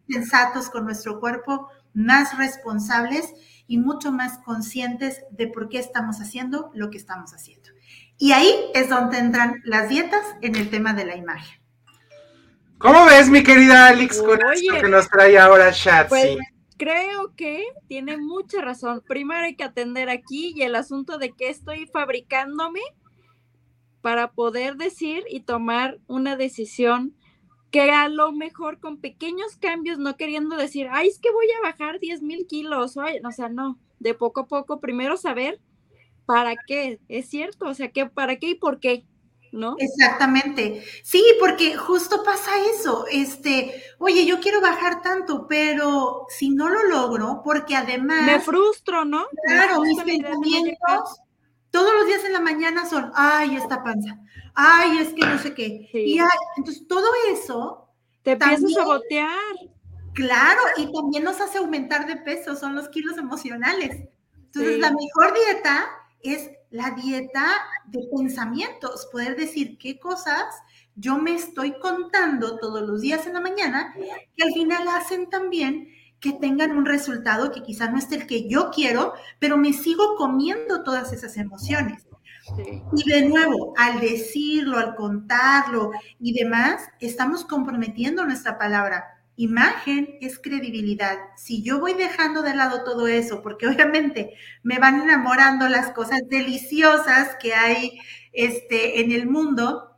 [0.09, 3.33] sensatos con nuestro cuerpo, más responsables
[3.67, 7.71] y mucho más conscientes de por qué estamos haciendo lo que estamos haciendo.
[8.17, 11.61] Y ahí es donde entran las dietas en el tema de la imagen.
[12.79, 16.09] ¿Cómo ves, mi querida Alex, con esto que nos trae ahora Shatsi?
[16.09, 16.39] Pues,
[16.79, 19.03] creo que tiene mucha razón.
[19.07, 22.81] Primero hay que atender aquí y el asunto de que estoy fabricándome
[24.01, 27.15] para poder decir y tomar una decisión
[27.71, 31.69] que a lo mejor con pequeños cambios, no queriendo decir, ay, es que voy a
[31.69, 35.61] bajar 10 mil kilos, o sea, no, de poco a poco, primero saber
[36.25, 39.05] para qué, es cierto, o sea, que para qué y por qué.
[39.53, 39.77] ¿No?
[39.79, 40.85] Exactamente.
[41.03, 43.07] Sí, porque justo pasa eso.
[43.11, 48.23] Este, oye, yo quiero bajar tanto, pero si no lo logro, porque además.
[48.25, 49.27] Me frustro, ¿no?
[49.47, 51.21] Claro, mis pensamientos
[51.71, 54.19] todos los días en la mañana son, ay, esta panza,
[54.55, 55.89] ay, es que no sé qué.
[55.93, 56.19] Y
[56.57, 57.89] entonces todo eso.
[58.23, 59.55] Te empieza a sabotear.
[60.15, 64.09] Claro, y también nos hace aumentar de peso, son los kilos emocionales.
[64.47, 65.87] Entonces, la mejor dieta
[66.21, 67.47] es la dieta
[67.87, 70.45] de pensamientos, poder decir qué cosas
[70.95, 73.95] yo me estoy contando todos los días en la mañana
[74.37, 75.89] que al final hacen también
[76.19, 80.17] que tengan un resultado que quizá no es el que yo quiero, pero me sigo
[80.17, 82.05] comiendo todas esas emociones.
[82.97, 90.39] Y de nuevo, al decirlo, al contarlo y demás, estamos comprometiendo nuestra palabra imagen es
[90.39, 91.17] credibilidad.
[91.37, 96.21] Si yo voy dejando de lado todo eso, porque obviamente me van enamorando las cosas
[96.29, 97.99] deliciosas que hay
[98.33, 99.97] este, en el mundo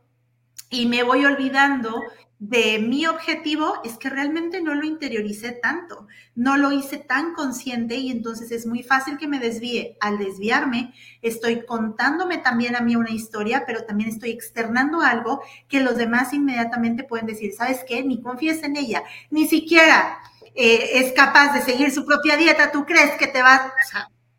[0.69, 2.01] y me voy olvidando
[2.41, 7.97] de mi objetivo es que realmente no lo interioricé tanto, no lo hice tan consciente
[7.97, 9.95] y entonces es muy fácil que me desvíe.
[9.99, 10.91] Al desviarme,
[11.21, 16.33] estoy contándome también a mí una historia, pero también estoy externando algo que los demás
[16.33, 18.03] inmediatamente pueden decir, ¿sabes qué?
[18.03, 20.17] Ni confíes en ella, ni siquiera
[20.55, 23.71] eh, es capaz de seguir su propia dieta, ¿tú crees que te va?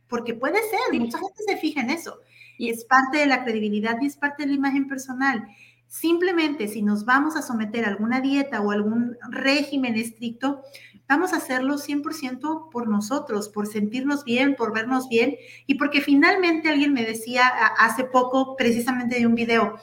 [0.08, 2.18] porque puede ser, mucha gente se fija en eso.
[2.58, 5.46] Y es parte de la credibilidad y es parte de la imagen personal.
[5.93, 10.62] Simplemente si nos vamos a someter a alguna dieta o algún régimen estricto,
[11.06, 15.36] vamos a hacerlo 100% por nosotros, por sentirnos bien, por vernos bien
[15.66, 17.47] y porque finalmente alguien me decía
[17.78, 19.77] hace poco precisamente de un video,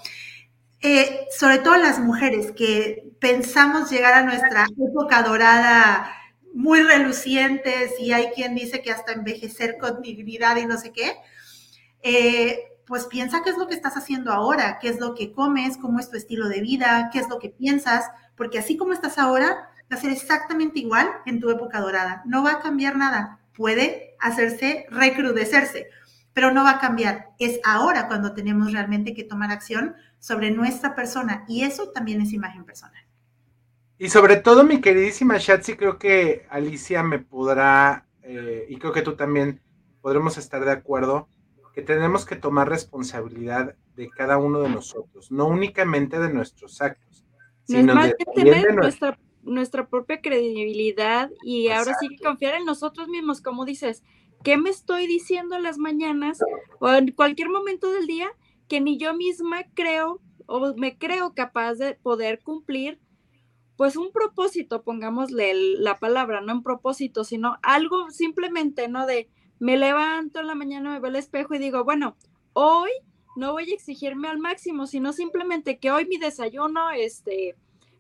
[0.82, 6.12] eh, sobre todo las mujeres que pensamos llegar a nuestra época dorada
[6.56, 11.14] muy relucientes y hay quien dice que hasta envejecer con dignidad y no sé qué.
[12.02, 15.78] Eh, pues piensa qué es lo que estás haciendo ahora, qué es lo que comes,
[15.78, 19.20] cómo es tu estilo de vida, qué es lo que piensas, porque así como estás
[19.20, 22.24] ahora, va a ser exactamente igual en tu época dorada.
[22.26, 23.42] No va a cambiar nada.
[23.54, 25.88] Puede hacerse, recrudecerse,
[26.34, 27.28] pero no va a cambiar.
[27.38, 32.34] Es ahora cuando tenemos realmente que tomar acción sobre nuestra persona y eso también es
[32.34, 33.06] imagen personal.
[34.00, 39.04] Y sobre todo, mi queridísima Shatsi, creo que Alicia me podrá, eh, y creo que
[39.04, 39.62] tú también
[40.02, 41.28] podremos estar de acuerdo,
[41.74, 47.26] que tenemos que tomar responsabilidad de cada uno de nosotros, no únicamente de nuestros actos,
[47.66, 54.04] sino de, nuestra propia credibilidad y ahora sí que confiar en nosotros mismos, como dices,
[54.44, 56.40] ¿qué me estoy diciendo en las mañanas
[56.80, 58.30] o en cualquier momento del día
[58.68, 63.00] que ni yo misma creo o me creo capaz de poder cumplir
[63.80, 69.06] pues un propósito, pongámosle la palabra, no un propósito, sino algo simplemente, ¿no?
[69.06, 69.30] De
[69.60, 72.16] me levanto en la mañana, me veo al espejo y digo, bueno,
[72.54, 72.90] hoy
[73.36, 77.56] no voy a exigirme al máximo, sino simplemente que hoy mi desayuno, este,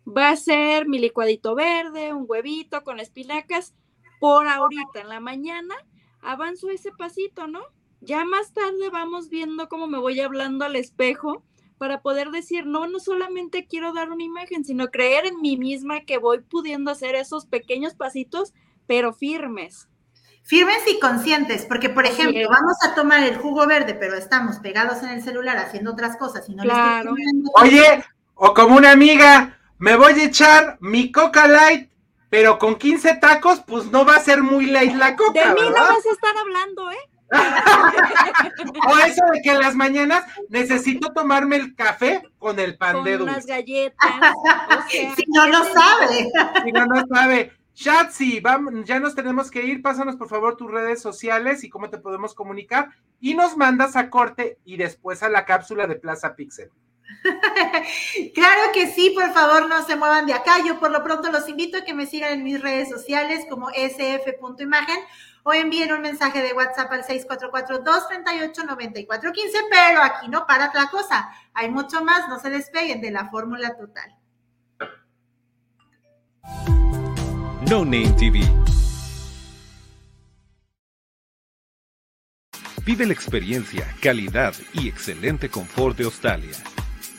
[0.06, 3.76] va a ser mi licuadito verde, un huevito con espinacas,
[4.20, 5.76] por ahorita, en la mañana,
[6.22, 7.62] avanzo ese pasito, ¿no?
[8.02, 11.44] Ya más tarde vamos viendo cómo me voy hablando al espejo
[11.78, 16.02] para poder decir, no, no solamente quiero dar una imagen, sino creer en mí misma
[16.02, 18.54] que voy pudiendo hacer esos pequeños pasitos,
[18.88, 19.89] pero firmes.
[20.50, 25.04] Firmes y conscientes, porque por ejemplo, vamos a tomar el jugo verde, pero estamos pegados
[25.04, 27.14] en el celular haciendo otras cosas y no claro.
[27.62, 28.04] Oye,
[28.34, 31.92] o como una amiga, me voy a echar mi Coca Light,
[32.32, 35.40] pero con 15 tacos, pues no va a ser muy light la Coca.
[35.40, 37.10] De mí no vas a estar hablando, ¿eh?
[38.90, 43.20] o eso de que en las mañanas necesito tomarme el café con el pan de
[43.20, 43.34] dulce.
[43.34, 44.10] unas galletas.
[44.90, 46.32] si no lo sabe.
[46.66, 47.59] Si no lo sabe.
[47.80, 48.44] Shatsi,
[48.84, 49.82] ya nos tenemos que ir.
[49.82, 52.90] Pásanos por favor tus redes sociales y cómo te podemos comunicar.
[53.22, 56.72] Y nos mandas a corte y después a la cápsula de Plaza Pixel.
[58.36, 60.58] claro que sí, por favor, no se muevan de acá.
[60.68, 63.70] Yo por lo pronto los invito a que me sigan en mis redes sociales como
[63.70, 65.00] sf.imagen
[65.44, 69.32] o envíen un mensaje de WhatsApp al 644-238-9415,
[69.72, 71.30] pero aquí no para la cosa.
[71.54, 74.20] Hay mucho más, no se despeguen de la fórmula total.
[77.70, 78.42] No Name TV.
[82.84, 86.50] Vive la experiencia, calidad y excelente confort de Australia.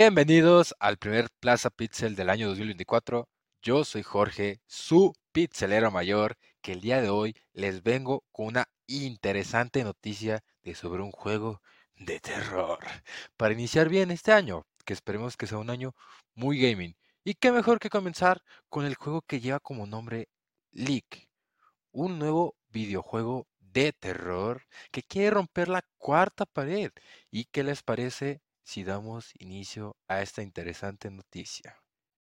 [0.00, 3.28] Bienvenidos al primer Plaza Pixel del año 2024.
[3.60, 8.66] Yo soy Jorge, su pixelero mayor, que el día de hoy les vengo con una
[8.86, 11.60] interesante noticia de sobre un juego
[11.96, 12.78] de terror.
[13.36, 15.94] Para iniciar bien este año, que esperemos que sea un año
[16.34, 16.96] muy gaming.
[17.22, 18.40] Y qué mejor que comenzar
[18.70, 20.30] con el juego que lleva como nombre
[20.72, 21.28] Leak,
[21.92, 24.62] un nuevo videojuego de terror
[24.92, 26.90] que quiere romper la cuarta pared.
[27.30, 31.76] ¿Y qué les parece si damos inicio a esta interesante noticia.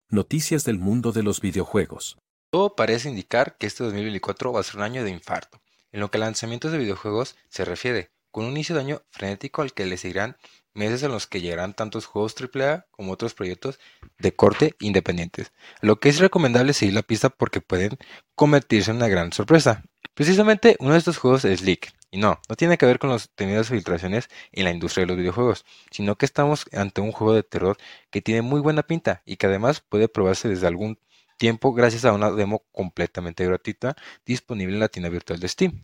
[0.09, 2.19] Noticias del mundo de los videojuegos.
[2.51, 5.61] Todo parece indicar que este 2024 va a ser un año de infarto,
[5.93, 9.63] en lo que a lanzamientos de videojuegos se refiere, con un inicio de año frenético
[9.63, 10.37] al que le seguirán
[10.75, 13.79] meses en los que llegarán tantos juegos AAA como otros proyectos
[14.19, 17.97] de corte independientes, lo que es recomendable seguir la pista porque pueden
[18.35, 19.85] convertirse en una gran sorpresa.
[20.15, 23.29] Precisamente uno de estos juegos es Leak, y no, no tiene que ver con las
[23.31, 27.43] tenidas filtraciones en la industria de los videojuegos, sino que estamos ante un juego de
[27.43, 27.77] terror
[28.11, 31.01] que tiene muy buena pinta y que además puede probarse desde algún
[31.39, 35.83] tiempo gracias a una demo completamente gratuita disponible en la tienda virtual de Steam.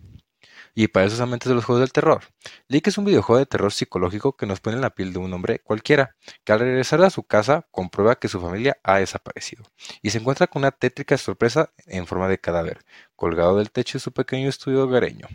[0.74, 2.22] y para esos amantes de los juegos del terror.
[2.68, 5.32] Leak es un videojuego de terror psicológico que nos pone en la piel de un
[5.32, 9.64] hombre cualquiera, que al regresar a su casa comprueba que su familia ha desaparecido,
[10.02, 12.84] y se encuentra con una tétrica sorpresa en forma de cadáver,
[13.16, 15.26] colgado del techo de su pequeño estudio hogareño.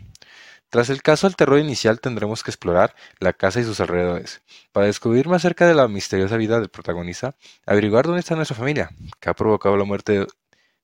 [0.68, 4.86] Tras el caso del terror inicial tendremos que explorar la casa y sus alrededores, para
[4.86, 7.36] descubrir más acerca de la misteriosa vida del protagonista,
[7.66, 8.90] averiguar dónde está nuestra familia,
[9.20, 10.26] que ha provocado la muerte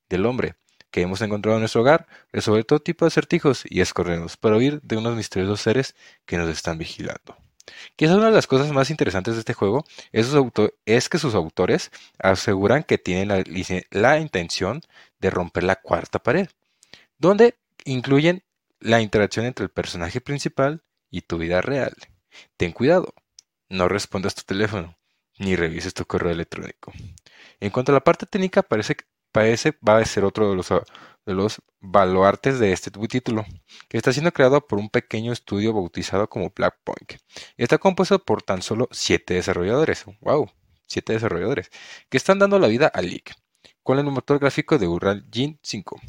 [0.08, 0.54] del hombre,
[0.90, 4.80] que hemos encontrado en nuestro hogar, resolver todo tipo de acertijos y escorrernos para huir
[4.82, 5.96] de unos misteriosos seres
[6.26, 7.36] que nos están vigilando.
[7.96, 12.82] Quizás una de las cosas más interesantes de este juego es, que sus autores aseguran
[12.82, 13.44] que tienen
[13.90, 14.82] la intención
[15.20, 16.48] de romper la cuarta pared,
[17.18, 18.42] donde incluyen
[18.82, 21.94] la interacción entre el personaje principal y tu vida real.
[22.56, 23.14] Ten cuidado,
[23.68, 24.96] no respondas tu teléfono,
[25.38, 26.92] ni revises tu correo electrónico.
[27.60, 28.96] En cuanto a la parte técnica, parece,
[29.30, 33.44] parece va a ser otro de los, de los baluartes de este título,
[33.88, 37.14] que está siendo creado por un pequeño estudio bautizado como Blackpoint.
[37.56, 40.04] Está compuesto por tan solo 7 desarrolladores.
[40.20, 40.50] ¡Wow!
[40.86, 41.70] 7 desarrolladores,
[42.08, 43.32] que están dando la vida a League
[43.82, 46.00] con el motor gráfico de Unreal Engine 5,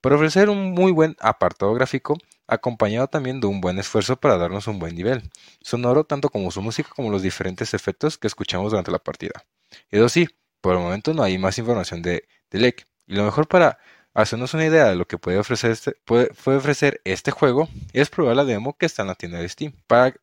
[0.00, 2.16] para ofrecer un muy buen apartado gráfico,
[2.46, 5.30] acompañado también de un buen esfuerzo para darnos un buen nivel,
[5.60, 9.44] sonoro tanto como su música como los diferentes efectos que escuchamos durante la partida.
[9.90, 10.28] Eso sí,
[10.60, 12.74] por el momento no hay más información de, de
[13.06, 13.78] y lo mejor para
[14.14, 18.44] hacernos una idea de lo que puede ofrecer este, ofrecer este juego es probar la
[18.44, 19.72] demo que está en la tienda de Steam.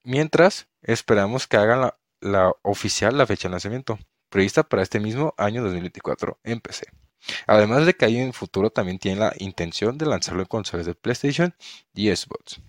[0.04, 4.00] Mientras, esperamos que hagan la, la oficial la fecha de lanzamiento
[4.30, 6.88] prevista para este mismo año 2024 en PC.
[7.48, 10.86] Además de que ahí en el futuro también tienen la intención de lanzarlo en consolas
[10.86, 11.54] de PlayStation
[11.94, 12.60] y Xbox.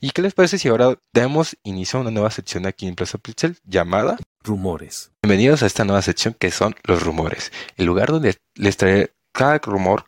[0.00, 3.18] ¿Y qué les parece si ahora damos inicio a una nueva sección aquí en Plaza
[3.18, 5.12] Pixel llamada Rumores?
[5.22, 9.58] Bienvenidos a esta nueva sección que son los rumores, el lugar donde les traeré cada
[9.58, 10.06] rumor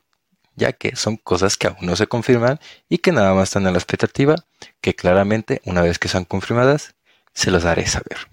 [0.54, 3.70] ya que son cosas que aún no se confirman y que nada más están a
[3.70, 4.36] la expectativa,
[4.80, 6.94] que claramente una vez que sean confirmadas,
[7.32, 8.28] se los haré saber.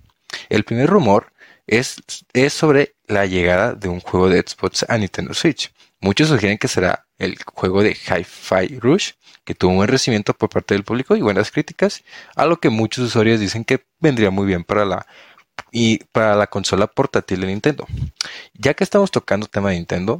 [0.49, 1.31] El primer rumor
[1.69, 2.01] es,
[2.49, 5.71] sobre la llegada de un juego de Xbox a Nintendo Switch.
[6.01, 9.11] Muchos sugieren que será el juego de Hi-Fi Rush,
[9.43, 12.03] que tuvo un buen recibimiento por parte del público y buenas críticas,
[12.35, 15.05] a lo que muchos usuarios dicen que vendría muy bien para la
[15.71, 17.85] y para la consola portátil de Nintendo.
[18.53, 20.17] Ya que estamos tocando tema de Nintendo,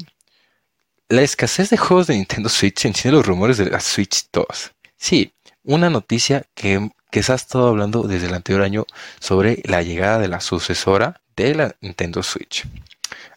[1.08, 4.46] la escasez de juegos de Nintendo Switch enciende los rumores de la Switch 2.
[4.98, 6.92] Sí, una noticia que
[7.24, 8.86] se ha estado hablando desde el anterior año
[9.20, 12.66] sobre la llegada de la sucesora de la Nintendo Switch.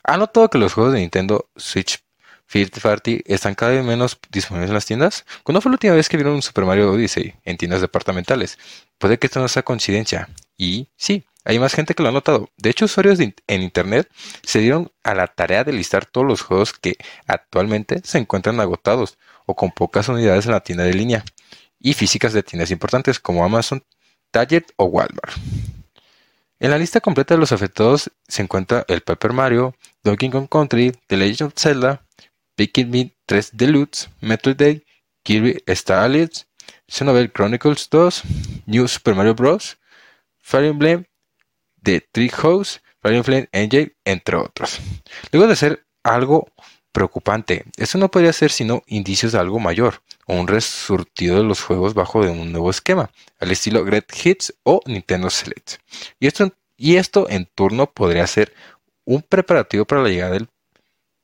[0.04, 2.02] ¿Ha notado que los juegos de Nintendo Switch
[2.46, 5.24] First Party están cada vez menos disponibles en las tiendas?
[5.42, 8.58] ¿Cuándo fue la última vez que vieron un Super Mario Odyssey en tiendas departamentales?
[8.98, 10.28] Puede que esto no sea coincidencia.
[10.56, 12.50] Y sí, hay más gente que lo ha notado.
[12.56, 14.10] De hecho, usuarios en Internet
[14.42, 16.96] se dieron a la tarea de listar todos los juegos que
[17.26, 21.24] actualmente se encuentran agotados o con pocas unidades en la tienda de línea
[21.78, 23.84] y físicas de tiendas importantes como Amazon,
[24.30, 25.34] Target o Walmart.
[26.62, 29.74] En la lista completa de los afectados se encuentra el Paper Mario,
[30.04, 32.06] Donkey Kong Country, The Legend of Zelda,
[32.54, 34.84] Pikmin Me 3 Deluxe, Metroid Day,
[35.24, 36.46] Kirby Star Allies,
[36.86, 38.22] Xenoblade Chronicles 2,
[38.66, 39.76] New Super Mario Bros.,
[40.40, 41.04] Fire Emblem,
[41.82, 44.78] The Tree House, Fire Emblem Engine, entre otros.
[45.32, 46.46] Luego de ser algo
[46.92, 51.62] preocupante, esto no podría ser sino indicios de algo mayor, o un resurtido de los
[51.62, 55.74] juegos bajo de un nuevo esquema, al estilo Great Hits o Nintendo Select.
[56.20, 58.54] Y esto, y esto en turno podría ser
[59.04, 60.48] un preparativo para la llegada del,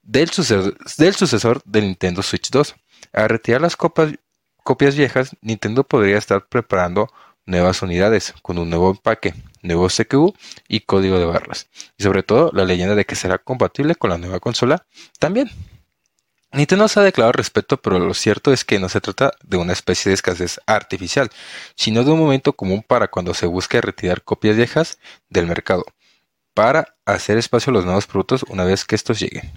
[0.02, 2.74] del, sucesor, del Nintendo Switch 2.
[3.12, 7.08] Al retirar las copias viejas, Nintendo podría estar preparando
[7.46, 10.34] nuevas unidades con un nuevo empaque, nuevo CPU
[10.68, 11.68] y código de barras.
[11.96, 14.86] Y sobre todo la leyenda de que será compatible con la nueva consola
[15.18, 15.50] también.
[16.50, 19.74] Nintendo se ha declarado respeto, pero lo cierto es que no se trata de una
[19.74, 21.30] especie de escasez artificial,
[21.74, 24.98] sino de un momento común para cuando se busque retirar copias viejas
[25.28, 25.84] del mercado,
[26.54, 29.52] para hacer espacio a los nuevos productos una vez que estos lleguen.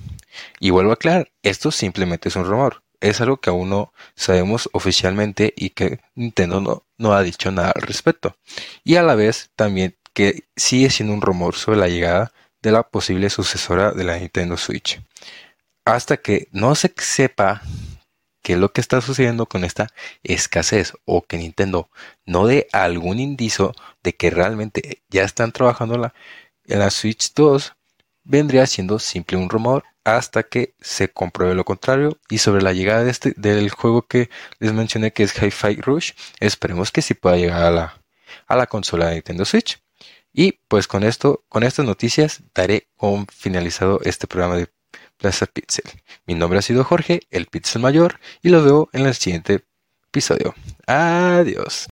[0.59, 4.69] Y vuelvo a aclarar, esto simplemente es un rumor, es algo que aún no sabemos
[4.73, 8.35] oficialmente y que Nintendo no, no ha dicho nada al respecto.
[8.83, 12.83] Y a la vez también que sigue siendo un rumor sobre la llegada de la
[12.83, 15.01] posible sucesora de la Nintendo Switch
[15.85, 17.61] hasta que no se sepa
[18.41, 19.87] qué es lo que está sucediendo con esta
[20.23, 21.89] escasez o que Nintendo
[22.25, 26.13] no dé algún indicio de que realmente ya están trabajando la,
[26.65, 27.73] en la Switch 2,
[28.23, 32.19] vendría siendo simple un rumor hasta que se compruebe lo contrario.
[32.29, 34.29] Y sobre la llegada de este, del juego que
[34.59, 38.01] les mencioné que es Hi-Fi Rush, esperemos que sí pueda llegar a la,
[38.47, 39.79] a la consola de Nintendo Switch.
[40.33, 44.69] Y pues con esto, con estas noticias, daré un finalizado este programa de
[45.21, 45.85] Plaza Pixel.
[46.25, 49.63] Mi nombre ha sido Jorge, el Pixel Mayor, y lo veo en el siguiente
[50.07, 50.55] episodio.
[50.87, 51.87] Adiós.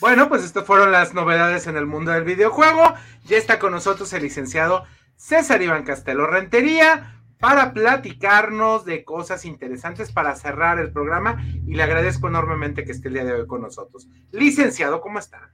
[0.00, 2.94] Bueno, pues estas fueron las novedades en el mundo del videojuego.
[3.24, 4.84] Ya está con nosotros el licenciado
[5.16, 11.82] César Iván Castelo Rentería para platicarnos de cosas interesantes para cerrar el programa y le
[11.82, 14.08] agradezco enormemente que esté el día de hoy con nosotros.
[14.30, 15.50] Licenciado, ¿cómo está?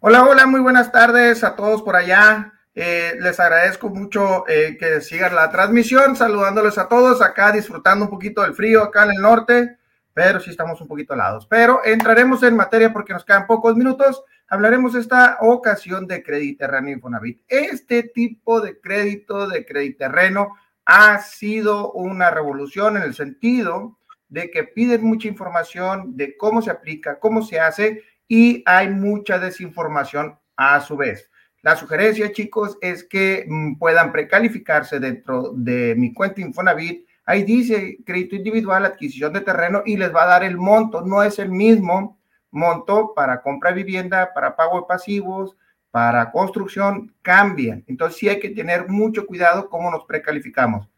[0.00, 2.55] Hola, hola, muy buenas tardes a todos por allá.
[2.78, 8.10] Eh, les agradezco mucho eh, que sigan la transmisión, saludándoles a todos acá, disfrutando un
[8.10, 9.78] poquito del frío acá en el norte,
[10.12, 11.46] pero sí estamos un poquito helados.
[11.46, 14.22] Pero entraremos en materia porque nos quedan pocos minutos.
[14.46, 17.40] Hablaremos esta ocasión de crédito terreno Infonavit.
[17.48, 20.54] Este tipo de crédito de crédito terreno
[20.84, 23.98] ha sido una revolución en el sentido
[24.28, 29.38] de que piden mucha información de cómo se aplica, cómo se hace y hay mucha
[29.38, 31.30] desinformación a su vez.
[31.66, 37.04] La sugerencia, chicos, es que mm, puedan precalificarse dentro de mi cuenta Infonavit.
[37.24, 41.02] Ahí dice crédito individual, adquisición de terreno y les va a dar el monto.
[41.02, 42.20] No es el mismo
[42.52, 45.56] monto para compra de vivienda, para pago de pasivos,
[45.90, 47.82] para construcción, cambian.
[47.88, 50.88] Entonces sí hay que tener mucho cuidado cómo nos precalificamos.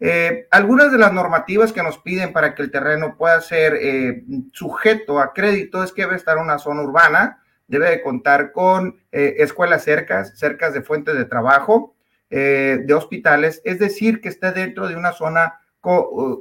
[0.00, 4.24] Eh, algunas de las normativas que nos piden para que el terreno pueda ser eh,
[4.52, 9.00] sujeto a crédito es que debe estar en una zona urbana, debe de contar con
[9.12, 11.94] eh, escuelas cercas, cercas de fuentes de trabajo,
[12.30, 15.60] eh, de hospitales, es decir, que esté dentro de una zona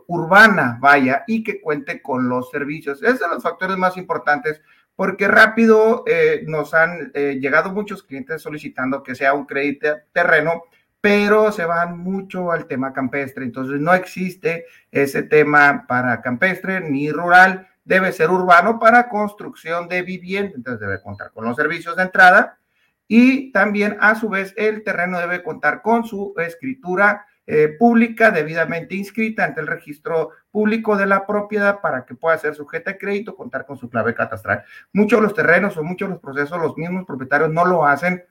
[0.08, 3.04] urbana, vaya, y que cuente con los servicios.
[3.04, 4.60] Esos son los factores más importantes
[4.96, 10.64] porque rápido eh, nos han llegado muchos clientes solicitando que sea un crédito terreno,
[11.00, 13.46] pero se van mucho al tema campestre.
[13.46, 20.02] Entonces no existe ese tema para campestre ni rural debe ser urbano para construcción de
[20.02, 22.58] vivienda, entonces debe contar con los servicios de entrada
[23.08, 28.96] y también a su vez el terreno debe contar con su escritura eh, pública debidamente
[28.96, 33.36] inscrita ante el registro público de la propiedad para que pueda ser sujeta a crédito,
[33.36, 34.64] contar con su clave catastral.
[34.92, 38.24] Muchos de los terrenos o muchos de los procesos, los mismos propietarios no lo hacen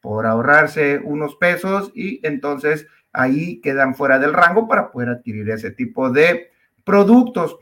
[0.00, 5.70] por ahorrarse unos pesos y entonces ahí quedan fuera del rango para poder adquirir ese
[5.70, 6.50] tipo de
[6.82, 7.58] productos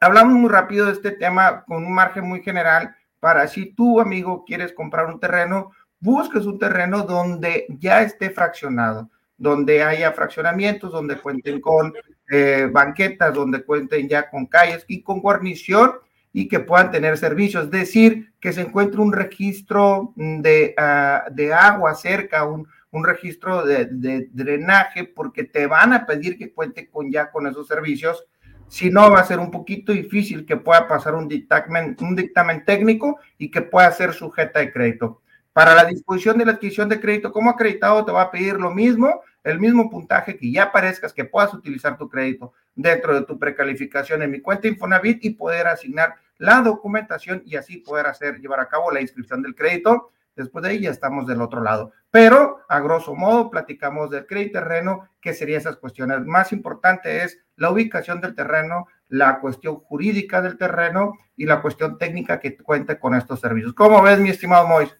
[0.00, 4.44] hablamos muy rápido de este tema con un margen muy general para si tú, amigo,
[4.46, 11.16] quieres comprar un terreno, busques un terreno donde ya esté fraccionado, donde haya fraccionamientos, donde
[11.16, 11.92] cuenten con
[12.30, 15.92] eh, banquetas, donde cuenten ya con calles y con guarnición
[16.32, 17.64] y que puedan tener servicios.
[17.64, 23.64] Es decir, que se encuentre un registro de, ah, de agua cerca, un, un registro
[23.64, 28.24] de, drenaje, porque te van a pedir que cuente con ya con esos servicios
[28.70, 32.64] si no, va a ser un poquito difícil que pueda pasar un dictamen, un dictamen
[32.64, 35.20] técnico y que pueda ser sujeta de crédito.
[35.52, 38.70] Para la disposición de la adquisición de crédito como acreditado, te va a pedir lo
[38.70, 43.40] mismo, el mismo puntaje que ya parezcas que puedas utilizar tu crédito dentro de tu
[43.40, 48.60] precalificación en mi cuenta Infonavit y poder asignar la documentación y así poder hacer, llevar
[48.60, 51.92] a cabo la inscripción del crédito Después de ahí ya estamos del otro lado.
[52.10, 56.24] Pero a grosso modo platicamos del crédito terreno, que serían esas cuestiones.
[56.24, 61.98] Más importante es la ubicación del terreno, la cuestión jurídica del terreno y la cuestión
[61.98, 63.74] técnica que cuente con estos servicios.
[63.74, 64.96] ¿Cómo ves, mi estimado Mois?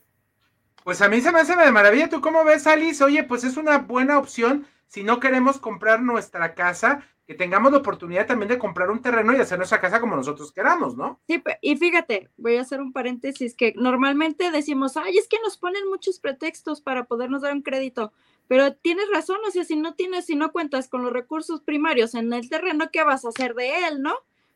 [0.85, 2.09] Pues a mí se me hace de maravilla.
[2.09, 3.03] ¿Tú cómo ves, Alice?
[3.03, 7.79] Oye, pues es una buena opción si no queremos comprar nuestra casa que tengamos la
[7.79, 11.21] oportunidad también de comprar un terreno y hacer nuestra casa como nosotros queramos, ¿no?
[11.29, 15.57] Sí, y fíjate, voy a hacer un paréntesis que normalmente decimos, ay, es que nos
[15.57, 18.13] ponen muchos pretextos para podernos dar un crédito,
[18.49, 22.17] pero tienes razón, o sea, si no tienes, si no cuentas con los recursos primarios
[22.17, 24.13] en el terreno, ¿qué vas a hacer de él, no?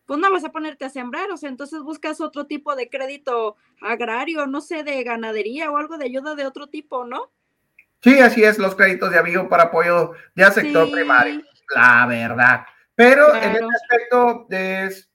[0.06, 3.54] Pues no vas a ponerte a sembrar, o sea, entonces buscas otro tipo de crédito
[3.82, 7.30] agrario, no sé, de ganadería o algo de ayuda de otro tipo, ¿no?
[8.02, 11.40] Sí, así es, los créditos de amigo para apoyo de sector primario
[11.74, 12.66] la verdad.
[12.94, 15.10] Pero en este aspecto es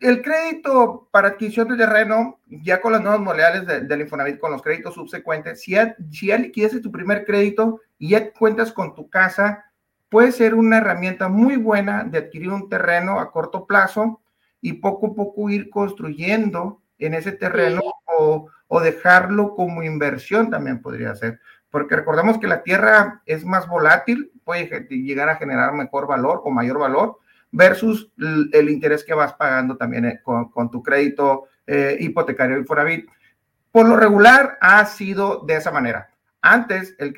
[0.00, 4.52] el crédito para adquisición de terreno, ya con las nuevas modalidades del de Infonavit, con
[4.52, 8.94] los créditos subsecuentes, si ya, si ya liquidaste tu primer crédito y ya cuentas con
[8.94, 9.64] tu casa,
[10.08, 14.20] puede ser una herramienta muy buena de adquirir un terreno a corto plazo
[14.60, 20.80] y poco a poco ir construyendo en ese terreno o, o dejarlo como inversión también
[20.80, 21.40] podría ser.
[21.70, 26.50] Porque recordemos que la tierra es más volátil, puede llegar a generar mejor valor o
[26.50, 27.18] mayor valor
[27.50, 33.08] versus el interés que vas pagando también eh, con, tu crédito eh, hipotecario Infonavit.
[33.72, 36.10] Por lo regular ha sido de esa manera.
[36.40, 37.12] Antes, el,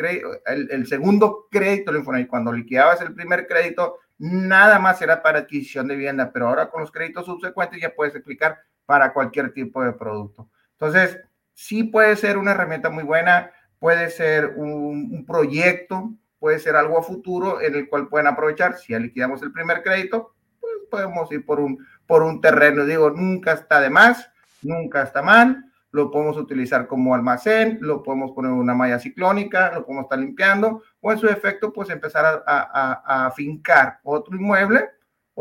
[0.47, 1.93] el, el segundo crédito
[2.29, 6.81] cuando liquidabas el primer crédito, nada más era para adquisición de vivienda, pero ahora con
[6.81, 10.49] los créditos subsecuentes ya puedes aplicar para cualquier tipo de producto.
[10.73, 11.21] Entonces,
[11.53, 17.03] sí puede ser una herramienta muy buena puede ser un, proyecto, puede ser algo a
[17.03, 18.77] futuro en el cual pueden aprovechar.
[18.79, 22.85] Si liquidamos el primer crédito, pues podemos ir por un, por un terreno.
[22.85, 24.31] Digo, nunca está de más,
[24.63, 25.65] nunca está mal.
[25.91, 30.19] Lo podemos utilizar como almacén, lo podemos poner en una malla ciclónica, lo podemos estar
[30.19, 34.91] limpiando, o en su efecto, pues empezar a, a, a fincar otro inmueble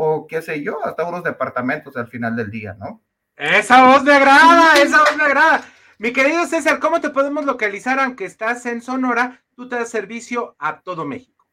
[0.00, 3.02] o qué sé yo, hasta unos departamentos al final del día, ¿no?
[3.36, 5.60] Esa voz me agrada, esa voz me agrada.
[6.00, 9.42] Mi querido César, ¿cómo te podemos localizar aunque estás en Sonora?
[9.56, 11.44] Tú te das servicio a todo México.